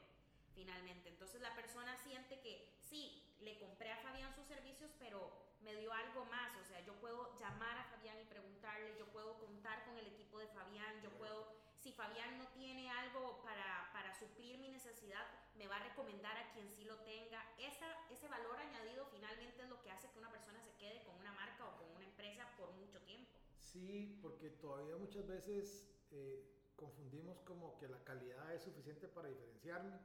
finalmente. 0.53 1.09
Entonces 1.09 1.41
la 1.41 1.55
persona 1.55 1.97
siente 1.97 2.39
que 2.41 2.77
sí, 2.81 3.24
le 3.45 3.57
compré 3.59 3.91
a 3.91 3.97
Fabián 3.97 4.33
sus 4.33 4.45
servicios, 4.47 4.89
pero 4.97 5.31
me 5.61 5.75
dio 5.75 5.93
algo 5.93 6.25
más. 6.25 6.57
O 6.57 6.65
sea, 6.65 6.81
yo 6.81 6.93
puedo 6.99 7.37
llamar 7.39 7.77
a 7.77 7.85
Fabián 7.85 8.19
y 8.19 8.25
preguntarle, 8.25 8.97
yo 8.97 9.05
puedo 9.13 9.37
contar 9.37 9.85
con 9.85 9.97
el 9.97 10.07
equipo 10.07 10.39
de 10.39 10.47
Fabián, 10.47 10.99
yo 11.01 11.11
puedo, 11.11 11.53
si 11.77 11.91
Fabián 11.93 12.39
no 12.39 12.47
tiene 12.49 12.89
algo 12.89 13.41
para, 13.43 13.89
para 13.93 14.13
suplir 14.15 14.57
mi 14.57 14.69
necesidad, 14.69 15.23
me 15.55 15.67
va 15.67 15.77
a 15.77 15.83
recomendar 15.83 16.35
a 16.35 16.51
quien 16.53 16.69
sí 16.71 16.83
lo 16.85 16.97
tenga. 17.01 17.39
Esa, 17.59 17.87
ese 18.09 18.27
valor 18.27 18.57
añadido 18.57 19.05
finalmente 19.05 19.61
es 19.61 19.69
lo 19.69 19.81
que 19.81 19.91
hace 19.91 20.09
que 20.09 20.19
una 20.19 20.31
persona 20.31 20.59
se 20.61 20.73
quede 20.77 21.03
con 21.03 21.15
una 21.15 21.31
marca 21.33 21.65
o 21.67 21.77
con 21.77 21.91
una 21.95 22.05
empresa 22.05 22.49
por 22.57 22.71
mucho 22.73 22.99
tiempo. 23.01 23.31
Sí, 23.59 24.19
porque 24.21 24.49
todavía 24.49 24.97
muchas 24.97 25.27
veces 25.27 25.87
eh, 26.11 26.43
confundimos 26.75 27.39
como 27.41 27.77
que 27.77 27.87
la 27.87 28.03
calidad 28.03 28.53
es 28.53 28.63
suficiente 28.63 29.07
para 29.07 29.27
diferenciarme. 29.27 29.99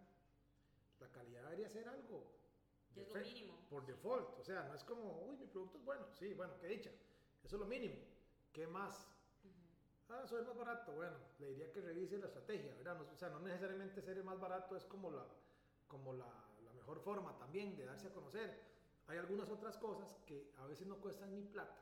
La 0.98 1.11
calidad 1.12 1.44
debería 1.44 1.68
ser 1.70 1.88
algo 1.88 2.39
Es 2.96 3.09
lo 3.09 3.14
mínimo. 3.20 3.55
por 3.68 3.87
default. 3.87 4.38
O 4.38 4.42
sea, 4.44 4.64
no 4.64 4.74
es 4.74 4.85
como, 4.85 5.22
uy, 5.26 5.37
mi 5.37 5.46
producto 5.46 5.79
es 5.79 5.85
bueno. 5.85 6.07
Sí, 6.12 6.35
bueno, 6.35 6.55
qué 6.61 6.66
dicha. 6.68 6.90
Eso 7.44 7.57
es 7.57 7.61
lo 7.61 7.66
mínimo. 7.66 7.96
¿Qué 8.53 8.66
más? 8.66 9.07
Ah, 10.09 10.26
soy 10.26 10.42
más 10.42 10.57
barato. 10.57 10.92
Bueno, 10.92 11.16
le 11.38 11.48
diría 11.48 11.70
que 11.72 11.81
revise 11.81 12.18
la 12.18 12.26
estrategia, 12.26 12.74
¿verdad? 12.74 12.96
No- 12.98 13.12
o 13.12 13.16
sea, 13.16 13.29
no 13.31 13.38
necesariamente 13.40 14.03
ser 14.03 14.18
el 14.18 14.24
más 14.24 14.40
barato 14.40 14.76
es 14.76 14.85
como 14.85 15.11
la, 15.11 15.24
como 15.87 16.12
la, 16.12 16.26
la 16.64 16.72
mejor 16.72 17.00
forma 17.00 17.38
también 17.38 17.76
de 17.76 17.85
darse 17.87 18.09
a 18.09 18.12
conocer. 18.12 18.59
Hay 19.07 19.18
algunas 19.18 19.48
otras 19.48 19.76
cosas 19.79 20.16
que 20.26 20.53
a 20.59 20.66
veces 20.66 20.87
no 20.87 21.00
cuestan 21.00 21.35
ni 21.35 21.42
plata, 21.42 21.76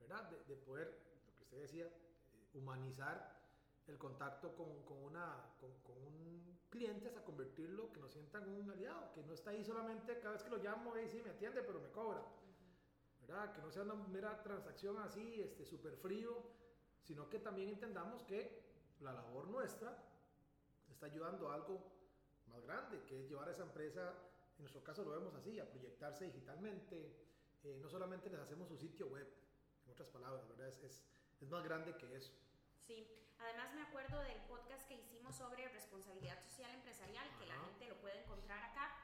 ¿verdad? 0.00 0.24
De, 0.30 0.44
de 0.44 0.56
poder, 0.56 0.86
lo 1.26 1.34
que 1.36 1.42
usted 1.42 1.58
decía, 1.60 1.86
eh, 1.86 2.48
humanizar 2.54 3.35
el 3.86 3.98
contacto 3.98 4.54
con, 4.54 4.82
con 4.84 4.98
una, 5.04 5.54
con, 5.60 5.70
con 5.82 5.96
un 6.02 6.58
cliente 6.68 7.08
hasta 7.08 7.24
convertirlo, 7.24 7.92
que 7.92 8.00
nos 8.00 8.12
sientan 8.12 8.48
un 8.48 8.70
aliado, 8.70 9.12
que 9.12 9.22
no 9.22 9.32
está 9.32 9.50
ahí 9.50 9.64
solamente 9.64 10.18
cada 10.18 10.32
vez 10.32 10.42
que 10.42 10.50
lo 10.50 10.58
llamo 10.58 10.96
y 10.98 11.08
sí 11.08 11.22
me 11.22 11.30
atiende, 11.30 11.62
pero 11.62 11.80
me 11.80 11.90
cobra. 11.90 12.22
¿verdad? 13.26 13.52
Que 13.52 13.62
no 13.62 13.70
sea 13.70 13.82
una 13.82 13.94
mera 13.94 14.42
transacción 14.42 14.98
así, 14.98 15.40
este, 15.40 15.64
súper 15.64 15.96
frío, 15.96 16.42
sino 17.02 17.28
que 17.28 17.38
también 17.38 17.68
entendamos 17.68 18.22
que 18.22 18.64
la 19.00 19.12
labor 19.12 19.48
nuestra 19.48 19.96
está 20.88 21.06
ayudando 21.06 21.50
a 21.50 21.54
algo 21.54 21.80
más 22.46 22.62
grande, 22.64 23.02
que 23.04 23.20
es 23.20 23.28
llevar 23.28 23.48
a 23.48 23.52
esa 23.52 23.62
empresa, 23.62 24.14
en 24.56 24.62
nuestro 24.62 24.82
caso 24.82 25.04
lo 25.04 25.10
vemos 25.10 25.34
así, 25.34 25.58
a 25.58 25.68
proyectarse 25.68 26.24
digitalmente. 26.26 27.14
Eh, 27.64 27.78
no 27.82 27.88
solamente 27.88 28.30
les 28.30 28.40
hacemos 28.40 28.68
su 28.68 28.76
sitio 28.76 29.08
web, 29.08 29.26
en 29.84 29.92
otras 29.92 30.08
palabras, 30.08 30.46
¿verdad? 30.48 30.68
Es, 30.68 30.82
es, 30.82 31.04
es 31.40 31.48
más 31.50 31.64
grande 31.64 31.96
que 31.96 32.14
eso. 32.14 32.32
Sí, 32.78 33.06
además 33.40 33.72
me 33.74 33.82
acuerdo 33.82 34.20
del 34.22 34.40
podcast 34.42 34.86
que 34.88 34.94
hicimos 34.94 35.36
sobre 35.36 35.68
responsabilidad 35.68 36.40
social 36.42 36.70
empresarial, 36.72 37.28
que 37.38 37.46
la 37.46 37.58
gente 37.58 37.88
lo 37.88 37.96
puede 38.00 38.18
encontrar 38.20 38.62
acá. 38.62 38.96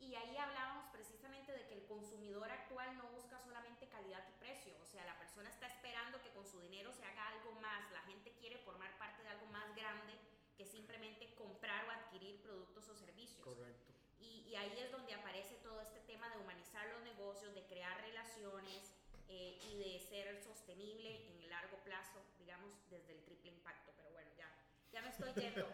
Y 0.00 0.14
ahí 0.14 0.36
hablábamos 0.36 0.86
precisamente 0.92 1.52
de 1.52 1.66
que 1.66 1.74
el 1.74 1.86
consumidor 1.86 2.50
actual 2.50 2.96
no 2.96 3.04
busca 3.08 3.38
solamente 3.38 3.88
calidad 3.88 4.22
y 4.28 4.38
precio, 4.38 4.74
o 4.82 4.84
sea, 4.84 5.04
la 5.06 5.18
persona 5.18 5.48
está 5.48 5.66
esperando 5.66 6.20
que 6.20 6.30
con 6.30 6.46
su 6.46 6.60
dinero 6.60 6.92
se 6.92 7.04
haga 7.04 7.28
algo 7.28 7.52
más, 7.60 7.90
la 7.92 8.02
gente 8.02 8.32
quiere 8.32 8.58
formar 8.58 8.96
parte 8.98 9.22
de 9.22 9.28
algo 9.30 9.46
más 9.46 9.74
grande 9.74 10.12
que 10.56 10.66
simplemente 10.66 11.34
comprar 11.34 11.86
o 11.88 11.90
adquirir 11.90 12.42
productos 12.42 12.88
o 12.88 12.94
servicios. 12.94 13.42
Correcto. 13.42 13.92
Y, 14.20 14.44
y 14.48 14.56
ahí 14.56 14.78
es 14.78 14.90
donde 14.90 15.14
aparece 15.14 15.56
todo 15.56 15.80
este 15.80 16.00
tema 16.00 16.28
de 16.30 16.38
humanizar 16.38 16.86
los 16.88 17.02
negocios, 17.02 17.54
de 17.54 17.64
crear 17.66 18.00
relaciones 18.02 18.92
eh, 19.28 19.58
y 19.70 19.78
de 19.78 19.98
ser 20.00 20.40
sostenible 20.42 21.26
en 21.28 21.40
el 21.40 21.50
largo 21.50 21.78
plazo, 21.78 22.22
digamos, 22.38 22.72
desde 22.90 23.14
el 23.14 23.22
triple 23.24 23.50
impacto. 23.50 23.92
Pero 23.96 24.12
bueno, 24.12 24.30
ya, 24.36 24.48
ya 24.92 25.00
me 25.02 25.03
estoy 25.14 25.32
yendo. 25.42 25.66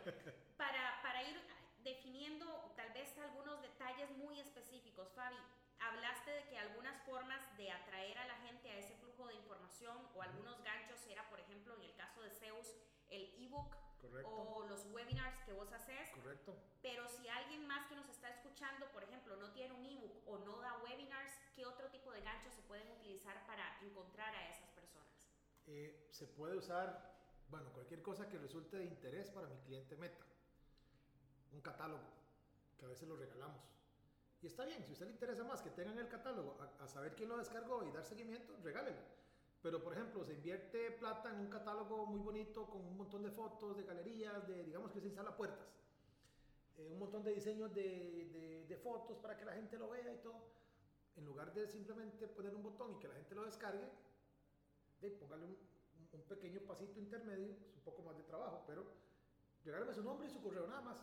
Para, 0.57 1.01
para 1.03 1.23
ir 1.23 1.41
definiendo 1.83 2.73
tal 2.77 2.93
vez 2.93 3.17
algunos 3.19 3.63
detalles 3.63 4.11
muy 4.19 4.39
específicos, 4.41 5.11
Fabi, 5.15 5.37
hablaste 5.79 6.31
de 6.31 6.45
que 6.49 6.59
algunas 6.59 7.01
formas 7.05 7.41
de 7.57 7.71
atraer 7.71 8.19
a 8.19 8.27
la 8.27 8.37
gente 8.37 8.71
a 8.71 8.79
ese 8.79 8.95
flujo 8.97 9.27
de 9.29 9.35
información 9.35 9.97
o 10.15 10.23
algunos 10.23 10.63
ganchos 10.63 11.01
era, 11.07 11.29
por 11.31 11.41
ejemplo, 11.41 11.75
en 11.77 11.83
el 11.83 11.95
caso 11.97 12.21
de 12.23 12.31
Zeus, 12.31 12.77
el 13.09 13.35
ebook 13.43 13.75
o 14.25 14.65
los 14.69 14.87
webinars 14.93 15.41
que 15.45 15.53
vos 15.53 15.73
haces. 15.73 16.11
Correcto. 16.11 16.57
Pero 16.83 17.09
si 17.09 17.29
alguien 17.29 17.67
más 17.67 17.87
que 17.87 17.97
nos 17.97 18.09
está 18.09 18.29
escuchando, 18.31 18.87
por 18.93 19.03
ejemplo, 19.03 19.37
no 19.37 19.51
tiene 19.53 19.75
un 19.75 19.85
ebook 19.85 20.27
o 20.27 20.39
no 20.39 20.61
da 20.61 20.79
webinars, 20.79 21.33
¿qué 21.55 21.67
otro 21.67 21.89
tipo 21.91 22.11
de 22.13 22.21
ganchos 22.23 22.55
se 22.55 22.63
pueden 22.63 22.91
utilizar 22.93 23.47
para 23.47 23.79
encontrar 23.83 24.35
a 24.35 24.49
esas 24.49 24.71
personas? 24.71 25.31
Eh, 25.67 26.09
se 26.11 26.27
puede 26.27 26.57
usar, 26.57 27.10
bueno, 27.51 27.73
cualquier 27.73 28.03
cosa 28.03 28.29
que 28.29 28.39
resulte 28.39 28.77
de 28.79 28.85
interés 28.85 29.31
para 29.31 29.49
mi 29.49 29.57
cliente 29.59 29.97
meta. 29.97 30.25
Un 31.53 31.61
catálogo, 31.61 32.05
que 32.79 32.85
a 32.85 32.89
veces 32.89 33.09
lo 33.09 33.17
regalamos. 33.17 33.61
Y 34.43 34.47
está 34.47 34.65
bien, 34.65 34.83
si 34.85 34.91
a 34.91 34.93
usted 34.93 35.07
le 35.07 35.13
interesa 35.13 35.45
más 35.45 35.61
que 35.61 35.71
tengan 35.71 35.99
el 35.99 36.09
catálogo, 36.09 36.57
a, 36.79 36.89
saber 36.89 37.15
quién 37.15 37.29
lo 37.29 37.37
descargó 37.37 37.85
y 37.85 37.91
dar 37.91 38.05
seguimiento, 38.05 38.57
regálelo. 38.63 39.01
Pero, 39.63 39.83
por 39.83 39.93
ejemplo, 39.93 40.25
se 40.25 40.33
invierte 40.33 40.93
plata 40.93 41.31
en 41.31 41.41
un 41.41 41.51
catálogo 41.51 42.07
muy 42.07 42.21
bonito 42.21 42.67
con 42.67 42.81
un 42.81 42.97
montón 42.97 43.23
de 43.23 43.31
fotos, 43.31 43.77
de 43.77 43.83
galerías, 43.83 44.47
de, 44.49 44.65
digamos 44.65 44.91
que 44.93 45.01
se 45.01 45.09
instala 45.09 45.37
puertas. 45.37 45.69
Eh, 46.79 46.89
un 46.91 46.99
montón 46.99 47.23
de 47.23 47.35
diseños 47.35 47.75
de, 47.75 48.81
fotos 48.83 49.19
para 49.19 49.37
que 49.37 49.45
la 49.45 49.53
gente 49.53 49.77
lo 49.77 49.91
vea 49.91 50.11
y 50.11 50.19
todo. 50.23 50.41
En 51.17 51.27
lugar 51.27 51.53
de 51.53 51.69
simplemente 51.69 52.27
poner 52.29 52.55
un 52.55 52.63
botón 52.63 52.95
y 52.95 52.99
que 52.99 53.09
la 53.09 53.15
gente 53.15 53.35
lo 53.35 53.45
descargue, 53.45 53.87
de 55.03 55.09
un, 55.09 55.57
un- 56.13 56.23
pequeño 56.23 56.61
pasito 56.61 56.99
intermedio, 56.99 57.51
es 57.53 57.75
un 57.77 57.83
poco 57.83 58.03
más 58.03 58.17
de 58.17 58.23
trabajo, 58.25 58.65
pero 58.67 58.85
regálame 59.65 59.93
su 59.95 60.03
nombre 60.03 60.27
y 60.27 60.31
su 60.31 60.43
correo 60.43 60.67
nada 60.67 60.81
más. 60.83 60.99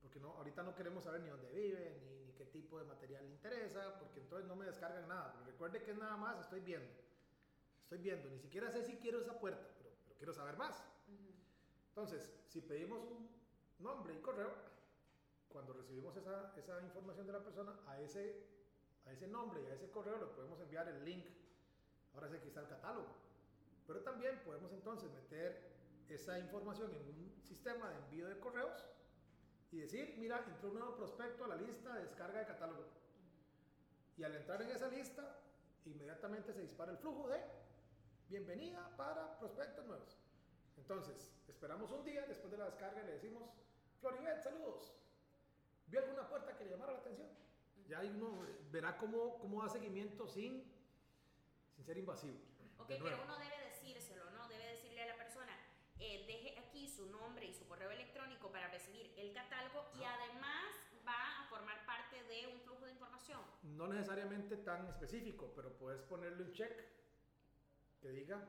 Porque 0.00 0.20
no, 0.20 0.32
ahorita 0.34 0.62
no 0.62 0.74
queremos 0.74 1.04
saber 1.04 1.20
ni 1.22 1.28
dónde 1.28 1.50
vive, 1.50 1.98
ni, 2.02 2.26
ni 2.26 2.32
qué 2.34 2.46
tipo 2.46 2.78
de 2.78 2.84
material 2.84 3.24
le 3.24 3.30
interesa, 3.32 3.98
porque 3.98 4.20
entonces 4.20 4.46
no 4.46 4.54
me 4.56 4.66
descargan 4.66 5.08
nada. 5.08 5.32
Pero 5.32 5.44
recuerde 5.46 5.82
que 5.82 5.94
nada 5.94 6.16
más, 6.16 6.38
estoy 6.40 6.60
viendo. 6.60 6.92
Estoy 7.82 7.98
viendo, 7.98 8.28
ni 8.28 8.38
siquiera 8.38 8.70
sé 8.70 8.84
si 8.84 8.96
quiero 8.98 9.20
esa 9.20 9.38
puerta, 9.40 9.66
pero, 9.78 9.90
pero 10.04 10.16
quiero 10.16 10.32
saber 10.34 10.56
más. 10.56 10.84
Entonces, 11.88 12.30
si 12.48 12.60
pedimos 12.60 13.00
un 13.02 13.28
nombre 13.78 14.14
y 14.14 14.20
correo, 14.20 14.52
cuando 15.48 15.72
recibimos 15.72 16.14
esa, 16.16 16.54
esa 16.56 16.80
información 16.82 17.26
de 17.26 17.32
la 17.32 17.42
persona, 17.42 17.74
a 17.86 17.98
ese, 18.00 18.46
a 19.06 19.12
ese 19.12 19.26
nombre 19.26 19.62
y 19.62 19.66
a 19.66 19.74
ese 19.74 19.90
correo 19.90 20.18
le 20.18 20.26
podemos 20.26 20.60
enviar 20.60 20.86
el 20.88 21.04
link. 21.04 21.26
Ahora 22.14 22.28
sí 22.28 22.36
aquí 22.36 22.48
está 22.48 22.60
el 22.60 22.68
catálogo. 22.68 23.27
Pero 23.88 24.02
también 24.02 24.38
podemos 24.44 24.70
entonces 24.72 25.10
meter 25.10 25.62
esa 26.10 26.38
información 26.38 26.94
en 26.94 27.08
un 27.08 27.42
sistema 27.42 27.88
de 27.88 27.96
envío 27.96 28.28
de 28.28 28.38
correos 28.38 28.84
y 29.72 29.78
decir, 29.78 30.14
mira, 30.18 30.44
entró 30.46 30.68
un 30.68 30.74
nuevo 30.74 30.94
prospecto 30.94 31.46
a 31.46 31.48
la 31.48 31.56
lista 31.56 31.94
de 31.94 32.02
descarga 32.02 32.40
de 32.40 32.46
catálogo. 32.46 32.84
Y 34.18 34.24
al 34.24 34.36
entrar 34.36 34.60
en 34.60 34.70
esa 34.70 34.88
lista, 34.88 35.40
inmediatamente 35.86 36.52
se 36.52 36.60
dispara 36.60 36.92
el 36.92 36.98
flujo 36.98 37.28
de 37.28 37.40
bienvenida 38.28 38.94
para 38.98 39.38
prospectos 39.38 39.86
nuevos. 39.86 40.18
Entonces, 40.76 41.32
esperamos 41.48 41.90
un 41.90 42.04
día 42.04 42.26
después 42.26 42.52
de 42.52 42.58
la 42.58 42.66
descarga 42.66 43.02
y 43.02 43.06
le 43.06 43.12
decimos, 43.12 43.48
Floribet, 44.02 44.42
saludos. 44.42 44.92
¿Vio 45.86 46.00
alguna 46.00 46.28
puerta 46.28 46.58
que 46.58 46.64
le 46.64 46.72
llamara 46.72 46.92
la 46.92 46.98
atención? 46.98 47.28
Ya 47.88 48.00
ahí 48.00 48.10
uno 48.10 48.46
verá 48.70 48.98
cómo, 48.98 49.38
cómo 49.38 49.62
da 49.62 49.70
seguimiento 49.70 50.28
sin, 50.28 50.70
sin 51.74 51.84
ser 51.86 51.96
invasivo. 51.96 52.36
Ok, 52.78 52.88
pero 53.02 53.22
uno 53.22 53.38
debe 53.38 53.58
decírselo, 53.70 54.30
¿no? 54.30 54.48
Debe 54.48 54.66
decirle 54.72 55.02
a 55.02 55.06
la 55.06 55.16
persona, 55.16 55.52
eh, 56.00 56.24
deje 56.26 56.58
aquí 56.58 56.88
su 56.88 57.06
nombre 57.06 57.46
y 57.46 57.52
su 57.52 57.66
correo 57.66 57.90
electrónico 57.90 58.50
para 58.50 58.68
recibir 58.68 59.12
el 59.16 59.32
catálogo 59.32 59.84
y 59.94 60.04
además 60.04 60.74
va 61.06 61.42
a 61.42 61.48
formar 61.48 61.84
parte 61.86 62.22
de 62.24 62.46
un 62.46 62.60
flujo 62.60 62.84
de 62.84 62.92
información. 62.92 63.40
No 63.62 63.86
necesariamente 63.88 64.56
tan 64.58 64.86
específico, 64.88 65.52
pero 65.56 65.72
puedes 65.76 66.02
ponerle 66.02 66.44
un 66.44 66.52
check 66.52 66.72
que 68.00 68.10
diga, 68.10 68.40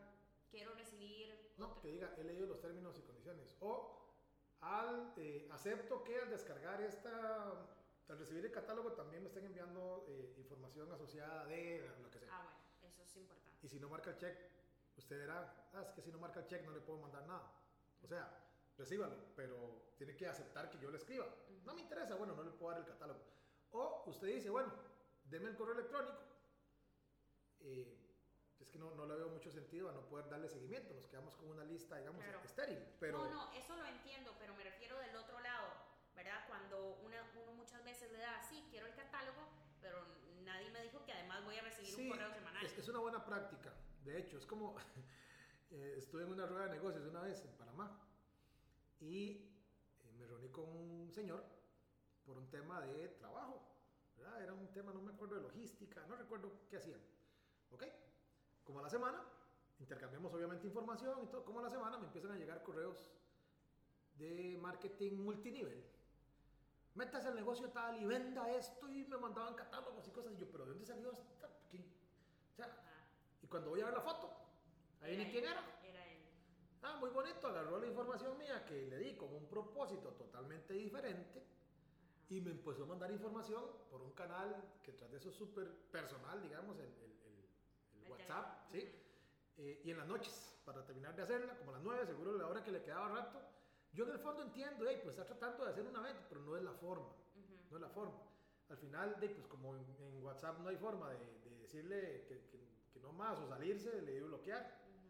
Quiero 0.52 0.74
recibir 0.74 1.54
no, 1.58 1.68
otro. 1.68 1.82
que 1.82 1.90
diga, 1.90 2.14
he 2.18 2.24
leído 2.24 2.48
los 2.48 2.60
términos 2.60 2.98
y 2.98 3.02
condiciones. 3.04 3.56
O 3.62 3.96
al, 4.62 5.14
eh, 5.18 5.48
acepto 5.52 6.04
que 6.04 6.20
al 6.20 6.30
descargar 6.30 6.82
esta, 6.82 7.52
al 8.08 8.18
recibir 8.18 8.46
el 8.46 8.52
catálogo 8.52 8.94
también 8.94 9.22
me 9.24 9.30
estén 9.30 9.46
enviando 9.46 10.06
eh, 10.10 10.34
información 10.38 10.92
asociada 10.92 11.46
de 11.46 11.88
lo 12.02 12.10
que 12.10 12.20
sea. 12.20 12.30
Ah, 12.32 12.58
bueno, 12.82 12.96
eso 12.96 13.04
es 13.04 13.18
importante. 13.18 13.58
Y 13.62 13.70
si 13.70 13.80
no 13.80 13.90
marca 13.90 14.10
el 14.12 14.18
check, 14.18 14.38
usted 15.00 15.20
dirá, 15.22 15.70
ah, 15.74 15.82
es 15.82 15.92
que 15.92 16.02
si 16.02 16.12
no 16.12 16.20
marca 16.20 16.40
el 16.42 16.48
check 16.48 16.64
no 16.66 16.72
le 16.72 16.82
puedo 16.82 17.00
mandar 17.00 17.26
nada. 17.26 17.52
O 18.02 18.08
sea, 18.08 18.30
recíbalo, 18.78 19.16
pero 19.36 19.94
tiene 19.98 20.16
que 20.16 20.28
aceptar 20.28 20.70
que 20.70 20.78
yo 20.80 20.92
le 20.92 20.98
escriba. 20.98 21.26
No 21.64 21.74
me 21.74 21.82
interesa, 21.82 22.16
bueno, 22.16 22.36
no 22.36 22.44
le 22.44 22.52
puedo 22.52 22.72
dar 22.72 22.82
el 22.82 22.88
catálogo. 22.88 23.20
O 23.72 24.04
usted 24.08 24.28
dice, 24.28 24.50
bueno, 24.50 24.72
deme 25.24 25.50
el 25.50 25.56
correo 25.56 25.74
electrónico. 25.74 26.18
Eh, 27.62 28.06
es 28.60 28.70
que 28.70 28.78
no, 28.78 28.92
no 28.92 29.06
le 29.06 29.16
veo 29.16 29.30
mucho 29.30 29.52
sentido 29.52 29.90
a 29.90 29.94
no 29.94 30.02
poder 30.08 30.30
darle 30.30 30.50
seguimiento. 30.50 30.94
Nos 30.94 31.08
quedamos 31.08 31.36
con 31.36 31.50
una 31.50 31.64
lista, 31.64 31.98
digamos, 31.98 32.24
Claro. 32.24 32.42
estéril. 32.44 32.80
Pero 33.00 33.18
No, 33.20 33.30
no, 33.30 33.54
eso 33.54 33.76
lo 33.76 33.86
entiendo, 33.86 34.36
pero 34.40 34.54
me 34.56 34.64
refiero 34.64 34.98
del 35.00 35.16
otro 35.16 35.40
lado, 35.40 35.68
¿verdad? 36.16 36.46
Cuando 36.48 36.98
una- 37.00 37.32
uno 37.42 37.54
muchas 37.54 37.84
veces 37.84 38.12
le 38.12 38.20
da, 38.20 38.42
sí, 38.42 38.66
quiero 38.70 38.88
el 38.88 38.96
catálogo, 38.96 39.48
pero 39.82 40.06
nadie 40.44 40.70
me 40.72 40.82
dijo 40.84 41.04
que 41.06 41.14
además 41.14 41.44
voy 41.46 41.56
a 41.58 41.62
recibir 41.62 41.94
Sí, 41.94 42.04
un 42.04 42.10
correo 42.18 42.32
semanal. 42.34 42.66
Es, 42.66 42.78
es 42.78 42.88
una 42.90 43.00
buena 43.00 43.24
práctica. 43.26 43.74
De 44.10 44.18
hecho, 44.18 44.38
es 44.40 44.46
como 44.48 44.76
eh, 45.72 45.96
estuve 45.98 46.24
en 46.24 46.32
una 46.32 46.48
rueda 46.48 46.66
de 46.66 46.72
negocios 46.72 47.06
una 47.06 47.22
vez 47.22 47.46
en 47.46 47.52
Panamá 47.52 47.96
y 49.00 49.34
eh, 49.34 50.12
me 50.18 50.26
reuní 50.26 50.50
con 50.50 50.68
un 50.68 51.12
señor 51.12 51.44
por 52.26 52.38
un 52.38 52.50
tema 52.50 52.82
de 52.82 53.10
trabajo. 53.10 53.66
Era 54.42 54.54
un 54.54 54.68
tema, 54.74 54.92
no 54.92 55.02
me 55.02 55.14
acuerdo 55.14 55.36
de 55.36 55.42
logística, 55.42 56.06
no 56.08 56.16
recuerdo 56.16 56.52
qué 56.70 56.78
hacían. 56.78 57.00
¿Ok? 57.72 57.84
Como 58.64 58.80
a 58.80 58.84
la 58.84 58.90
semana, 58.90 59.24
intercambiamos 59.80 60.34
obviamente 60.34 60.66
información 60.66 61.24
y 61.24 61.28
todo. 61.28 61.46
Como 61.46 61.60
a 61.60 61.64
la 61.64 61.70
semana 61.70 61.98
me 61.98 62.08
empiezan 62.08 62.32
a 62.32 62.36
llegar 62.36 62.64
correos 62.64 63.12
de 64.18 64.58
marketing 64.60 65.14
multinivel. 65.18 65.86
Métase 66.96 67.28
al 67.28 67.36
negocio 67.36 67.70
tal 67.70 68.02
y 68.02 68.06
venda 68.06 68.52
esto 68.52 68.90
y 68.90 69.06
me 69.06 69.18
mandaban 69.18 69.54
catálogos 69.54 70.08
y 70.08 70.12
cosas. 70.12 70.34
Y 70.34 70.38
yo, 70.38 70.52
pero 70.52 70.66
¿de 70.66 70.72
dónde 70.72 70.86
salió 70.86 71.12
esta? 71.12 71.48
O 71.48 72.56
sea, 72.56 72.89
cuando 73.50 73.72
voy 73.72 73.82
a 73.82 73.86
ver 73.86 73.94
la 73.96 74.02
foto, 74.02 74.32
ahí 75.02 75.18
ni 75.18 75.26
quién 75.32 75.46
era. 75.46 75.64
Era 75.84 76.06
él. 76.08 76.20
Ah, 76.82 76.96
muy 77.00 77.10
bonito, 77.10 77.48
agarró 77.48 77.80
la 77.80 77.88
información 77.88 78.38
mía 78.38 78.64
que 78.66 78.86
le 78.86 78.98
di 78.98 79.16
con 79.18 79.34
un 79.34 79.48
propósito 79.48 80.14
totalmente 80.14 80.74
diferente 80.74 81.44
y 82.30 82.40
me 82.42 82.52
empezó 82.52 82.84
a 82.84 82.88
mandar 82.88 83.12
información 83.12 83.66
por 83.90 84.02
un 84.02 84.12
canal 84.14 84.56
que 84.84 84.94
tras 84.94 85.12
de 85.12 85.18
eso 85.18 85.30
es 85.30 85.36
súper 85.36 85.68
personal, 85.92 86.42
digamos, 86.42 86.78
el, 86.80 86.86
el- 86.86 87.20
el- 87.24 87.50
el 87.96 88.04
El 88.06 88.12
WhatsApp. 88.12 88.72
¿sí? 88.72 88.96
Eh, 89.58 89.82
y 89.84 89.92
en 89.92 89.98
las 89.98 90.08
noches, 90.08 90.54
para 90.64 90.86
terminar 90.86 91.16
de 91.16 91.24
hacerla, 91.24 91.58
como 91.58 91.72
a 91.72 91.74
las 91.74 91.84
9, 91.84 92.06
seguro 92.06 92.38
la 92.38 92.48
hora 92.48 92.64
que 92.64 92.72
le 92.72 92.82
quedaba 92.82 93.10
rato, 93.10 93.42
yo 93.92 94.06
en 94.06 94.12
el 94.12 94.20
fondo 94.20 94.44
entiendo, 94.44 94.86
hey, 94.88 95.00
pues 95.04 95.18
está 95.18 95.26
tratando 95.26 95.66
de 95.66 95.72
hacer 95.72 95.86
una 95.86 96.00
venta, 96.02 96.24
pero 96.30 96.42
no 96.42 96.56
es 96.56 96.64
la 96.64 96.74
forma, 96.74 97.10
no 97.70 97.76
es 97.76 97.82
la 97.82 97.90
forma. 97.90 98.16
Al 98.70 98.78
final, 98.78 99.20
de, 99.20 99.30
pues 99.30 99.48
como 99.48 99.76
en, 99.76 99.84
en 100.00 100.24
WhatsApp 100.24 100.60
no 100.60 100.70
hay 100.70 100.78
forma 100.78 101.10
de, 101.10 101.18
de 101.40 101.58
decirle 101.62 102.24
que, 102.28 102.46
que- 102.48 102.69
que 103.00 103.08
no 103.08 103.14
más 103.14 103.40
o 103.40 103.48
salirse, 103.48 104.02
le 104.02 104.12
digo 104.14 104.28
bloquear 104.28 104.62
Ujú. 104.88 105.10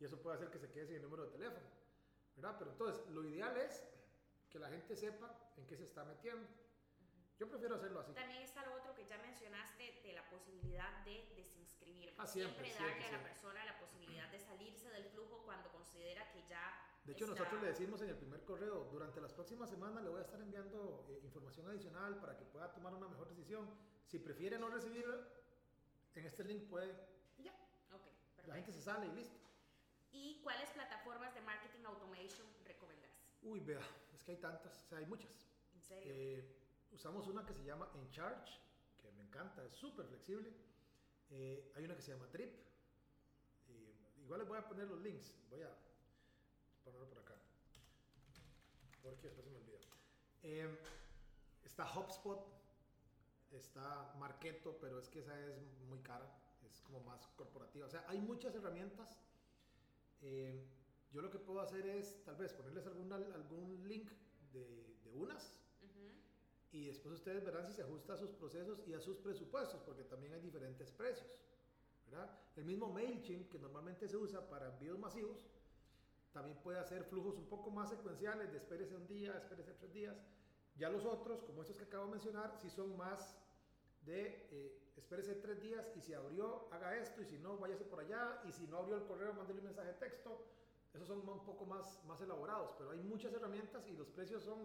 y 0.00 0.04
eso 0.04 0.20
puede 0.20 0.36
hacer 0.36 0.50
que 0.50 0.58
se 0.58 0.70
quede 0.70 0.86
sin 0.86 0.96
el 0.96 1.02
número 1.02 1.24
de 1.26 1.30
teléfono, 1.32 1.66
¿verdad? 2.36 2.56
Pero 2.58 2.70
entonces, 2.70 3.06
lo 3.10 3.24
ideal 3.24 3.56
es 3.56 3.84
que 4.50 4.58
la 4.58 4.68
gente 4.68 4.96
sepa 4.96 5.52
en 5.56 5.66
qué 5.66 5.76
se 5.76 5.84
está 5.84 6.04
metiendo. 6.04 6.46
Yo 7.36 7.48
prefiero 7.48 7.74
hacerlo 7.74 7.98
así. 7.98 8.12
También 8.12 8.42
está 8.42 8.64
lo 8.64 8.74
otro 8.76 8.94
que 8.94 9.04
ya 9.06 9.18
mencionaste 9.18 10.00
de 10.04 10.12
la 10.12 10.28
posibilidad 10.30 11.04
de 11.04 11.32
desinscribirme. 11.34 12.14
Ah, 12.18 12.26
siempre, 12.28 12.70
darle 12.70 12.76
siempre, 12.76 12.94
a 12.94 13.02
la 13.02 13.08
siempre. 13.08 13.30
persona 13.32 13.64
la 13.64 13.78
posibilidad 13.80 14.30
de 14.30 14.38
salirse 14.38 14.88
del 14.90 15.04
flujo 15.06 15.42
cuando 15.44 15.68
considera 15.72 16.30
que 16.30 16.46
ya. 16.46 16.80
De 17.04 17.12
hecho, 17.12 17.24
está- 17.24 17.34
nosotros 17.36 17.60
le 17.62 17.68
decimos 17.68 18.00
en 18.02 18.10
el 18.10 18.16
primer 18.16 18.44
correo, 18.44 18.84
durante 18.92 19.20
las 19.20 19.32
próximas 19.32 19.68
semanas 19.68 20.04
le 20.04 20.10
voy 20.10 20.20
a 20.20 20.22
estar 20.22 20.40
enviando 20.40 21.04
eh, 21.10 21.20
información 21.24 21.66
adicional 21.68 22.20
para 22.20 22.36
que 22.36 22.44
pueda 22.44 22.72
tomar 22.72 22.94
una 22.94 23.08
mejor 23.08 23.28
decisión. 23.28 23.68
Si 24.06 24.20
prefiere 24.20 24.56
no 24.56 24.68
recibirlo, 24.68 25.18
en 26.14 26.24
este 26.26 26.44
link 26.44 26.68
puede, 26.70 26.94
la 28.46 28.54
gente 28.54 28.72
se 28.72 28.82
sale 28.82 29.06
y 29.06 29.12
listo. 29.12 29.38
¿Y 30.12 30.40
cuáles 30.42 30.70
plataformas 30.70 31.34
de 31.34 31.40
marketing 31.40 31.84
automation 31.84 32.46
recomendás? 32.64 33.10
Uy, 33.42 33.60
vea, 33.60 33.80
es 34.14 34.22
que 34.22 34.32
hay 34.32 34.38
tantas, 34.38 34.84
o 34.84 34.86
sea, 34.86 34.98
hay 34.98 35.06
muchas. 35.06 35.46
¿En 35.74 35.82
serio? 35.82 36.12
Eh, 36.14 36.56
usamos 36.92 37.26
una 37.26 37.44
que 37.44 37.52
se 37.52 37.64
llama 37.64 37.90
Encharge, 37.94 38.60
que 38.96 39.10
me 39.12 39.22
encanta, 39.22 39.64
es 39.64 39.74
súper 39.74 40.06
flexible. 40.06 40.52
Eh, 41.30 41.72
hay 41.74 41.84
una 41.84 41.96
que 41.96 42.02
se 42.02 42.12
llama 42.12 42.26
Drip. 42.28 42.54
Eh, 43.68 43.94
igual 44.18 44.40
les 44.40 44.48
voy 44.48 44.58
a 44.58 44.68
poner 44.68 44.86
los 44.86 45.00
links. 45.00 45.34
Voy 45.50 45.62
a 45.62 45.70
ponerlo 46.84 47.08
por 47.08 47.18
acá. 47.18 47.34
Porque 49.02 49.28
después 49.28 49.44
se 49.44 49.50
me 49.50 49.58
olvida. 49.58 49.78
Eh, 50.42 50.78
está 51.64 51.84
HubSpot. 51.92 52.46
Está 53.50 54.14
Marketo, 54.18 54.76
pero 54.80 54.98
es 54.98 55.08
que 55.08 55.20
esa 55.20 55.38
es 55.38 55.78
muy 55.88 56.00
cara. 56.00 56.26
Es 56.74 56.80
como 56.82 57.00
más 57.00 57.26
corporativa. 57.36 57.86
O 57.86 57.90
sea, 57.90 58.04
hay 58.08 58.20
muchas 58.20 58.54
herramientas. 58.54 59.18
Eh, 60.20 60.66
yo 61.12 61.22
lo 61.22 61.30
que 61.30 61.38
puedo 61.38 61.60
hacer 61.60 61.86
es 61.86 62.22
tal 62.24 62.36
vez 62.36 62.52
ponerles 62.52 62.86
alguna, 62.86 63.16
algún 63.16 63.88
link 63.88 64.10
de, 64.52 64.96
de 65.04 65.12
unas 65.12 65.54
y 66.74 66.86
después 66.86 67.14
ustedes 67.14 67.44
verán 67.44 67.64
si 67.68 67.72
se 67.72 67.82
ajusta 67.82 68.14
a 68.14 68.16
sus 68.16 68.32
procesos 68.32 68.82
y 68.88 68.94
a 68.94 69.00
sus 69.00 69.16
presupuestos, 69.18 69.80
porque 69.82 70.02
también 70.02 70.32
hay 70.32 70.40
diferentes 70.40 70.90
precios. 70.90 71.30
¿verdad? 72.06 72.28
El 72.56 72.64
mismo 72.64 72.88
MailChimp, 72.88 73.48
que 73.48 73.60
normalmente 73.60 74.08
se 74.08 74.16
usa 74.16 74.48
para 74.48 74.70
envíos 74.70 74.98
masivos, 74.98 75.46
también 76.32 76.58
puede 76.64 76.80
hacer 76.80 77.04
flujos 77.04 77.36
un 77.36 77.46
poco 77.46 77.70
más 77.70 77.90
secuenciales, 77.90 78.50
de 78.50 78.58
espérese 78.58 78.96
un 78.96 79.06
día, 79.06 79.36
espérese 79.36 79.72
tres 79.74 79.94
días. 79.94 80.16
Ya 80.76 80.88
los 80.90 81.04
otros, 81.04 81.44
como 81.44 81.62
estos 81.62 81.76
que 81.76 81.84
acabo 81.84 82.06
de 82.06 82.10
mencionar, 82.10 82.58
sí 82.60 82.68
son 82.68 82.96
más 82.96 83.36
de 84.06 84.48
eh, 84.50 84.84
espérese 84.96 85.34
tres 85.36 85.60
días 85.60 85.86
y 85.96 86.00
si 86.00 86.14
abrió, 86.14 86.68
haga 86.72 86.96
esto, 86.96 87.22
y 87.22 87.24
si 87.24 87.38
no, 87.38 87.58
váyase 87.58 87.84
por 87.84 88.00
allá, 88.00 88.42
y 88.46 88.52
si 88.52 88.66
no 88.66 88.78
abrió 88.78 88.96
el 88.96 89.04
correo, 89.04 89.32
mándele 89.34 89.60
un 89.60 89.66
mensaje 89.66 89.88
de 89.88 89.94
texto. 89.94 90.44
Esos 90.92 91.08
son 91.08 91.28
un 91.28 91.44
poco 91.44 91.66
más, 91.66 92.04
más 92.06 92.20
elaborados, 92.20 92.72
pero 92.78 92.90
hay 92.90 92.98
muchas 92.98 93.32
herramientas 93.32 93.86
y 93.88 93.96
los 93.96 94.08
precios 94.08 94.44
son 94.44 94.58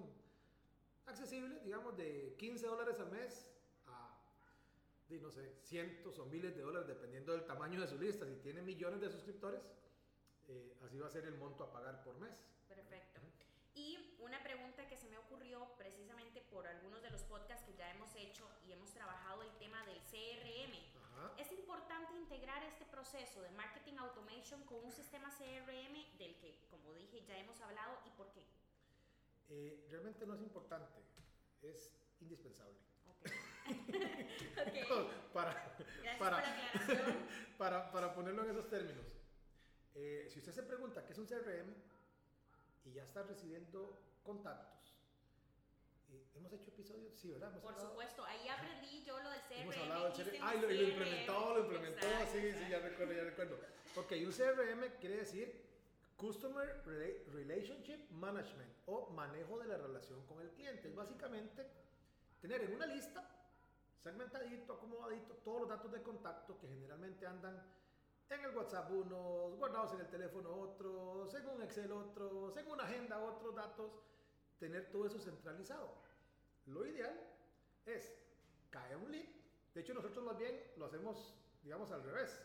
accesibles, 1.07 1.63
digamos, 1.63 1.97
de 1.97 2.35
15 2.37 2.67
dólares 2.67 2.99
al 2.99 3.11
mes 3.11 3.51
a, 3.87 4.15
di, 5.09 5.19
no 5.19 5.31
sé, 5.31 5.55
cientos 5.63 6.19
o 6.19 6.25
miles 6.27 6.55
de 6.55 6.61
dólares, 6.61 6.87
dependiendo 6.87 7.31
del 7.31 7.45
tamaño 7.45 7.81
de 7.81 7.87
su 7.87 7.97
lista. 7.97 8.27
Si 8.27 8.35
tiene 8.35 8.61
millones 8.61 9.01
de 9.01 9.09
suscriptores, 9.09 9.61
eh, 10.47 10.77
así 10.85 10.99
va 10.99 11.07
a 11.07 11.09
ser 11.09 11.25
el 11.25 11.35
monto 11.35 11.63
a 11.63 11.71
pagar 11.71 12.03
por 12.03 12.17
mes. 12.19 12.45
Una 14.21 14.41
pregunta 14.43 14.87
que 14.87 14.97
se 14.97 15.07
me 15.07 15.17
ocurrió 15.17 15.65
precisamente 15.77 16.41
por 16.41 16.67
algunos 16.67 17.01
de 17.01 17.09
los 17.09 17.23
podcasts 17.23 17.65
que 17.65 17.73
ya 17.75 17.89
hemos 17.91 18.13
hecho 18.15 18.47
y 18.67 18.73
hemos 18.73 18.91
trabajado 18.91 19.43
el 19.43 19.51
tema 19.57 19.83
del 19.85 19.97
CRM. 20.01 20.73
Ajá. 21.03 21.33
Es 21.37 21.51
importante 21.51 22.13
integrar 22.13 22.63
este 22.63 22.85
proceso 22.85 23.41
de 23.41 23.49
marketing 23.51 23.97
automation 23.97 24.63
con 24.65 24.83
un 24.83 24.91
sistema 24.91 25.29
CRM 25.37 26.17
del 26.17 26.35
que, 26.37 26.59
como 26.69 26.93
dije, 26.93 27.23
ya 27.25 27.37
hemos 27.37 27.59
hablado 27.61 27.99
y 28.05 28.09
por 28.11 28.31
qué. 28.31 28.43
Eh, 29.49 29.87
realmente 29.89 30.25
no 30.25 30.35
es 30.35 30.41
importante, 30.41 31.01
es 31.61 31.93
indispensable. 32.19 32.77
Ok. 33.07 33.25
Ok. 33.69 35.09
para, 35.33 35.77
para, 36.17 36.43
para, 37.57 37.91
para 37.91 38.13
ponerlo 38.15 38.43
en 38.43 38.49
esos 38.49 38.67
términos. 38.67 39.05
Eh, 39.93 40.27
si 40.29 40.39
usted 40.39 40.51
se 40.51 40.63
pregunta 40.63 41.05
qué 41.05 41.13
es 41.13 41.19
un 41.19 41.27
CRM 41.27 41.73
y 42.85 42.93
ya 42.93 43.03
está 43.03 43.21
recibiendo 43.23 44.08
contactos, 44.29 44.93
eh, 46.11 46.27
hemos 46.35 46.53
hecho 46.53 46.69
episodios, 46.69 47.15
sí, 47.15 47.31
¿verdad? 47.31 47.51
Por 47.61 47.71
hablado- 47.73 47.89
supuesto, 47.89 48.23
ahí 48.25 48.47
aprendí 48.47 49.03
yo 49.03 49.19
lo 49.19 49.29
del 49.31 49.41
CRM. 49.41 49.61
Hemos 49.63 49.77
hablado 49.77 50.03
del 50.05 50.13
CRM. 50.13 50.37
un 50.37 50.43
Ah, 50.47 50.55
y 50.55 50.61
lo, 50.61 50.67
lo 50.67 50.73
implementó, 50.83 51.53
lo 51.55 51.59
implementó. 51.61 52.05
Exacto, 52.05 52.31
sí, 52.31 52.39
sí, 52.41 52.47
exacto. 52.47 52.69
ya 52.69 52.79
recuerdo, 52.79 53.13
ya 53.13 53.23
recuerdo. 53.23 53.55
Ok, 53.95 54.11
un 54.23 54.31
CRM 54.31 54.81
quiere 54.99 55.15
decir 55.17 55.65
Customer 56.15 56.83
Rela- 56.85 57.25
Relationship 57.33 58.11
Management 58.11 58.71
o 58.85 59.09
manejo 59.09 59.57
de 59.59 59.67
la 59.67 59.77
relación 59.77 60.23
con 60.27 60.39
el 60.41 60.49
cliente. 60.51 60.89
Es 60.89 60.95
básicamente 60.95 61.65
tener 62.41 62.61
en 62.61 62.75
una 62.75 62.85
lista, 62.85 63.27
segmentadito, 64.03 64.73
acomodadito, 64.73 65.33
todos 65.43 65.61
los 65.61 65.69
datos 65.69 65.91
de 65.91 66.03
contacto 66.03 66.57
que 66.59 66.67
generalmente 66.67 67.25
andan 67.25 67.61
en 68.29 68.45
el 68.45 68.55
WhatsApp 68.55 68.91
unos, 68.91 69.55
guardados 69.57 69.93
en 69.93 70.01
el 70.01 70.07
teléfono 70.07 70.53
otros, 70.55 71.33
en 71.33 71.47
un 71.47 71.63
Excel 71.63 71.91
otros, 71.91 72.55
en 72.57 72.67
una 72.67 72.83
agenda 72.83 73.19
otros 73.19 73.55
datos, 73.55 73.91
tener 74.59 74.89
todo 74.91 75.05
eso 75.07 75.19
centralizado. 75.19 75.93
Lo 76.67 76.85
ideal 76.85 77.17
es 77.85 78.13
cae 78.69 78.95
un 78.95 79.11
lead. 79.11 79.25
De 79.73 79.81
hecho, 79.81 79.93
nosotros 79.93 80.23
más 80.23 80.37
bien 80.37 80.59
lo 80.77 80.85
hacemos, 80.85 81.33
digamos, 81.63 81.91
al 81.91 82.03
revés. 82.03 82.39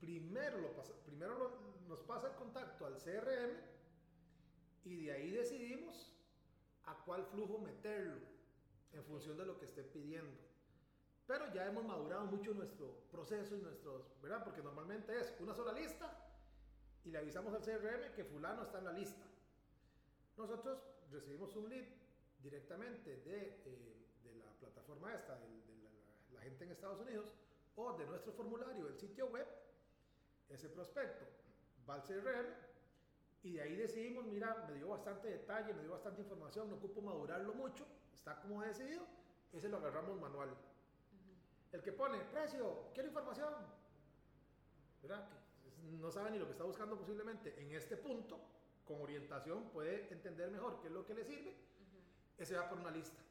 Primero, 0.00 0.58
lo 0.58 0.72
pasa, 0.74 0.92
primero 1.04 1.38
lo- 1.38 1.74
nos 1.88 2.00
pasa 2.02 2.28
el 2.28 2.34
contacto 2.34 2.86
al 2.86 2.98
CRM 2.98 3.52
y 4.84 5.06
de 5.06 5.12
ahí 5.12 5.30
decidimos 5.30 6.12
a 6.84 6.94
cuál 7.04 7.24
flujo 7.26 7.58
meterlo 7.58 8.20
en 8.92 9.02
función 9.04 9.36
de 9.36 9.46
lo 9.46 9.58
que 9.58 9.64
esté 9.64 9.82
pidiendo. 9.82 10.38
Pero 11.26 11.50
ya 11.54 11.66
hemos 11.66 11.84
madurado 11.84 12.26
mucho 12.26 12.52
nuestro 12.52 13.06
proceso 13.10 13.56
y 13.56 13.60
nuestros, 13.60 14.02
¿verdad? 14.20 14.44
Porque 14.44 14.62
normalmente 14.62 15.18
es 15.18 15.34
una 15.40 15.54
sola 15.54 15.72
lista 15.72 16.12
y 17.02 17.10
le 17.10 17.18
avisamos 17.18 17.54
al 17.54 17.62
CRM 17.62 18.12
que 18.14 18.24
fulano 18.24 18.62
está 18.62 18.78
en 18.78 18.84
la 18.84 18.92
lista. 18.92 19.24
Nosotros 20.36 20.78
recibimos 21.10 21.54
un 21.56 21.68
lead 21.68 21.86
directamente 22.40 23.16
de, 23.18 23.62
eh, 23.64 24.06
de 24.22 24.34
la 24.34 24.50
plataforma 24.58 25.14
esta, 25.14 25.36
del- 25.38 25.64
de, 25.66 25.76
la, 25.82 25.90
la- 26.34 26.40
gente 26.40 26.64
en 26.64 26.70
Estados 26.72 27.00
Unidos, 27.00 27.26
o 27.76 27.96
de 27.96 28.06
nuestro 28.06 28.32
formulario 28.32 28.84
del 28.84 28.96
sitio 28.98 29.26
web, 29.28 29.46
ese 30.48 30.68
prospecto 30.68 31.24
va 31.88 31.94
al 31.94 32.02
CRM 32.02 32.46
y 33.42 33.52
de 33.54 33.62
ahí 33.62 33.76
decidimos, 33.76 34.24
mira, 34.26 34.64
me 34.68 34.74
dio 34.74 34.88
bastante 34.88 35.28
detalle, 35.28 35.72
me 35.74 35.82
dio 35.82 35.92
bastante 35.92 36.22
información, 36.22 36.68
no 36.70 36.76
ocupo 36.76 37.00
madurarlo 37.00 37.54
mucho, 37.54 37.86
está 38.12 38.40
como 38.40 38.62
decidido, 38.62 39.06
ese 39.52 39.68
lo 39.68 39.78
agarramos 39.78 40.20
manual. 40.20 40.54
El 41.72 41.82
que 41.82 41.92
pone 41.92 42.18
precio, 42.26 42.90
quiero 42.94 43.08
información, 43.08 43.52
¿verdad? 45.02 45.28
Que 45.62 45.70
no 45.98 46.10
sabe 46.10 46.30
ni 46.30 46.38
lo 46.38 46.46
que 46.46 46.52
está 46.52 46.64
buscando 46.64 46.96
posiblemente 46.98 47.60
en 47.60 47.72
este 47.72 47.96
punto, 47.96 48.38
con 48.84 49.00
orientación 49.00 49.70
puede 49.70 50.12
entender 50.12 50.50
mejor 50.50 50.80
qué 50.80 50.88
es 50.88 50.92
lo 50.92 51.04
que 51.04 51.14
le 51.14 51.24
sirve, 51.24 51.54
ese 52.38 52.56
va 52.56 52.68
por 52.68 52.78
una 52.78 52.90
lista. 52.90 53.22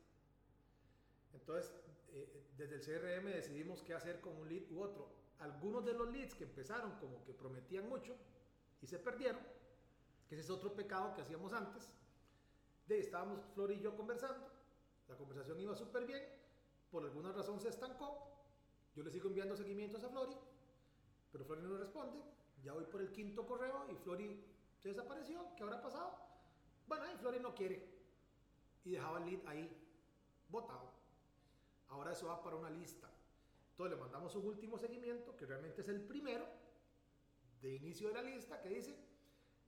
Entonces, 1.33 1.73
eh, 2.13 2.45
desde 2.57 2.75
el 2.75 2.81
CRM 2.81 3.31
decidimos 3.31 3.81
qué 3.81 3.93
hacer 3.93 4.19
con 4.21 4.35
un 4.37 4.47
lead 4.47 4.71
u 4.71 4.81
otro. 4.81 5.09
Algunos 5.39 5.85
de 5.85 5.93
los 5.93 6.09
leads 6.11 6.35
que 6.35 6.43
empezaron 6.43 6.91
como 6.99 7.23
que 7.23 7.33
prometían 7.33 7.89
mucho 7.89 8.15
y 8.81 8.87
se 8.87 8.99
perdieron, 8.99 9.41
que 10.27 10.35
ese 10.35 10.43
es 10.43 10.49
otro 10.49 10.73
pecado 10.73 11.13
que 11.15 11.21
hacíamos 11.21 11.53
antes, 11.53 11.89
de 12.87 12.99
estábamos 12.99 13.41
Flor 13.53 13.71
y 13.71 13.79
yo 13.79 13.95
conversando, 13.95 14.47
la 15.07 15.15
conversación 15.15 15.59
iba 15.59 15.75
súper 15.75 16.05
bien, 16.05 16.21
por 16.91 17.03
alguna 17.03 17.31
razón 17.31 17.59
se 17.59 17.69
estancó, 17.69 18.33
yo 18.95 19.03
le 19.03 19.09
sigo 19.09 19.29
enviando 19.29 19.55
seguimientos 19.55 20.03
a 20.03 20.09
Flori, 20.09 20.35
pero 21.31 21.45
Flori 21.45 21.61
no 21.61 21.77
responde, 21.77 22.19
ya 22.63 22.73
voy 22.73 22.85
por 22.85 23.01
el 23.01 23.11
quinto 23.11 23.45
correo 23.45 23.87
y 23.91 23.95
Flori 23.95 24.52
se 24.83 24.89
desapareció, 24.89 25.47
¿qué 25.55 25.63
habrá 25.63 25.81
pasado? 25.81 26.11
Bueno, 26.87 27.05
y 27.09 27.15
Flori 27.15 27.39
no 27.39 27.55
quiere, 27.55 27.87
y 28.83 28.91
dejaba 28.91 29.19
el 29.19 29.25
lead 29.27 29.47
ahí, 29.47 29.71
botado. 30.49 30.91
Ahora 31.87 32.11
eso 32.11 32.27
va 32.27 32.43
para 32.43 32.57
una 32.57 32.69
lista. 32.69 33.09
Entonces 33.71 33.95
le 33.95 34.01
mandamos 34.03 34.35
un 34.35 34.45
último 34.45 34.77
seguimiento, 34.77 35.37
que 35.37 35.45
realmente 35.45 35.79
es 35.79 35.87
el 35.87 36.01
primero, 36.01 36.45
de 37.61 37.75
inicio 37.75 38.09
de 38.09 38.15
la 38.15 38.23
lista, 38.23 38.61
que 38.61 38.67
dice, 38.67 38.93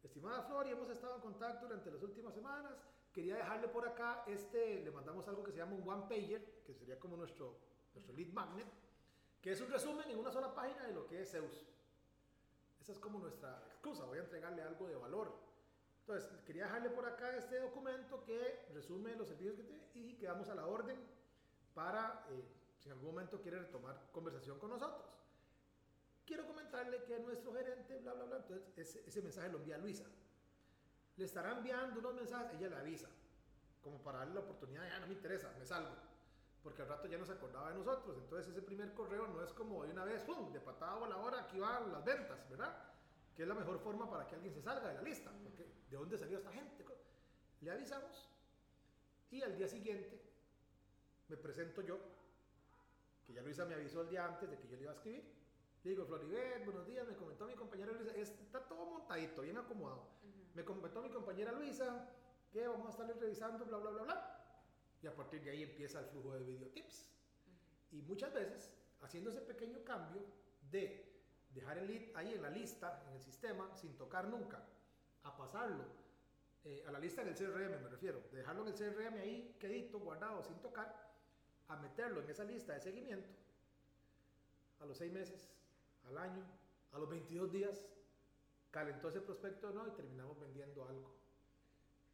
estimada 0.03 0.43
Flori, 0.43 0.72
hemos 0.72 0.89
estado 0.89 1.16
en 1.16 1.22
contacto 1.22 1.66
durante 1.66 1.91
las 1.91 2.03
últimas 2.03 2.34
semanas, 2.34 2.74
quería 3.13 3.38
dejarle 3.38 3.70
por 3.70 3.88
acá, 3.88 4.26
este, 4.28 4.82
le 4.84 4.91
mandamos 4.91 5.26
algo 5.30 5.43
que 5.43 5.53
se 5.53 5.59
llama 5.59 5.76
un 5.76 5.88
one 5.88 6.07
pager, 6.09 6.61
que 6.66 6.74
sería 6.74 6.99
como 6.99 7.16
nuestro, 7.16 7.57
nuestro 7.93 8.13
lead 8.13 8.34
magnet, 8.34 8.68
que 9.41 9.53
es 9.53 9.61
un 9.61 9.70
resumen 9.70 10.09
en 10.09 10.20
una 10.20 10.30
sola 10.30 10.53
página 10.53 10.86
de 10.88 10.93
lo 10.93 11.07
que 11.07 11.22
es 11.22 11.32
Zeus. 11.32 11.66
Esa 12.86 12.91
es 12.91 12.99
como 12.99 13.17
nuestra 13.17 13.63
excusa, 13.65 14.05
voy 14.05 14.19
a 14.19 14.21
entregarle 14.21 14.61
algo 14.61 14.88
de 14.88 14.95
valor. 14.95 15.33
Entonces, 16.01 16.29
quería 16.45 16.65
dejarle 16.65 16.91
por 16.91 17.03
acá 17.07 17.36
este 17.36 17.59
documento 17.59 18.23
que 18.23 18.67
resume 18.75 19.15
los 19.15 19.27
servicios 19.27 19.55
que 19.55 19.63
tiene 19.63 19.89
y 19.95 20.13
quedamos 20.17 20.47
a 20.49 20.53
la 20.53 20.67
orden 20.67 20.95
para, 21.73 22.27
eh, 22.29 22.43
si 22.77 22.89
en 22.89 22.93
algún 22.93 23.09
momento 23.09 23.41
quiere 23.41 23.57
retomar 23.57 24.11
conversación 24.11 24.59
con 24.59 24.69
nosotros. 24.69 25.03
Quiero 26.27 26.45
comentarle 26.45 27.03
que 27.05 27.17
nuestro 27.21 27.55
gerente, 27.55 27.97
bla, 28.01 28.13
bla, 28.13 28.25
bla, 28.25 28.38
entonces 28.38 28.67
ese, 28.77 29.03
ese 29.07 29.19
mensaje 29.23 29.49
lo 29.49 29.57
envía 29.57 29.79
Luisa. 29.79 30.05
Le 31.17 31.25
estará 31.25 31.53
enviando 31.53 31.99
unos 32.01 32.13
mensajes, 32.13 32.53
ella 32.59 32.69
le 32.69 32.75
avisa, 32.75 33.09
como 33.81 33.97
para 34.03 34.19
darle 34.19 34.36
la 34.36 34.41
oportunidad, 34.41 34.88
ya 34.88 34.99
no 34.99 35.07
me 35.07 35.13
interesa, 35.13 35.51
me 35.57 35.65
salgo, 35.65 35.89
porque 36.66 36.82
al 36.82 36.88
rato 36.88 37.07
ya 37.07 37.20
no 37.20 37.26
se 37.26 37.34
acordaba 37.34 37.70
de 37.70 37.76
nosotros. 37.78 38.18
Entonces 38.18 38.51
ese 38.51 38.61
primer 38.63 38.91
correo 38.95 39.28
no 39.28 39.43
es 39.43 39.53
como 39.53 39.84
de 39.86 39.91
una 39.91 40.03
vez, 40.03 40.24
¡pum!, 40.24 40.51
de 40.51 40.59
patada 40.59 40.95
voladora, 40.95 41.41
aquí 41.41 41.59
van 41.59 41.91
las 41.91 42.03
ventas, 42.03 42.49
¿verdad? 42.49 42.76
Que 43.36 43.43
es 43.43 43.47
la 43.47 43.53
mejor 43.53 43.78
forma 43.80 44.09
para 44.09 44.26
que 44.28 44.34
alguien 44.34 44.51
se 44.51 44.63
salga 44.63 44.88
de 44.89 44.95
la 44.95 45.01
lista, 45.03 45.32
porque 45.43 45.63
¿de 45.91 45.95
dónde 45.95 46.18
salió 46.18 46.39
esta 46.39 46.51
gente? 46.51 46.84
Le 47.61 47.70
avisamos 47.70 48.28
y 49.30 49.43
al 49.43 49.55
día 49.55 49.68
siguiente 49.68 50.20
me 51.28 51.38
presento 51.38 51.82
yo, 51.84 51.99
que 53.28 53.34
ya 53.34 53.43
Luisa 53.43 53.66
me 53.66 53.76
avisó 53.76 54.01
el 54.01 54.09
día 54.09 54.26
antes 54.26 54.49
de 54.49 54.57
que 54.57 54.68
yo 54.68 54.76
le 54.76 54.82
iba 54.84 54.91
a 54.91 54.95
escribir. 54.95 55.24
Le 55.84 55.91
digo, 55.91 56.03
Floribet, 56.05 56.66
buenos 56.66 56.88
días, 56.88 57.07
me 57.07 57.16
comentó 57.16 57.45
mi 57.45 57.53
compañera 57.53 57.91
Luisa, 57.91 58.11
es- 58.16 58.32
está 58.41 58.59
todo 58.68 58.86
montadito, 58.88 59.43
bien 59.43 59.57
acomodado. 59.57 60.07
Me 60.55 60.66
comentó 60.66 60.99
mi 61.03 61.09
compañera 61.11 61.51
Luisa 61.51 62.09
que 62.51 62.68
vamos 62.68 62.88
a 62.88 62.89
estarle 62.89 63.13
revisando, 63.13 63.63
bla, 63.66 63.78
bla, 63.78 63.91
bla, 63.91 64.03
bla. 64.03 64.44
Y 65.05 65.07
a 65.07 65.15
partir 65.15 65.43
de 65.43 65.51
ahí 65.51 65.61
empieza 65.61 65.99
el 65.99 66.07
flujo 66.07 66.33
de 66.33 66.43
videotips. 66.43 67.05
Y 67.91 68.01
muchas 68.01 68.33
veces, 68.33 68.73
haciendo 69.01 69.29
ese 69.29 69.41
pequeño 69.41 69.83
cambio 69.83 70.23
de 70.71 71.21
dejar 71.51 71.77
el 71.77 71.85
lead 71.85 72.15
ahí 72.15 72.33
en 72.33 72.41
la 72.41 72.49
lista, 72.49 73.03
en 73.07 73.13
el 73.13 73.21
sistema, 73.21 73.69
sin 73.77 73.95
tocar 73.97 74.27
nunca, 74.27 74.65
a 75.21 75.37
pasarlo 75.37 75.83
eh, 76.63 76.83
a 76.87 76.91
la 76.91 76.97
lista 76.97 77.21
en 77.21 77.27
el 77.27 77.35
CRM, 77.35 77.83
me 77.83 77.89
refiero, 77.89 78.19
de 78.31 78.39
dejarlo 78.39 78.63
en 78.63 78.69
el 78.69 78.73
CRM 78.73 79.19
ahí, 79.19 79.55
quedito, 79.59 79.99
guardado, 79.99 80.43
sin 80.43 80.55
tocar, 80.55 81.13
a 81.67 81.75
meterlo 81.77 82.23
en 82.23 82.29
esa 82.31 82.43
lista 82.43 82.73
de 82.73 82.81
seguimiento, 82.81 83.29
a 84.79 84.85
los 84.87 84.97
seis 84.97 85.13
meses, 85.13 85.51
al 86.05 86.17
año, 86.17 86.43
a 86.93 86.97
los 86.97 87.07
22 87.07 87.51
días, 87.51 87.85
calentó 88.71 89.09
ese 89.09 89.21
prospecto 89.21 89.69
no 89.69 89.87
y 89.87 89.91
terminamos 89.91 90.39
vendiendo 90.39 90.83
algo, 90.87 91.13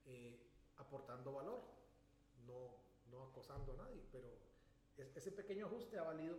eh, 0.07 0.37
aportando 0.75 1.31
valor, 1.31 1.80
no, 2.45 2.75
no 3.09 3.23
acosando 3.23 3.73
a 3.73 3.77
nadie, 3.83 4.03
pero 4.11 4.27
es- 4.97 5.15
ese 5.15 5.31
pequeño 5.31 5.65
ajuste 5.67 5.97
ha 5.97 6.03
valido 6.03 6.37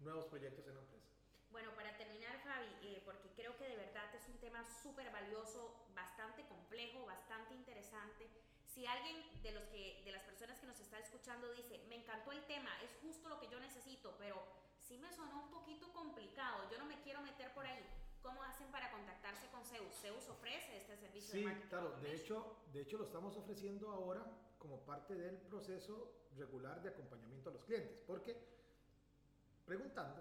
nuevos 0.00 0.26
proyectos 0.26 0.66
en 0.66 0.74
la 0.74 0.80
empresa. 0.80 1.06
Bueno, 1.50 1.74
para 1.74 1.96
terminar, 1.96 2.38
Fabi, 2.42 2.68
eh, 2.82 3.02
porque 3.04 3.30
creo 3.34 3.56
que 3.56 3.68
de 3.68 3.76
verdad 3.76 4.14
es 4.14 4.28
un 4.28 4.38
tema 4.38 4.64
súper 4.82 5.10
valioso, 5.10 5.86
bastante 5.94 6.46
complejo, 6.48 7.06
bastante 7.06 7.54
interesante. 7.54 8.28
Si 8.66 8.84
alguien 8.84 9.16
de, 9.42 9.52
los 9.52 9.62
que, 9.68 10.02
de 10.04 10.12
las 10.12 10.22
personas 10.24 10.58
que 10.60 10.66
nos 10.66 10.78
está 10.80 10.98
escuchando 10.98 11.50
dice, 11.52 11.78
me 11.88 11.96
encantó 11.96 12.32
el 12.32 12.44
tema, 12.46 12.70
es 12.82 12.90
justo 13.00 13.28
lo 13.30 13.40
que 13.40 13.48
yo 13.48 13.58
necesito, 13.58 14.14
pero 14.18 14.42
sí 14.80 14.98
me 14.98 15.10
sonó 15.12 15.44
un 15.44 15.50
poquito 15.50 15.90
complicado, 15.94 16.68
yo 16.70 16.76
no 16.78 16.84
me 16.84 17.00
quiero 17.00 17.22
meter 17.22 17.54
por 17.54 17.64
ahí. 17.64 17.86
¿Cómo 18.26 18.42
hacen 18.42 18.66
para 18.72 18.90
contactarse 18.90 19.46
con 19.50 19.64
Zeus? 19.64 19.94
Zeus 20.00 20.28
ofrece 20.28 20.78
este 20.78 20.96
servicio 20.96 21.32
de 21.32 21.38
Sí, 21.38 21.44
marketing 21.44 21.68
claro, 21.68 21.96
de 22.00 22.12
hecho, 22.12 22.56
de 22.72 22.80
hecho 22.80 22.98
lo 22.98 23.04
estamos 23.04 23.36
ofreciendo 23.36 23.88
ahora 23.88 24.26
como 24.58 24.84
parte 24.84 25.14
del 25.14 25.36
proceso 25.42 26.26
regular 26.36 26.82
de 26.82 26.88
acompañamiento 26.88 27.50
a 27.50 27.52
los 27.52 27.64
clientes, 27.64 27.96
porque 28.04 28.36
preguntando, 29.64 30.20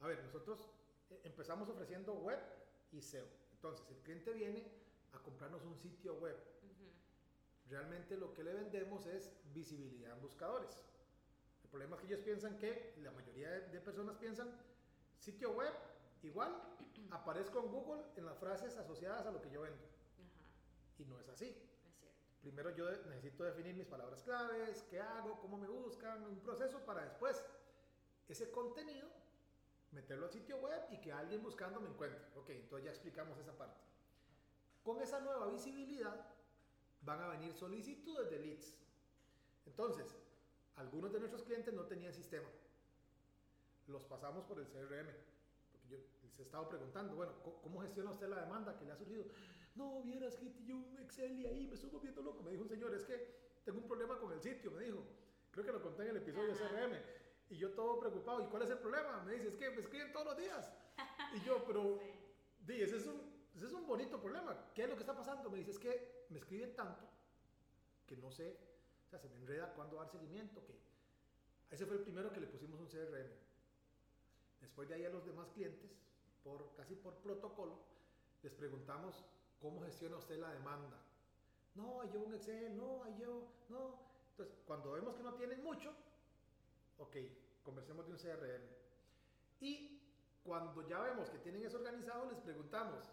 a 0.00 0.08
ver, 0.08 0.20
nosotros 0.24 0.68
eh, 1.10 1.20
empezamos 1.22 1.68
ofreciendo 1.68 2.14
web 2.14 2.40
y 2.90 3.00
SEO. 3.00 3.28
Entonces, 3.52 3.86
el 3.88 3.98
cliente 3.98 4.32
viene 4.32 4.72
a 5.12 5.20
comprarnos 5.20 5.62
un 5.62 5.76
sitio 5.76 6.14
web. 6.14 6.34
Ujú. 6.64 6.90
Realmente 7.70 8.16
lo 8.16 8.34
que 8.34 8.42
le 8.42 8.52
vendemos 8.52 9.06
es 9.06 9.30
visibilidad 9.54 10.16
en 10.16 10.22
buscadores. 10.22 10.84
El 11.62 11.70
problema 11.70 11.94
es 11.94 12.02
que 12.02 12.08
ellos 12.08 12.24
piensan 12.24 12.58
que, 12.58 12.94
la 13.00 13.12
mayoría 13.12 13.48
de, 13.48 13.68
de 13.68 13.80
personas 13.80 14.16
piensan, 14.16 14.50
sitio 15.20 15.52
web 15.52 15.72
igual, 16.22 16.60
aparezco 17.10 17.60
en 17.60 17.70
Google 17.70 18.02
en 18.16 18.26
las 18.26 18.38
frases 18.38 18.76
asociadas 18.76 19.26
a 19.26 19.30
lo 19.30 19.40
que 19.40 19.50
yo 19.50 19.62
vendo. 19.62 19.82
Ajá, 19.82 20.42
Y 20.98 21.04
no 21.04 21.18
es 21.20 21.28
así. 21.28 21.46
es 21.46 21.54
cierto. 21.98 22.16
Primero 22.40 22.70
yo 22.70 22.90
necesito 23.06 23.44
definir 23.44 23.74
mis 23.74 23.86
palabras 23.86 24.22
claves, 24.22 24.82
qué 24.90 25.00
hago, 25.00 25.38
cómo 25.40 25.56
me 25.56 25.68
buscan, 25.68 26.22
un 26.24 26.40
proceso 26.40 26.84
para 26.84 27.04
después 27.04 27.44
ese 28.28 28.50
contenido 28.50 29.08
meterlo 29.92 30.26
al 30.26 30.32
sitio 30.32 30.58
web 30.58 30.82
y 30.90 31.00
que 31.00 31.12
alguien 31.12 31.42
buscando 31.42 31.80
me 31.80 31.88
encuentre. 31.88 32.20
Ok, 32.36 32.50
entonces 32.50 32.84
ya 32.84 32.90
explicamos 32.90 33.38
esa 33.38 33.56
parte. 33.56 33.80
Con 34.82 35.00
esa 35.00 35.20
nueva 35.20 35.46
visibilidad 35.48 36.26
van 37.02 37.20
a 37.20 37.28
venir 37.28 37.52
solicitudes 37.54 38.30
de 38.30 38.38
leads. 38.38 38.74
Entonces, 39.66 40.16
algunos 40.76 41.12
de 41.12 41.20
nuestros 41.20 41.42
clientes 41.42 41.72
no 41.74 41.84
tenían 41.86 42.12
sistema. 42.12 42.48
Los 43.86 44.04
pasamos 44.04 44.44
por 44.44 44.58
el 44.58 44.66
CRM. 44.66 45.08
He 46.38 46.42
estado 46.42 46.68
preguntando, 46.68 47.14
bueno, 47.16 47.32
¿cómo 47.62 47.80
gestiona 47.80 48.10
usted 48.10 48.28
la 48.28 48.42
demanda 48.42 48.76
que 48.76 48.84
le 48.84 48.92
ha 48.92 48.96
surgido? 48.96 49.24
No, 49.74 50.02
vieras 50.02 50.36
que 50.36 50.52
yo 50.64 50.76
un 50.76 50.98
Excel 50.98 51.38
y 51.38 51.46
ahí 51.46 51.66
me 51.66 51.74
estuvo 51.74 52.00
viendo 52.00 52.22
loco. 52.22 52.42
Me 52.42 52.50
dijo 52.50 52.62
un 52.62 52.68
señor, 52.68 52.94
es 52.94 53.04
que 53.04 53.60
tengo 53.64 53.78
un 53.78 53.86
problema 53.86 54.18
con 54.18 54.32
el 54.32 54.40
sitio, 54.40 54.70
me 54.70 54.82
dijo. 54.82 55.04
Creo 55.50 55.64
que 55.64 55.72
lo 55.72 55.82
conté 55.82 56.02
en 56.02 56.10
el 56.10 56.16
episodio 56.18 56.48
de 56.48 56.54
CRM. 56.54 56.92
Y 57.50 57.56
yo 57.56 57.70
todo 57.72 57.98
preocupado, 57.98 58.42
¿y 58.42 58.46
cuál 58.46 58.62
es 58.62 58.70
el 58.70 58.78
problema? 58.78 59.22
Me 59.24 59.32
dice, 59.34 59.48
es 59.48 59.56
que 59.56 59.70
me 59.70 59.80
escriben 59.80 60.12
todos 60.12 60.26
los 60.26 60.36
días. 60.36 60.72
Y 61.34 61.40
yo, 61.40 61.64
pero, 61.66 61.98
sí. 62.66 62.80
ese, 62.82 62.96
es 62.98 63.06
un, 63.06 63.20
ese 63.54 63.66
es 63.66 63.72
un 63.72 63.86
bonito 63.86 64.20
problema. 64.20 64.70
¿Qué 64.74 64.82
es 64.82 64.88
lo 64.88 64.94
que 64.94 65.02
está 65.02 65.14
pasando? 65.14 65.48
Me 65.50 65.58
dice, 65.58 65.70
es 65.70 65.78
que 65.78 66.26
me 66.28 66.38
escriben 66.38 66.74
tanto 66.74 67.08
que 68.08 68.16
no 68.16 68.30
sé, 68.30 68.58
o 69.06 69.10
sea, 69.10 69.18
se 69.18 69.28
me 69.28 69.36
enreda 69.36 69.72
cuándo 69.74 69.96
dar 69.96 70.08
seguimiento, 70.08 70.64
que 70.64 70.74
ese 71.70 71.84
fue 71.84 71.96
el 71.96 72.02
primero 72.02 72.32
que 72.32 72.40
le 72.40 72.46
pusimos 72.46 72.80
un 72.80 72.86
CRM. 72.86 73.28
Después 74.60 74.88
de 74.88 74.94
ahí 74.94 75.04
a 75.04 75.10
los 75.10 75.24
demás 75.24 75.48
clientes, 75.50 75.90
por, 76.48 76.74
casi 76.76 76.94
por 76.94 77.14
protocolo, 77.16 77.78
les 78.42 78.52
preguntamos 78.54 79.24
cómo 79.60 79.82
gestiona 79.82 80.16
usted 80.16 80.38
la 80.38 80.50
demanda. 80.52 80.96
No, 81.74 82.00
hay 82.00 82.10
un 82.16 82.34
Excel, 82.34 82.76
no, 82.76 83.04
hay 83.04 83.16
yo, 83.18 83.52
no. 83.68 84.00
Entonces, 84.30 84.54
cuando 84.66 84.92
vemos 84.92 85.14
que 85.14 85.22
no 85.22 85.34
tienen 85.34 85.62
mucho, 85.62 85.92
ok, 86.98 87.16
conversemos 87.62 88.06
de 88.06 88.12
un 88.12 88.18
CRM. 88.18 88.62
Y 89.60 90.00
cuando 90.42 90.86
ya 90.88 91.00
vemos 91.00 91.28
que 91.28 91.38
tienen 91.38 91.64
eso 91.64 91.76
organizado, 91.76 92.30
les 92.30 92.40
preguntamos, 92.40 93.04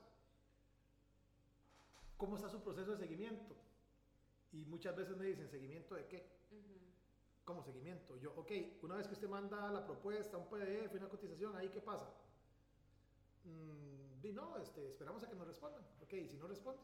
¿cómo 2.18 2.38
está 2.38 2.50
su 2.50 2.62
proceso 2.62 2.92
de 2.92 2.98
seguimiento? 2.98 3.56
Y 4.54 4.66
muchas 4.66 4.96
veces 4.96 5.18
me 5.18 5.26
dicen, 5.26 5.50
¿seguimiento 5.50 5.96
de 5.96 6.08
qué? 6.08 6.36
¿Cómo 7.44 7.62
seguimiento? 7.64 8.16
Yo, 8.18 8.34
ok, 8.36 8.52
una 8.84 8.96
vez 8.96 9.08
que 9.08 9.14
usted 9.14 9.28
manda 9.28 9.70
la 9.72 9.86
propuesta, 9.86 10.38
un 10.38 10.48
PDF, 10.48 10.96
una 10.96 11.10
cotización, 11.10 11.56
¿ahí 11.58 11.70
qué 11.70 11.82
pasa? 11.82 12.10
Mm, 13.46 14.34
no, 14.36 14.58
este, 14.58 14.90
esperamos 14.90 15.24
a 15.24 15.30
que 15.30 15.36
nos 15.36 15.48
respondan. 15.48 15.84
Ok, 16.02 16.14
y 16.14 16.28
si 16.28 16.38
no 16.38 16.48
responden, 16.48 16.84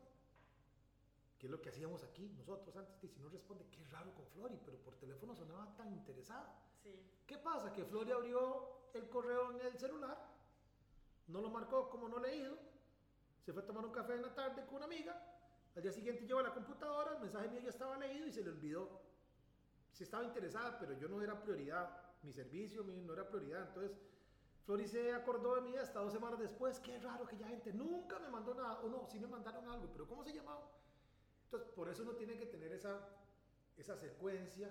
¿qué 1.38 1.48
es 1.48 1.52
lo 1.52 1.62
que 1.62 1.70
hacíamos 1.70 2.04
aquí 2.04 2.30
nosotros 2.38 2.76
antes? 2.76 3.04
Y 3.04 3.08
si 3.10 3.20
no 3.20 3.30
responde, 3.30 3.66
qué 3.72 3.84
raro 3.86 4.14
con 4.14 4.26
Flori, 4.28 4.58
pero 4.64 4.78
por 4.78 4.96
teléfono 4.96 5.36
sonaba 5.36 5.76
tan 5.76 5.92
interesada. 5.92 6.56
Sí. 6.82 6.92
¿Qué 7.28 7.38
pasa? 7.38 7.74
Que 7.74 7.84
Flori 7.84 8.12
abrió 8.12 8.90
el 8.94 9.10
correo 9.10 9.52
en 9.52 9.62
el 9.66 9.78
celular, 9.78 10.18
no 11.28 11.42
lo 11.42 11.50
marcó 11.50 11.90
como 11.90 12.08
no 12.08 12.20
leído, 12.20 12.58
se 13.46 13.54
fue 13.54 13.64
a 13.64 13.66
tomar 13.66 13.86
un 13.86 13.92
café 13.92 14.16
en 14.16 14.22
la 14.22 14.34
tarde 14.34 14.66
con 14.66 14.76
una 14.76 14.86
amiga, 14.86 15.32
al 15.76 15.82
día 15.82 15.92
siguiente 15.92 16.26
lleva 16.26 16.42
la 16.42 16.54
computadora, 16.54 17.14
el 17.14 17.22
mensaje 17.22 17.48
mío 17.48 17.62
ya 17.62 17.70
estaba 17.70 17.98
leído 17.98 18.28
y 18.28 18.32
se 18.32 18.44
le 18.44 18.50
olvidó. 18.50 19.02
Sí 19.94 20.04
estaba 20.04 20.24
interesada, 20.24 20.78
pero 20.80 20.94
yo 20.94 21.08
no 21.08 21.22
era 21.22 21.42
prioridad. 21.42 21.90
Mi 22.24 22.34
servicio 22.34 22.84
no 22.84 23.14
era 23.14 23.28
prioridad. 23.28 23.68
Entonces, 23.68 23.98
Flori 24.66 24.88
se 24.88 25.14
acordó 25.14 25.56
de 25.56 25.62
mí 25.62 25.76
hasta 25.76 26.00
dos 26.00 26.14
semanas 26.14 26.40
después. 26.40 26.80
Qué 26.80 27.00
raro 27.00 27.26
que 27.26 27.38
ya 27.38 27.48
gente 27.48 27.74
nunca 27.74 28.20
me 28.20 28.30
mandó 28.30 28.54
nada. 28.54 28.80
O 28.82 28.90
no, 28.90 29.08
sí 29.08 29.20
me 29.20 29.28
mandaron 29.28 29.68
algo, 29.68 29.88
pero 29.92 30.08
¿cómo 30.08 30.24
se 30.24 30.34
llamaba? 30.34 30.70
Entonces, 31.46 31.70
por 31.70 31.90
eso 31.90 32.04
uno 32.04 32.14
tiene 32.14 32.38
que 32.38 32.46
tener 32.46 32.72
esa, 32.72 33.10
esa 33.78 33.98
secuencia 33.98 34.70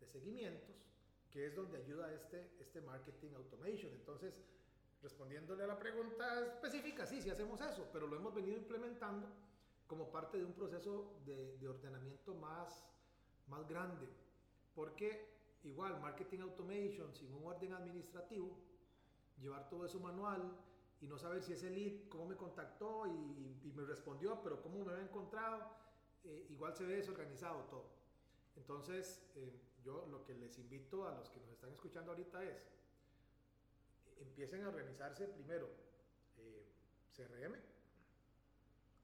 de 0.00 0.06
seguimientos, 0.06 0.74
que 1.30 1.46
es 1.46 1.54
donde 1.54 1.78
ayuda 1.78 2.12
este, 2.12 2.50
este 2.58 2.80
marketing 2.80 3.34
automation. 3.36 3.92
Entonces, 3.92 4.34
respondiéndole 5.02 5.64
a 5.64 5.66
la 5.66 5.78
pregunta 5.78 6.40
específica, 6.46 7.06
sí, 7.06 7.20
sí 7.20 7.30
hacemos 7.30 7.60
eso, 7.60 7.88
pero 7.92 8.06
lo 8.06 8.16
hemos 8.16 8.34
venido 8.34 8.56
implementando 8.56 9.28
como 9.86 10.10
parte 10.10 10.38
de 10.38 10.44
un 10.44 10.52
proceso 10.52 11.14
de, 11.24 11.56
de 11.58 11.68
ordenamiento 11.68 12.34
más, 12.34 12.82
más 13.48 13.68
grande. 13.68 14.08
Porque 14.74 15.36
igual, 15.66 16.00
marketing 16.00 16.40
automation 16.40 17.12
sin 17.14 17.32
un 17.34 17.44
orden 17.44 17.72
administrativo, 17.72 18.56
llevar 19.40 19.68
todo 19.68 19.84
eso 19.84 20.00
manual 20.00 20.56
y 21.00 21.06
no 21.06 21.18
saber 21.18 21.42
si 21.42 21.52
ese 21.52 21.70
lead, 21.70 22.08
cómo 22.08 22.26
me 22.26 22.36
contactó 22.36 23.06
y, 23.06 23.60
y 23.64 23.72
me 23.74 23.84
respondió, 23.84 24.40
pero 24.42 24.62
cómo 24.62 24.84
me 24.84 24.92
había 24.92 25.04
encontrado, 25.04 25.62
eh, 26.24 26.46
igual 26.50 26.74
se 26.74 26.84
ve 26.84 26.96
desorganizado 26.96 27.64
todo. 27.64 27.96
Entonces, 28.56 29.22
eh, 29.36 29.52
yo 29.84 30.06
lo 30.10 30.24
que 30.24 30.34
les 30.34 30.58
invito 30.58 31.06
a 31.06 31.14
los 31.14 31.30
que 31.30 31.38
nos 31.40 31.50
están 31.50 31.70
escuchando 31.70 32.10
ahorita 32.10 32.42
es, 32.42 32.66
empiecen 34.18 34.64
a 34.64 34.68
organizarse 34.68 35.28
primero 35.28 35.68
eh, 36.38 36.66
CRM, 37.14 37.54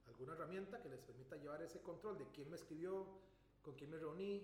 alguna 0.06 0.32
herramienta 0.32 0.80
que 0.82 0.88
les 0.88 1.00
permita 1.00 1.36
llevar 1.36 1.62
ese 1.62 1.80
control 1.80 2.18
de 2.18 2.26
quién 2.32 2.50
me 2.50 2.56
escribió, 2.56 3.06
con 3.62 3.74
quién 3.74 3.90
me 3.90 3.98
reuní, 3.98 4.42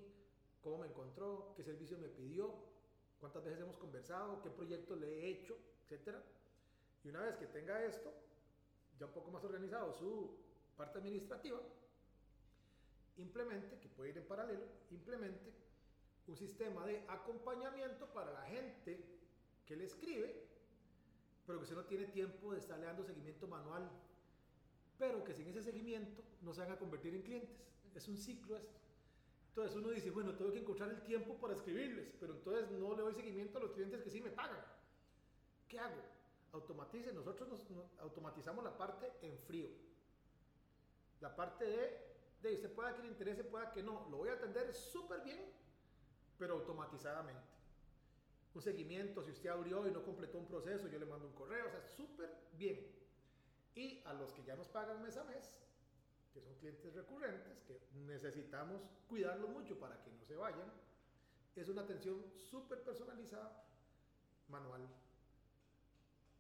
cómo 0.63 0.79
me 0.79 0.87
encontró, 0.87 1.53
qué 1.57 1.65
servicio 1.65 1.99
me 1.99 2.09
pidió, 2.09 2.55
cuántas 3.19 3.43
veces 3.45 3.61
hemos 3.61 3.77
conversado, 3.77 4.41
qué 4.43 4.51
proyecto 4.51 4.95
le 4.95 5.09
he 5.09 5.31
hecho, 5.31 5.57
etc. 5.91 6.17
Y 7.05 7.09
una 7.09 7.23
vez 7.23 7.37
que 7.37 7.47
tenga 7.47 7.83
esto, 7.85 8.13
ya 8.99 9.07
un 9.07 9.13
poco 9.13 9.31
más 9.31 9.45
organizado 9.45 9.93
su 9.93 10.37
parte 10.77 10.99
administrativa, 10.99 11.61
implemente, 13.17 13.79
que 13.79 13.89
puede 13.89 14.11
ir 14.11 14.19
en 14.19 14.27
paralelo, 14.27 14.65
implemente 14.91 15.53
un 16.27 16.37
sistema 16.37 16.85
de 16.87 17.05
acompañamiento 17.09 18.07
para 18.13 18.33
la 18.33 18.43
gente 18.43 19.03
que 19.67 19.77
le 19.77 19.85
escribe, 19.85 20.47
pero 21.47 21.59
que 21.59 21.63
usted 21.65 21.77
no 21.77 21.85
tiene 21.85 22.07
tiempo 22.07 22.53
de 22.53 22.59
estarle 22.59 22.87
dando 22.87 23.03
seguimiento 23.05 23.47
manual 23.47 23.91
pero 24.99 25.23
que 25.23 25.33
sin 25.33 25.49
ese 25.49 25.63
seguimiento 25.63 26.23
no 26.43 26.53
se 26.53 26.61
van 26.61 26.73
a 26.73 26.77
convertir 26.77 27.15
en 27.15 27.23
clientes. 27.23 27.57
Es 27.95 28.09
un 28.09 28.17
ciclo 28.17 28.57
esto. 28.57 28.77
Entonces 29.51 29.77
uno 29.77 29.91
dice, 29.91 30.11
bueno, 30.11 30.35
tengo 30.35 30.53
que 30.53 30.59
encontrar 30.59 30.91
el 30.91 31.03
tiempo 31.03 31.35
para 31.35 31.55
escribirles, 31.55 32.13
pero 32.21 32.35
entonces 32.35 32.71
no 32.73 32.95
le 32.97 33.03
doy 33.03 33.15
seguimiento 33.15 33.59
a 33.59 33.63
los 33.63 33.73
clientes 33.73 34.03
que 34.03 34.11
sí 34.11 34.21
me 34.21 34.31
pagan. 34.31 34.61
¿Qué 35.69 35.79
hago? 35.79 36.03
Automatice, 36.53 37.13
nosotros 37.13 37.49
nos, 37.49 37.67
automatizamos 38.01 38.65
la 38.65 38.77
parte 38.77 39.13
en 39.23 39.39
frío. 39.41 39.69
La 41.21 41.35
parte 41.35 41.65
de, 41.65 42.17
de 42.43 42.55
usted 42.55 42.73
pueda 42.73 42.95
que 42.95 43.03
le 43.03 43.09
interese, 43.09 43.45
pueda 43.45 43.71
que 43.71 43.83
no. 43.83 44.09
Lo 44.11 44.19
voy 44.19 44.31
a 44.31 44.35
atender 44.35 44.75
súper 44.75 45.21
bien, 45.23 45.53
pero 46.39 46.55
automatizadamente. 46.55 47.59
Un 48.55 48.63
seguimiento, 48.63 49.23
si 49.23 49.31
usted 49.31 49.51
abrió 49.51 49.87
y 49.87 49.91
no 49.91 50.03
completó 50.03 50.39
un 50.39 50.47
proceso, 50.47 50.89
yo 50.89 50.99
le 50.99 51.05
mando 51.05 51.27
un 51.27 51.35
correo, 51.35 51.67
o 51.67 51.71
sea, 51.71 51.83
súper 51.83 52.35
bien. 52.55 52.91
Y 53.75 54.03
a 54.05 54.15
los 54.15 54.33
que 54.33 54.43
ya 54.43 54.57
nos 54.57 54.69
pagan 54.69 55.03
mes 55.03 55.17
a 55.19 55.25
mes, 55.25 55.61
que 56.33 56.41
son 56.41 56.55
clientes 56.55 56.95
recurrentes, 56.95 57.61
que 57.65 57.79
necesitamos 58.07 58.83
cuidarlos 59.07 59.51
mucho 59.51 59.79
para 59.79 60.03
que 60.03 60.11
no 60.11 60.25
se 60.25 60.35
vayan, 60.35 60.73
es 61.55 61.69
una 61.69 61.83
atención 61.83 62.25
súper 62.33 62.83
personalizada, 62.83 63.65
manual, 64.49 64.89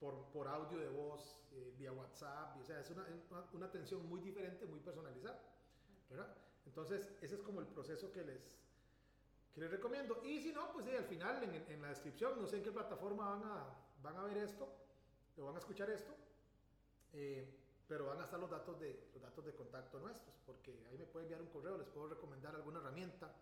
por, 0.00 0.14
por, 0.32 0.46
audio 0.48 0.78
de 0.78 0.88
voz, 0.88 1.36
eh, 1.52 1.74
vía 1.76 1.92
WhatsApp, 1.92 2.56
o 2.60 2.64
sea, 2.64 2.80
es 2.80 2.90
una, 2.90 3.04
una, 3.52 3.66
atención 3.66 4.06
muy 4.08 4.20
diferente, 4.20 4.66
muy 4.66 4.80
personalizada. 4.80 5.40
¿verdad? 6.08 6.36
Entonces, 6.66 7.12
ese 7.20 7.34
es 7.34 7.42
como 7.42 7.60
el 7.60 7.66
proceso 7.66 8.12
que 8.12 8.22
les, 8.22 8.50
que 9.52 9.60
les 9.60 9.70
recomiendo. 9.70 10.22
Y 10.24 10.40
si 10.40 10.52
no, 10.52 10.72
pues 10.72 10.86
sí, 10.86 10.94
al 10.94 11.04
final 11.04 11.42
en, 11.42 11.54
en, 11.54 11.82
la 11.82 11.88
descripción, 11.88 12.40
no 12.40 12.46
sé 12.46 12.58
en 12.58 12.62
qué 12.62 12.72
plataforma 12.72 13.36
van 13.36 13.42
a, 13.44 13.66
van 14.02 14.16
a 14.16 14.22
ver 14.24 14.38
esto, 14.38 14.68
o 15.36 15.44
van 15.44 15.56
a 15.56 15.58
escuchar 15.58 15.90
esto, 15.90 16.12
eh, 17.12 17.46
pero 17.86 18.06
van 18.06 18.20
a 18.20 18.24
estar 18.24 18.38
los 18.38 18.50
datos, 18.50 18.78
de, 18.78 19.08
los 19.14 19.22
datos 19.22 19.44
de 19.44 19.54
contacto 19.54 19.98
nuestros, 19.98 20.34
porque 20.44 20.86
ahí 20.90 20.98
me 20.98 21.06
pueden 21.06 21.26
enviar 21.26 21.42
un 21.42 21.48
correo, 21.48 21.78
les 21.78 21.88
puedo 21.88 22.08
recomendar 22.08 22.54
alguna 22.54 22.80
herramienta. 22.80 23.32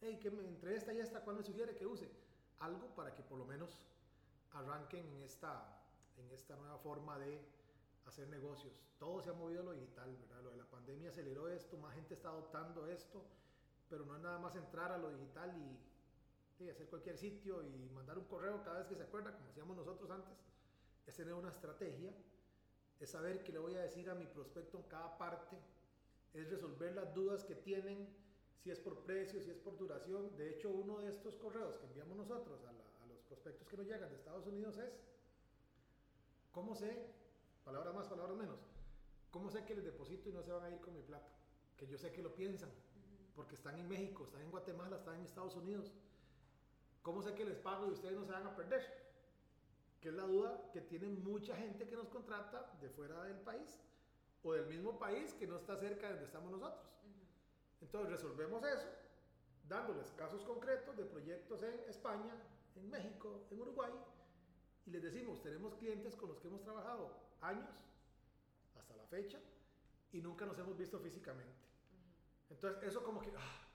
Hey, 0.00 0.18
que 0.20 0.28
entre 0.28 0.76
esta 0.76 0.92
y 0.92 0.98
esta, 0.98 1.22
¿cuál 1.22 1.36
me 1.36 1.42
sugiere 1.42 1.76
que 1.76 1.86
use? 1.86 2.10
Algo 2.60 2.94
para 2.94 3.14
que 3.14 3.22
por 3.22 3.38
lo 3.38 3.44
menos 3.44 3.80
arranquen 4.52 5.06
en 5.06 5.22
esta, 5.22 5.79
en 6.18 6.30
esta 6.30 6.56
nueva 6.56 6.78
forma 6.78 7.18
de 7.18 7.40
hacer 8.06 8.28
negocios. 8.28 8.72
Todo 8.98 9.20
se 9.22 9.30
ha 9.30 9.32
movido 9.32 9.60
a 9.60 9.64
lo 9.64 9.72
digital, 9.72 10.16
¿verdad? 10.16 10.42
Lo 10.42 10.50
de 10.50 10.56
la 10.56 10.64
pandemia 10.64 11.10
aceleró 11.10 11.48
esto, 11.48 11.76
más 11.78 11.94
gente 11.94 12.14
está 12.14 12.28
adoptando 12.28 12.86
esto, 12.86 13.24
pero 13.88 14.04
no 14.04 14.16
es 14.16 14.22
nada 14.22 14.38
más 14.38 14.54
entrar 14.56 14.92
a 14.92 14.98
lo 14.98 15.10
digital 15.10 15.54
y, 15.56 16.64
y 16.64 16.68
hacer 16.68 16.88
cualquier 16.88 17.16
sitio 17.16 17.62
y 17.62 17.88
mandar 17.90 18.18
un 18.18 18.24
correo 18.24 18.62
cada 18.62 18.78
vez 18.78 18.88
que 18.88 18.96
se 18.96 19.02
acuerda, 19.02 19.32
como 19.34 19.48
hacíamos 19.50 19.76
nosotros 19.76 20.10
antes. 20.10 20.36
Es 21.06 21.16
tener 21.16 21.34
una 21.34 21.50
estrategia 21.50 22.12
es 23.00 23.10
saber 23.10 23.42
qué 23.42 23.52
le 23.52 23.58
voy 23.58 23.74
a 23.74 23.80
decir 23.80 24.08
a 24.10 24.14
mi 24.14 24.26
prospecto 24.26 24.76
en 24.76 24.84
cada 24.84 25.16
parte, 25.16 25.56
es 26.34 26.50
resolver 26.50 26.94
las 26.94 27.14
dudas 27.14 27.44
que 27.44 27.54
tienen, 27.54 28.06
si 28.62 28.70
es 28.70 28.78
por 28.78 29.02
precio, 29.04 29.40
si 29.42 29.50
es 29.50 29.56
por 29.56 29.76
duración. 29.78 30.36
De 30.36 30.50
hecho, 30.50 30.68
uno 30.68 30.98
de 30.98 31.08
estos 31.08 31.34
correos 31.36 31.78
que 31.78 31.86
enviamos 31.86 32.16
nosotros 32.18 32.60
a, 32.64 32.72
los 33.08 33.18
prospectos 33.22 33.66
que 33.66 33.76
nos 33.76 33.86
llegan 33.86 34.10
de 34.10 34.16
Estados 34.16 34.46
Unidos 34.46 34.76
es, 34.76 34.92
¿cómo 36.52 36.74
sé? 36.74 37.06
Palabras 37.64 37.94
más, 37.94 38.08
palabras 38.08 38.36
menos. 38.36 38.58
¿Cómo 39.30 39.50
sé 39.50 39.64
que 39.64 39.74
les 39.74 39.84
deposito 39.84 40.28
y 40.28 40.32
no 40.32 40.42
se 40.42 40.52
van 40.52 40.64
a 40.64 40.70
ir 40.70 40.80
con 40.80 40.94
mi 40.94 41.02
plata? 41.02 41.30
Que 41.76 41.86
yo 41.86 41.96
sé 41.98 42.12
que 42.12 42.22
lo 42.22 42.34
piensan, 42.34 42.70
porque 43.34 43.54
están 43.54 43.78
en 43.78 43.88
México, 43.88 44.24
están 44.24 44.42
en 44.42 44.50
Guatemala, 44.50 44.96
están 44.96 45.16
en 45.16 45.24
Estados 45.24 45.56
Unidos. 45.56 45.92
¿Cómo 47.02 47.22
sé 47.22 47.34
que 47.34 47.44
les 47.44 47.58
pago 47.58 47.86
y 47.86 47.90
ustedes 47.90 48.14
no 48.14 48.24
se 48.24 48.32
van 48.32 48.46
a 48.46 48.56
perder? 48.56 49.00
que 50.00 50.08
es 50.08 50.14
la 50.14 50.22
duda 50.22 50.70
que 50.72 50.80
tiene 50.80 51.08
mucha 51.08 51.54
gente 51.56 51.86
que 51.86 51.94
nos 51.94 52.08
contrata 52.08 52.72
de 52.80 52.88
fuera 52.88 53.22
del 53.24 53.38
país 53.40 53.78
o 54.42 54.54
del 54.54 54.66
mismo 54.66 54.98
país 54.98 55.34
que 55.34 55.46
no 55.46 55.56
está 55.56 55.76
cerca 55.76 56.06
de 56.06 56.12
donde 56.14 56.24
estamos 56.24 56.50
nosotros. 56.50 56.86
Entonces 57.82 58.10
resolvemos 58.10 58.64
eso 58.64 58.88
dándoles 59.68 60.10
casos 60.12 60.42
concretos 60.42 60.96
de 60.96 61.04
proyectos 61.04 61.62
en 61.62 61.78
España, 61.88 62.34
en 62.76 62.90
México, 62.90 63.46
en 63.50 63.60
Uruguay, 63.60 63.92
y 64.86 64.90
les 64.90 65.02
decimos, 65.02 65.42
tenemos 65.42 65.74
clientes 65.74 66.16
con 66.16 66.28
los 66.30 66.38
que 66.38 66.48
hemos 66.48 66.62
trabajado 66.62 67.16
años, 67.40 67.70
hasta 68.78 68.96
la 68.96 69.06
fecha, 69.06 69.38
y 70.12 70.20
nunca 70.20 70.46
nos 70.46 70.58
hemos 70.58 70.76
visto 70.76 70.98
físicamente. 70.98 71.54
Entonces, 72.48 72.82
eso 72.82 73.04
como 73.04 73.20
que, 73.20 73.32
ah, 73.36 73.68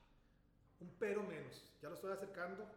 un 0.82 0.90
pero 1.00 1.24
menos, 1.24 1.64
ya 1.82 1.90
lo 1.90 1.96
estoy 1.96 2.12
acercando 2.12 2.68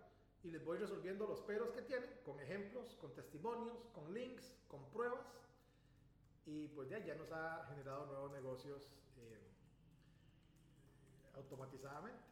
y 0.45 0.51
les 0.51 0.65
voy 0.65 0.79
resolviendo 0.79 1.27
los 1.27 1.41
peros 1.41 1.71
que 1.71 1.83
tienen, 1.83 2.09
con 2.25 2.39
ejemplos, 2.41 2.97
con 3.01 3.13
testimonios, 3.15 3.87
con 3.93 4.13
links, 4.15 4.55
con 4.69 4.89
pruebas, 4.91 5.27
y 6.47 6.69
pues 6.69 6.89
ya, 6.89 6.99
ya 7.05 7.15
nos 7.15 7.31
ha 7.33 7.67
generado 7.69 8.07
nuevos 8.07 8.33
negocios 8.33 8.89
eh, 9.19 9.51
automatizadamente. 11.35 12.28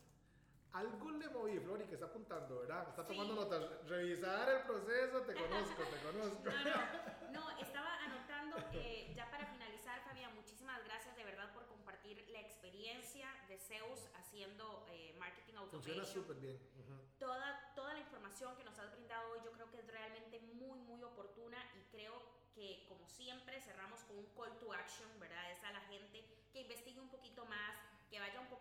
Algo 0.77 1.11
le 1.13 1.29
moví, 1.31 1.59
Flori, 1.59 1.85
que 1.87 1.95
está 1.95 2.05
apuntando, 2.05 2.61
¿verdad? 2.61 2.87
Está 2.91 3.03
tomando 3.07 3.33
Sí. 3.33 3.41
notas. 3.41 3.89
Revisar 3.89 4.47
el 4.51 4.63
proceso, 4.65 5.23
te 5.23 5.35
conozco, 5.35 5.83
te 5.85 5.97
conozco. 6.05 6.41
No, 6.45 6.53
no, 6.53 7.33
no, 7.33 7.59
estaba 7.59 7.95
anotando, 8.05 8.57
eh, 8.75 9.11
ya 9.17 9.31
para 9.31 9.47
finalizar, 9.47 10.03
Fabián, 10.05 10.35
muchísimas 10.35 10.85
gracias 10.85 11.17
de 11.17 11.25
verdad 11.25 11.51
por 11.55 11.67
compartir 11.67 12.29
la 12.29 12.41
experiencia 12.41 13.27
de 13.49 13.59
Zeus 13.59 14.01
haciendo 14.17 14.87
eh, 14.91 15.15
marketing 15.19 15.55
Funciona 15.71 16.03
automation. 16.03 16.05
súper 16.23 16.37
bien. 16.37 16.57
Ujú. 16.79 17.01
Toda, 17.19 17.73
toda 17.75 17.95
la 17.95 18.01
información 18.01 18.55
que 18.57 18.65
nos 18.65 18.79
has 18.79 18.93
brindado 18.93 19.33
hoy 19.33 19.41
yo 19.47 19.53
creo 19.53 19.71
que 19.71 19.79
es 19.79 19.87
realmente 19.87 20.41
muy, 20.41 20.79
muy 20.81 21.03
oportuna 21.03 21.57
y 21.75 21.81
creo 21.91 22.21
que 22.55 22.85
como 22.87 23.09
siempre 23.09 23.63
cerramos 23.63 24.01
con 24.05 24.19
un 24.19 24.27
call 24.37 24.59
to 24.59 24.75
action, 24.75 25.09
¿verdad? 25.19 25.53
Es 25.53 25.65
a 25.65 25.71
la 25.73 25.81
gente 25.81 26.23
que 26.53 26.61
investigue 26.61 27.01
un 27.01 27.09
poquito 27.09 27.47
más, 27.47 27.77
que 28.11 28.21
vaya 28.21 28.41
un 28.41 28.47
que 28.47 28.55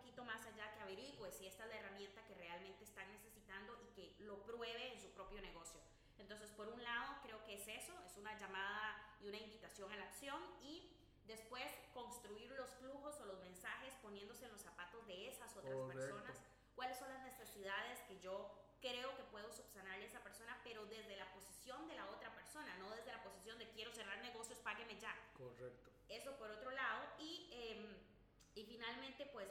averigüe 0.86 1.30
si 1.32 1.46
esta 1.46 1.64
es 1.64 1.70
la 1.70 1.78
herramienta 1.78 2.24
que 2.24 2.34
realmente 2.34 2.84
están 2.84 3.10
necesitando 3.10 3.76
y 3.82 3.88
que 3.94 4.14
lo 4.24 4.42
pruebe 4.44 4.92
en 4.92 5.00
su 5.00 5.10
propio 5.10 5.40
negocio. 5.40 5.80
Entonces, 6.18 6.50
por 6.52 6.68
un 6.68 6.82
lado, 6.82 7.16
creo 7.22 7.44
que 7.44 7.54
es 7.54 7.66
eso, 7.68 7.92
es 8.06 8.16
una 8.16 8.38
llamada 8.38 8.96
y 9.20 9.28
una 9.28 9.38
invitación 9.38 9.90
a 9.92 9.96
la 9.96 10.04
acción 10.04 10.40
y 10.62 10.92
después 11.26 11.66
construir 11.92 12.50
los 12.52 12.70
flujos 12.76 13.20
o 13.20 13.26
los 13.26 13.40
mensajes 13.40 13.94
poniéndose 14.00 14.46
en 14.46 14.52
los 14.52 14.62
zapatos 14.62 15.04
de 15.06 15.28
esas 15.28 15.54
otras 15.56 15.74
Correcto. 15.74 15.92
personas 15.92 16.36
cuáles 16.74 16.98
son 16.98 17.08
las 17.08 17.22
necesidades 17.24 18.00
que 18.06 18.20
yo 18.20 18.54
creo 18.80 19.16
que 19.16 19.24
puedo 19.24 19.50
subsanarle 19.50 20.04
a 20.04 20.08
esa 20.08 20.22
persona, 20.22 20.60
pero 20.62 20.86
desde 20.86 21.16
la 21.16 21.32
posición 21.32 21.88
de 21.88 21.96
la 21.96 22.06
otra 22.10 22.32
persona, 22.34 22.76
no 22.76 22.90
desde 22.90 23.10
la 23.10 23.22
posición 23.22 23.58
de 23.58 23.68
quiero 23.70 23.90
cerrar 23.92 24.18
negocios, 24.20 24.58
págueme 24.60 24.98
ya. 25.00 25.14
Correcto. 25.34 25.90
Eso 26.08 26.36
por 26.36 26.50
otro 26.50 26.70
lado. 26.70 27.02
Y, 27.18 27.48
eh, 27.52 27.96
y 28.54 28.64
finalmente, 28.64 29.26
pues, 29.26 29.48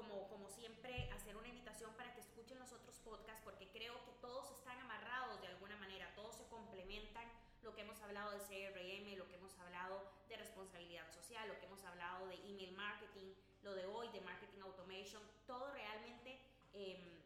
como, 0.00 0.28
como 0.28 0.48
siempre, 0.48 1.10
hacer 1.12 1.36
una 1.36 1.48
invitación 1.48 1.92
para 1.94 2.14
que 2.14 2.20
escuchen 2.20 2.58
los 2.58 2.72
otros 2.72 2.96
podcasts, 3.00 3.42
porque 3.44 3.68
creo 3.68 3.92
que 4.04 4.12
todos 4.22 4.50
están 4.50 4.78
amarrados 4.80 5.40
de 5.42 5.48
alguna 5.48 5.76
manera, 5.76 6.10
todos 6.14 6.36
se 6.36 6.46
complementan. 6.48 7.28
Lo 7.62 7.74
que 7.74 7.82
hemos 7.82 8.00
hablado 8.00 8.30
de 8.30 8.38
CRM, 8.38 9.18
lo 9.18 9.28
que 9.28 9.34
hemos 9.34 9.58
hablado 9.58 10.02
de 10.28 10.36
responsabilidad 10.36 11.06
social, 11.12 11.46
lo 11.48 11.58
que 11.60 11.66
hemos 11.66 11.84
hablado 11.84 12.26
de 12.28 12.36
email 12.36 12.72
marketing, 12.72 13.34
lo 13.62 13.74
de 13.74 13.84
hoy 13.84 14.08
de 14.08 14.22
marketing 14.22 14.62
automation, 14.62 15.22
todo 15.46 15.70
realmente 15.70 16.40
eh, 16.72 17.20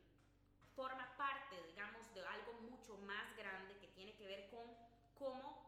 forma 0.74 1.16
parte, 1.16 1.62
digamos, 1.68 2.12
de 2.12 2.26
algo 2.26 2.54
mucho 2.54 2.96
más 3.06 3.36
grande 3.36 3.78
que 3.78 3.86
tiene 3.88 4.16
que 4.16 4.26
ver 4.26 4.50
con 4.50 4.66
cómo 5.16 5.62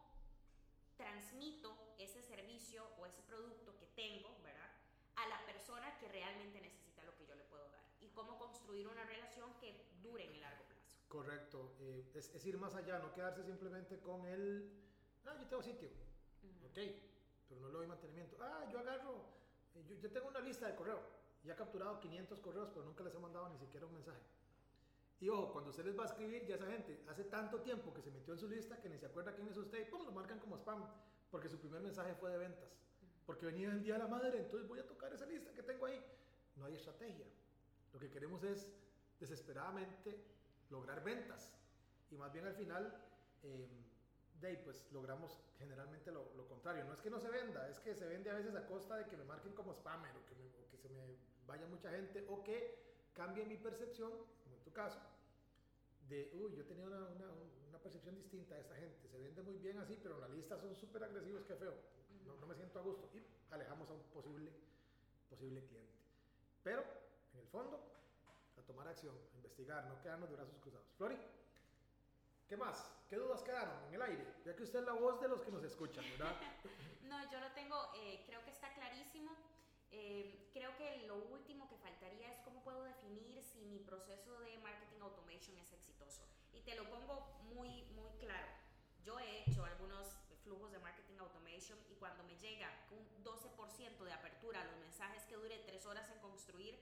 transmito 0.97 1.95
ese 1.97 2.21
servicio 2.21 2.83
o 2.99 3.05
ese 3.05 3.21
producto 3.21 3.77
que 3.77 3.85
tengo, 3.95 4.35
¿verdad? 4.43 4.69
A 5.15 5.27
la 5.27 5.45
persona 5.45 5.97
que 5.99 6.09
realmente 6.09 6.59
necesita 6.59 7.03
lo 7.03 7.15
que 7.15 7.25
yo 7.25 7.35
le 7.35 7.43
puedo 7.45 7.69
dar 7.69 7.77
y 8.01 8.06
cómo 8.17 8.37
construir 8.39 8.87
una 8.87 9.05
relación 9.05 9.53
que 9.61 9.69
dure 10.01 10.25
en 10.25 10.33
el 10.33 10.41
largo 10.41 10.63
plazo. 10.65 10.81
Correcto. 11.07 11.75
Eh, 11.79 12.11
es, 12.15 12.33
es 12.33 12.45
ir 12.45 12.57
más 12.57 12.73
allá, 12.73 12.97
no 12.97 13.13
quedarse 13.13 13.43
simplemente 13.43 13.99
con 14.01 14.25
el. 14.25 14.73
Ah, 15.25 15.37
yo 15.39 15.47
tengo 15.47 15.61
sitio. 15.61 15.89
Ujú. 16.43 16.65
Ok, 16.65 16.79
pero 17.47 17.61
no 17.61 17.67
le 17.67 17.73
doy 17.77 17.87
mantenimiento. 17.87 18.35
Ah, 18.41 18.67
yo 18.71 18.79
agarro. 18.79 19.23
eh, 19.75 19.83
yo, 19.87 19.95
yo 19.95 20.11
tengo 20.11 20.27
una 20.29 20.39
lista 20.39 20.67
de 20.67 20.75
correo. 20.75 20.99
Y 21.43 21.49
ha 21.51 21.55
capturado 21.55 21.99
500 21.99 22.39
correos, 22.41 22.69
pero 22.73 22.83
nunca 22.83 23.03
les 23.03 23.13
he 23.13 23.19
mandado 23.19 23.47
ni 23.49 23.57
siquiera 23.59 23.85
un 23.85 23.93
mensaje. 23.93 24.19
Y 25.19 25.29
ojo, 25.29 25.51
cuando 25.53 25.69
usted 25.69 25.85
les 25.85 25.97
va 25.97 26.03
a 26.03 26.07
escribir, 26.07 26.45
ya 26.45 26.55
esa 26.55 26.67
gente 26.67 27.03
hace 27.07 27.23
tanto 27.25 27.61
tiempo 27.61 27.93
que 27.93 28.01
se 28.01 28.11
metió 28.11 28.33
en 28.33 28.39
su 28.39 28.47
lista 28.49 28.81
que 28.81 28.89
ni 28.89 28.97
se 28.97 29.05
acuerda 29.05 29.33
quién 29.33 29.47
es 29.47 29.57
usted 29.57 29.79
y 29.79 29.85
pum, 29.89 30.03
lo 30.05 30.11
marcan 30.11 30.39
como 30.39 30.57
spam. 30.57 30.83
Porque 31.31 31.49
su 31.49 31.59
primer 31.59 31.81
mensaje 31.81 32.15
fue 32.15 32.31
de 32.31 32.37
ventas. 32.37 32.69
Porque 33.25 33.45
venía 33.45 33.69
el 33.69 33.81
día 33.83 33.93
de 33.93 33.99
la 33.99 34.07
madre, 34.07 34.39
entonces 34.39 34.67
voy 34.67 34.79
a 34.79 34.87
tocar 34.87 35.13
esa 35.13 35.25
lista 35.25 35.53
que 35.53 35.63
tengo 35.63 35.85
ahí. 35.85 36.03
No 36.55 36.65
hay 36.65 36.75
estrategia. 36.75 37.25
Lo 37.93 37.99
que 37.99 38.09
queremos 38.09 38.43
es 38.43 38.71
desesperadamente 39.19 40.19
lograr 40.69 41.03
ventas. 41.03 41.53
Y 42.11 42.17
más 42.17 42.31
bien 42.31 42.45
al 42.45 42.55
final, 42.55 42.93
eh, 43.43 43.67
de 44.39 44.47
ahí, 44.47 44.57
pues 44.63 44.85
logramos 44.91 45.39
generalmente 45.57 46.11
lo, 46.11 46.33
lo 46.35 46.45
contrario. 46.47 46.83
No 46.85 46.93
es 46.93 47.01
que 47.01 47.09
no 47.09 47.19
se 47.19 47.29
venda, 47.29 47.67
es 47.69 47.79
que 47.79 47.95
se 47.95 48.05
vende 48.07 48.29
a 48.29 48.33
veces 48.35 48.55
a 48.55 48.65
costa 48.65 48.95
de 48.97 49.05
que 49.07 49.17
me 49.17 49.23
marquen 49.23 49.53
como 49.53 49.73
spammer 49.73 50.15
o 50.15 50.25
que, 50.25 50.35
me- 50.35 50.51
o 50.61 50.69
que 50.69 50.77
se 50.77 50.89
me 50.89 51.17
vaya 51.45 51.65
mucha 51.65 51.91
gente 51.91 52.23
o 52.27 52.43
que 52.43 52.77
cambie 53.13 53.45
mi 53.45 53.57
percepción, 53.57 54.13
como 54.43 54.55
en 54.57 54.61
tu 54.63 54.71
caso, 54.71 55.01
de, 56.07 56.29
uy, 56.33 56.53
yo 56.53 56.65
tenía 56.65 56.85
una, 56.85 57.07
una, 57.09 57.31
una 57.67 57.79
percepción 57.79 58.15
distinta 58.15 58.55
de 58.55 58.61
esta 58.61 58.75
gente. 58.75 59.07
Se 59.09 59.17
vende 59.19 59.41
muy 59.41 59.57
bien 59.57 59.77
así, 59.79 59.97
pero 59.97 60.15
en 60.15 60.21
la 60.21 60.29
lista 60.29 60.57
son 60.57 60.75
súper 60.75 61.03
agresivos, 61.03 61.43
qué 61.45 61.55
feo. 61.55 61.75
No, 62.25 62.37
no 62.37 62.45
me 62.47 62.55
siento 62.55 62.79
a 62.79 62.81
gusto. 62.81 63.09
Y 63.13 63.21
alejamos 63.49 63.89
a 63.89 63.93
un 63.93 64.03
posible, 64.03 64.53
posible 65.29 65.63
cliente. 65.63 65.97
Pero, 66.63 66.85
en 67.37 67.43
el 67.43 67.49
fondo, 67.49 67.79
a 68.57 68.61
tomar 68.63 68.87
acción, 68.87 69.15
a 69.33 69.35
investigar, 69.35 69.85
no 69.85 70.01
quedarnos 70.01 70.29
de 70.29 70.35
brazos 70.35 70.57
cruzados. 70.59 70.87
Flori, 70.97 71.17
¿qué 72.47 72.57
más? 72.57 72.91
¿Qué 73.07 73.15
dudas 73.15 73.43
quedaron 73.43 73.85
en 73.87 73.93
el 73.93 74.01
aire? 74.01 74.25
Ya 74.43 74.55
que 74.55 74.63
usted 74.63 74.79
es 74.79 74.85
la 74.85 74.93
voz 74.93 75.21
de 75.21 75.27
los 75.27 75.41
que 75.41 75.51
nos 75.51 75.63
escuchan, 75.63 76.03
¿verdad? 76.11 76.35
No, 77.07 77.31
yo 77.31 77.39
lo 77.39 77.49
tengo, 77.53 77.93
eh, 77.95 78.25
creo 78.27 78.43
que 78.43 78.51
está 78.51 78.73
clarísimo. 78.73 79.31
Eh, 79.91 80.49
creo 80.51 80.75
que 80.75 81.07
lo 81.07 81.15
último 81.31 81.69
que 81.69 81.77
faltaría 81.77 82.29
es 82.33 82.41
cómo 82.41 82.61
puedo 82.63 82.83
definir 82.83 83.41
si 83.41 83.63
mi 83.63 83.79
proceso 83.79 84.37
de 84.41 84.57
marketing 84.57 84.99
automation 84.99 85.57
es 85.57 85.71
exitoso. 85.71 86.23
Y 86.51 86.59
te 86.63 86.75
lo 86.75 86.83
pongo 86.89 87.39
muy, 87.43 87.85
muy 87.95 88.11
claro. 88.19 88.47
Yo 89.05 89.17
he 89.21 89.43
hecho 89.43 89.63
algunos 89.63 90.17
flujos 90.43 90.69
de 90.73 90.79
marketing 90.79 91.17
automation 91.19 91.79
y 91.89 91.95
cuando 91.95 92.23
me 92.23 92.35
llega 92.37 92.69
un 92.91 93.23
12% 93.23 94.03
de 94.03 94.13
apertura 94.13 94.61
a 94.61 94.65
los 94.65 94.75
mensajes 94.77 95.23
que 95.25 95.35
dure 95.35 95.59
3 95.59 95.85
horas 95.85 96.09
en 96.11 96.19
construir, 96.19 96.77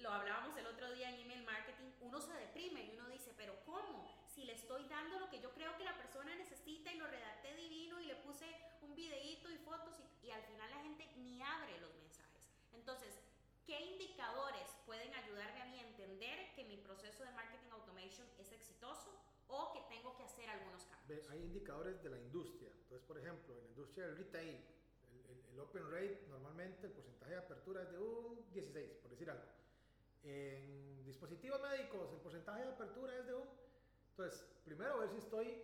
lo 0.00 0.10
hablábamos 0.10 0.56
el 0.56 0.66
otro 0.66 0.92
día 0.92 1.08
en 1.10 1.20
email 1.20 1.44
marketing, 1.44 1.90
uno 2.00 2.20
se 2.20 2.32
deprime 2.34 2.84
y 2.84 2.90
uno 2.96 3.08
dice, 3.08 3.32
pero 3.36 3.54
¿cómo? 3.64 4.08
Si 4.28 4.44
le 4.44 4.52
estoy 4.54 4.84
dando 4.88 5.18
lo 5.18 5.28
que 5.30 5.40
yo 5.40 5.52
creo 5.54 5.76
que 5.76 5.84
la 5.84 5.96
persona 5.96 6.34
necesita 6.36 6.92
y 6.92 6.98
lo 6.98 7.06
redacté 7.06 7.54
divino 7.56 8.00
y 8.00 8.06
le 8.06 8.16
puse 8.16 8.46
un 8.82 8.94
videíto 8.94 9.50
y 9.50 9.58
fotos 9.58 9.94
y, 10.22 10.26
y 10.26 10.30
al 10.30 10.42
final 10.42 10.70
la 10.70 10.80
gente 10.82 11.06
ni 11.16 11.42
abre 11.42 11.80
los 11.80 11.94
mensajes. 11.96 12.42
Entonces, 12.72 13.18
¿qué 13.66 13.80
indicadores 13.80 14.68
pueden 14.86 15.12
ayudarme 15.14 15.62
a 15.62 15.66
mí 15.66 15.78
a 15.80 15.88
entender 15.88 16.54
que 16.54 16.64
mi 16.64 16.76
proceso 16.76 17.24
de 17.24 17.30
marketing 17.32 17.70
automation 17.72 18.26
es 18.38 18.52
exitoso 18.52 19.10
o 19.48 19.72
que 19.72 19.80
tengo 19.94 20.16
que 20.16 20.22
hacer 20.24 20.48
algunos 20.48 20.84
cambios? 20.84 21.28
Hay 21.30 21.40
indicadores 21.40 22.00
de 22.02 22.10
la 22.10 22.18
industria. 22.18 22.70
Entonces, 22.82 23.06
por 23.06 23.18
ejemplo, 23.18 23.54
en 23.54 23.60
la 23.64 23.68
industria 23.70 24.06
del 24.06 24.16
retail, 24.16 24.64
el, 25.10 25.30
el- 25.30 25.44
el 25.52 25.58
open 25.60 25.90
rate, 25.90 26.24
normalmente 26.28 26.86
el 26.86 26.92
porcentaje 26.92 27.32
de 27.32 27.38
apertura 27.38 27.82
es 27.82 27.90
de 27.90 27.98
un 27.98 28.52
16, 28.52 28.92
por 29.02 29.10
decir 29.10 29.28
algo. 29.30 29.57
En 30.24 31.04
dispositivos 31.04 31.60
médicos, 31.62 32.12
el 32.12 32.20
porcentaje 32.20 32.62
de 32.62 32.68
apertura 32.72 33.16
es 33.18 33.26
de 33.26 33.34
un... 33.34 33.48
Entonces, 34.10 34.44
primero 34.64 34.98
ver 34.98 35.10
si 35.10 35.18
estoy 35.18 35.62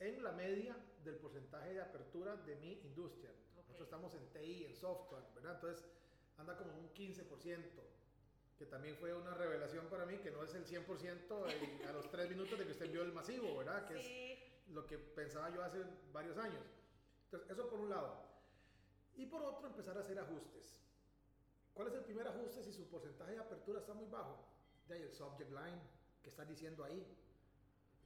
en 0.00 0.22
la 0.22 0.32
media 0.32 0.76
del 1.02 1.16
porcentaje 1.16 1.74
de 1.74 1.80
apertura 1.80 2.36
de 2.36 2.56
mi 2.56 2.72
industria. 2.84 3.32
Nosotros 3.56 3.82
estamos 3.82 4.14
en 4.14 4.26
TI, 4.32 4.64
en 4.66 4.74
software, 4.76 5.24
¿verdad? 5.34 5.54
Entonces, 5.54 5.84
anda 6.36 6.56
como 6.56 6.70
un 6.78 6.92
15%, 6.94 7.82
que 8.58 8.66
también 8.66 8.96
fue 8.96 9.12
una 9.14 9.34
revelación 9.34 9.86
para 9.88 10.04
mí, 10.04 10.18
que 10.18 10.30
no 10.30 10.42
es 10.44 10.54
el 10.54 10.64
100% 10.66 11.46
el- 11.48 11.86
a 11.88 11.92
los 11.92 12.10
3 12.10 12.28
minutos 12.28 12.58
de 12.58 12.66
que 12.66 12.72
usted 12.72 12.90
vio 12.90 13.02
el 13.02 13.12
masivo, 13.12 13.56
¿verdad? 13.56 13.86
Que 13.86 13.94
es 13.94 14.04
Sí, 14.04 14.38
lo 14.68 14.86
que 14.86 14.98
pensaba 14.98 15.48
yo 15.50 15.62
hace 15.62 15.82
varios 16.12 16.36
años. 16.38 16.64
Entonces, 17.24 17.50
eso 17.50 17.68
por 17.68 17.80
un 17.80 17.88
lado. 17.90 18.28
Y 19.16 19.26
por 19.26 19.42
otro, 19.42 19.66
empezar 19.66 19.96
a 19.96 20.00
hacer 20.00 20.18
ajustes. 20.18 20.78
¿Cuál 21.78 21.88
es 21.90 21.94
el 21.94 22.02
primer 22.02 22.26
ajuste 22.26 22.64
si 22.64 22.72
su 22.72 22.88
porcentaje 22.90 23.30
de 23.34 23.38
apertura 23.38 23.78
está 23.78 23.94
muy 23.94 24.08
bajo? 24.08 24.36
De 24.88 24.94
ahí 24.96 25.02
el 25.02 25.12
subject 25.12 25.48
line 25.52 25.80
que 26.24 26.28
está 26.28 26.44
diciendo 26.44 26.82
ahí. 26.82 27.06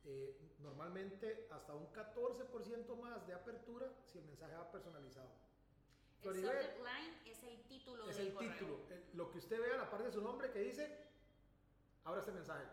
Eh, 0.04 0.36
normalmente 0.58 1.46
hasta 1.50 1.72
un 1.74 1.86
14% 1.90 2.94
más 3.00 3.26
de 3.26 3.32
apertura 3.32 3.90
si 4.04 4.18
el 4.18 4.26
mensaje 4.26 4.54
va 4.54 4.70
personalizado. 4.70 5.30
el 6.22 6.34
subject 6.34 6.76
line 6.80 7.16
es 7.24 7.42
el 7.44 7.62
título 7.62 8.10
es 8.10 8.16
del 8.18 8.26
el 8.26 8.34
correo. 8.34 8.52
título. 8.52 8.78
el- 8.90 9.16
lo 9.16 9.30
que 9.30 9.38
usted 9.38 9.58
ve 9.58 9.72
a 9.72 9.76
la 9.78 9.90
parte 9.90 10.04
de 10.08 10.12
su 10.12 10.20
nombre 10.20 10.50
que 10.50 10.58
dice, 10.60 11.06
abra 12.04 12.20
este 12.20 12.32
mensaje. 12.32 12.66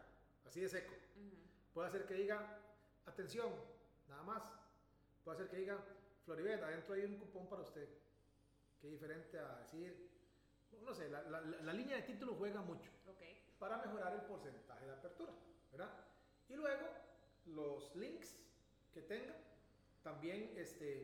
Así 0.46 0.60
de 0.60 0.68
seco. 0.68 0.92
Ujú. 1.16 1.38
Puede 1.74 1.88
hacer 1.88 2.06
que 2.08 2.16
diga, 2.16 2.60
atención, 3.06 3.54
nada 4.10 4.24
más. 4.24 4.44
Puede 5.24 5.38
hacer 5.38 5.50
que 5.50 5.56
diga, 5.56 5.82
Floribet, 6.26 6.62
adentro 6.62 6.94
hay 6.94 7.06
un 7.06 7.18
cupón 7.20 7.48
para 7.48 7.62
usted. 7.62 7.88
Qué 8.82 8.88
diferente 8.90 9.40
a 9.40 9.60
decir, 9.60 10.09
no 10.84 10.94
sé, 10.94 11.10
la, 11.10 11.22
la- 11.24 11.42
la- 11.42 11.74
línea 11.74 11.98
de 11.98 12.04
título 12.04 12.36
juega 12.36 12.62
mucho. 12.62 12.90
Ok. 13.08 13.22
para 13.60 13.78
mejorar 13.78 14.14
el 14.14 14.22
porcentaje 14.22 14.86
de 14.86 14.92
apertura, 14.94 15.34
¿verdad? 15.72 15.90
Y 16.48 16.56
luego 16.56 16.88
los 17.48 17.94
links 17.96 18.38
que 18.94 19.02
tenga, 19.02 19.36
también 20.04 20.54
este, 20.56 21.02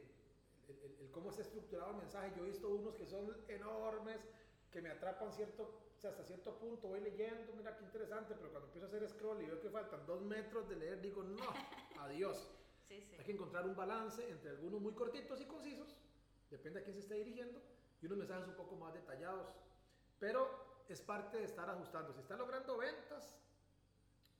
el, 0.68 0.78
el- 0.84 0.98
el 1.02 1.12
cómo 1.12 1.30
está 1.30 1.42
estructurado 1.42 1.92
el 1.92 1.98
mensaje. 1.98 2.32
Yo 2.38 2.44
he 2.44 2.48
visto 2.48 2.70
unos 2.70 2.96
que 2.96 3.06
son 3.06 3.36
enormes, 3.50 4.20
que 4.72 4.82
me 4.82 4.90
atrapan 4.90 5.32
cierto, 5.34 5.64
o 5.98 6.00
sea, 6.00 6.12
hasta 6.12 6.24
cierto 6.24 6.58
punto, 6.58 6.88
voy 6.88 7.02
leyendo, 7.02 7.54
mira 7.54 7.76
qué 7.78 7.84
interesante, 7.84 8.36
pero 8.36 8.50
cuando 8.52 8.68
empiezo 8.68 8.86
a 8.86 8.90
hacer 8.90 9.08
scroll 9.10 9.42
y 9.42 9.46
veo 9.46 9.60
que 9.62 9.70
faltan 9.70 10.06
dos 10.06 10.22
metros 10.22 10.68
de 10.70 10.76
leer, 10.78 11.02
digo, 11.02 11.24
no, 11.24 11.44
adiós. 12.00 12.52
Sí, 12.88 13.02
sí. 13.02 13.16
Hay 13.18 13.26
que 13.26 13.32
encontrar 13.34 13.66
un 13.66 13.76
balance 13.76 14.28
entre 14.30 14.52
algunos 14.52 14.80
muy 14.82 14.94
cortitos 14.94 15.42
y 15.42 15.46
concisos, 15.46 15.96
depende 16.50 16.80
a 16.80 16.84
quién 16.84 16.94
se 16.94 17.02
esté 17.02 17.16
dirigiendo, 17.16 17.60
unos 18.06 18.20
mensajes 18.20 18.48
un 18.48 18.56
poco 18.56 18.76
más 18.76 18.94
detallados. 18.94 19.48
Pero 20.20 20.84
es 20.88 21.02
parte 21.02 21.38
de 21.38 21.46
estar 21.46 21.70
ajustando. 21.70 22.14
Si 22.14 22.20
está 22.20 22.36
logrando 22.36 22.78
ventas 22.78 23.38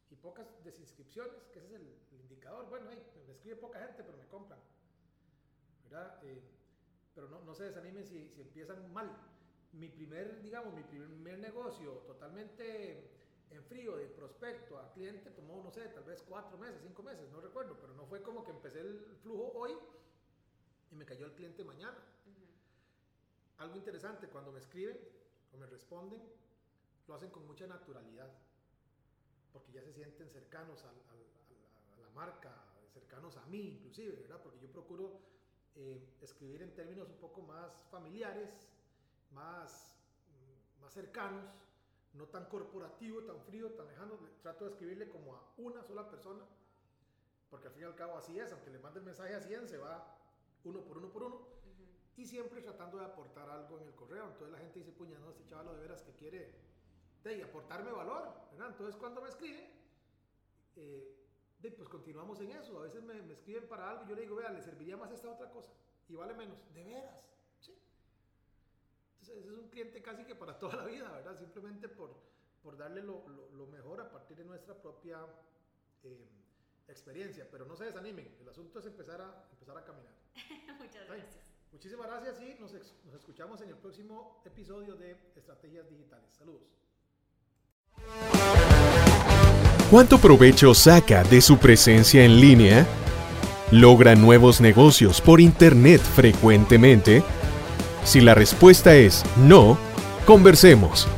y 0.10 0.16
pocas 0.16 0.48
desinscripciones, 0.64 1.48
que 1.52 1.60
ese 1.60 1.68
es 1.68 1.74
el, 1.74 2.22
indicador, 2.22 2.68
bueno, 2.70 2.88
me 2.88 3.32
escribe 3.32 3.58
poca 3.58 3.80
gente, 3.80 4.04
pero 4.04 4.18
me 4.18 4.28
compran. 4.28 4.60
¿Verdad? 5.84 6.20
Eh, 6.24 6.42
pero 7.14 7.30
no, 7.30 7.42
no 7.42 7.54
se 7.54 7.66
desanimen 7.66 8.06
si, 8.06 8.30
si 8.30 8.42
empiezan 8.42 8.92
mal. 8.92 9.10
Mi 9.74 9.90
primer, 9.90 10.42
digamos, 10.42 10.74
mi 10.74 10.84
primer 10.84 11.40
negocio 11.40 11.92
totalmente 12.08 13.16
en 13.52 13.64
frío, 13.64 13.96
de 13.98 14.08
prospecto 14.08 14.78
a 14.78 14.92
cliente, 14.92 15.32
tomó, 15.32 15.62
no 15.64 15.72
sé, 15.72 15.88
tal 15.90 16.04
vez 16.04 16.24
cuatro 16.28 16.58
meses, 16.58 16.82
cinco 16.82 17.04
meses, 17.04 17.30
no 17.32 17.40
recuerdo, 17.42 17.78
pero 17.80 17.94
no 17.94 18.06
fue 18.06 18.22
como 18.22 18.44
que 18.44 18.52
empecé 18.52 18.82
el 18.82 19.18
flujo 19.22 19.52
hoy 19.56 19.78
y 20.92 20.96
me 20.96 21.06
cayó 21.06 21.26
el 21.26 21.34
cliente 21.34 21.64
mañana. 21.64 21.98
Algo 23.58 23.78
interesante, 23.78 24.28
cuando 24.28 24.52
me 24.52 24.60
escriben 24.60 24.98
o 25.54 25.58
me 25.58 25.66
responden, 25.66 26.22
lo 27.08 27.16
hacen 27.16 27.30
con 27.30 27.46
mucha 27.46 27.68
naturalidad, 27.68 28.32
porque 29.54 29.72
ya 29.72 29.82
se 29.82 29.94
sienten 29.94 30.30
cercanos 30.30 30.84
a 30.84 30.92
la 32.02 32.10
marca, 32.14 32.52
cercanos 32.94 33.38
a 33.38 33.46
mí 33.46 33.76
inclusive, 33.78 34.16
¿verdad? 34.22 34.42
Porque 34.42 34.60
yo 34.60 34.70
procuro 34.72 35.20
eh, 35.76 36.16
escribir 36.22 36.62
en 36.62 36.74
términos 36.74 37.10
un 37.10 37.18
poco 37.18 37.42
más 37.42 37.84
familiares, 37.92 38.68
más, 39.32 39.94
más 40.82 40.94
cercanos, 40.94 41.46
no 42.14 42.26
tan 42.28 42.46
corporativo, 42.46 43.24
tan 43.24 43.42
frío, 43.42 43.72
tan 43.74 43.88
lejano. 43.88 44.18
Trato 44.42 44.66
de 44.66 44.72
escribirle 44.72 45.10
como 45.10 45.36
a 45.36 45.42
una 45.58 45.84
sola 45.84 46.10
persona, 46.10 46.44
porque 47.50 47.68
al 47.68 47.74
fin 47.74 47.84
y 47.84 47.86
al 47.86 47.96
cabo 47.96 48.18
así 48.18 48.40
es, 48.40 48.52
aunque 48.52 48.70
le 48.70 48.80
mande 48.80 49.00
el 49.00 49.06
mensaje 49.06 49.36
a 49.36 49.42
100, 49.42 49.68
se 49.68 49.78
va 49.78 50.18
uno 50.64 50.82
por 50.82 50.98
uno 50.98 51.10
por 51.10 51.24
uno. 51.24 51.56
Y 52.18 52.26
siempre 52.26 52.62
tratando 52.62 52.98
de 52.98 53.06
aportar 53.06 53.50
algo 53.50 53.78
en 53.80 53.88
el 53.88 53.94
correo. 53.96 54.26
Entonces 54.26 54.52
la 54.52 54.58
gente 54.60 54.80
dice, 54.80 54.92
puña, 54.92 55.18
no, 55.20 55.30
este 55.32 55.46
chaval 55.46 55.68
de 55.76 55.82
veras 55.82 56.02
que 56.02 56.14
quiere 56.14 56.54
de, 57.24 57.38
y 57.38 57.42
aportarme 57.42 57.92
valor, 57.92 58.32
¿verdad? 58.52 58.70
Entonces 58.70 58.96
cuando 58.96 59.22
me 59.22 59.30
escriben, 59.30 59.70
eh, 60.78 61.12
de, 61.60 61.72
pues 61.72 61.90
continuamos 61.90 62.40
en 62.42 62.52
eso. 62.52 62.78
A 62.80 62.84
veces 62.84 63.02
me, 63.04 63.22
me 63.22 63.34
escriben 63.34 63.68
para 63.68 63.90
algo 63.90 64.04
y 64.06 64.10
yo 64.10 64.16
le 64.16 64.22
digo, 64.22 64.36
vea, 64.36 64.50
le 64.50 64.62
serviría 64.62 64.96
más 64.98 65.12
esta 65.12 65.30
otra 65.30 65.50
cosa 65.50 65.72
y 66.08 66.16
vale 66.16 66.34
menos. 66.34 66.58
De 66.74 66.84
veras, 66.84 67.20
sí. 67.60 67.78
Entonces 69.14 69.38
ese 69.44 69.54
es 69.54 69.58
un 69.60 69.70
cliente 69.70 70.02
casi 70.02 70.24
que 70.26 70.36
para 70.36 70.58
toda 70.60 70.76
la 70.78 70.86
vida, 70.86 71.10
¿verdad? 71.12 71.38
Simplemente 71.38 71.90
por, 71.90 72.16
por 72.62 72.78
darle 72.78 73.02
lo, 73.02 73.28
lo- 73.28 73.50
lo 73.52 73.68
mejor 73.68 74.00
a 74.02 74.12
partir 74.12 74.38
de 74.38 74.46
nuestra 74.46 74.76
propia 74.80 75.26
eh, 76.04 76.30
experiencia. 76.88 77.48
Pero 77.50 77.66
no 77.66 77.76
se 77.76 77.86
desanimen, 77.86 78.38
el 78.40 78.48
asunto 78.50 78.80
es 78.80 78.86
empezar 78.86 79.20
a, 79.22 79.48
empezar 79.52 79.78
a 79.78 79.84
caminar. 79.84 80.14
Muchas 80.78 81.10
Ay, 81.10 81.20
gracias. 81.20 81.55
Muchísimas 81.76 82.08
gracias 82.08 82.36
y 82.40 82.62
nos, 82.62 82.72
escuchamos 83.14 83.60
en 83.60 83.68
el 83.68 83.76
próximo 83.76 84.42
episodio 84.46 84.96
de 84.96 85.18
Estrategias 85.36 85.90
Digitales. 85.90 86.26
Saludos. 86.38 86.62
¿Cuánto 89.92 90.18
provecho 90.18 90.74
saca 90.74 91.26
de 91.26 91.42
su 91.42 91.58
presencia 91.58 92.24
en 92.24 92.40
línea? 92.40 92.88
¿Logra 93.72 94.16
nuevos 94.16 94.62
negocios 94.62 95.20
por 95.20 95.42
Internet 95.42 96.00
frecuentemente? 96.00 97.24
Si 98.06 98.22
la 98.22 98.36
respuesta 98.36 98.96
es 98.96 99.26
no, 99.36 99.78
conversemos. 100.26 101.10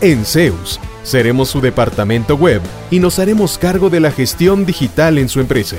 En 0.00 0.24
Zeus, 0.24 0.78
seremos 1.02 1.48
su 1.48 1.60
departamento 1.60 2.36
web 2.36 2.62
y 2.92 3.00
nos 3.00 3.18
haremos 3.18 3.58
cargo 3.58 3.90
de 3.90 3.98
la 3.98 4.12
gestión 4.12 4.66
digital 4.66 5.18
en 5.18 5.28
su 5.28 5.40
empresa, 5.40 5.78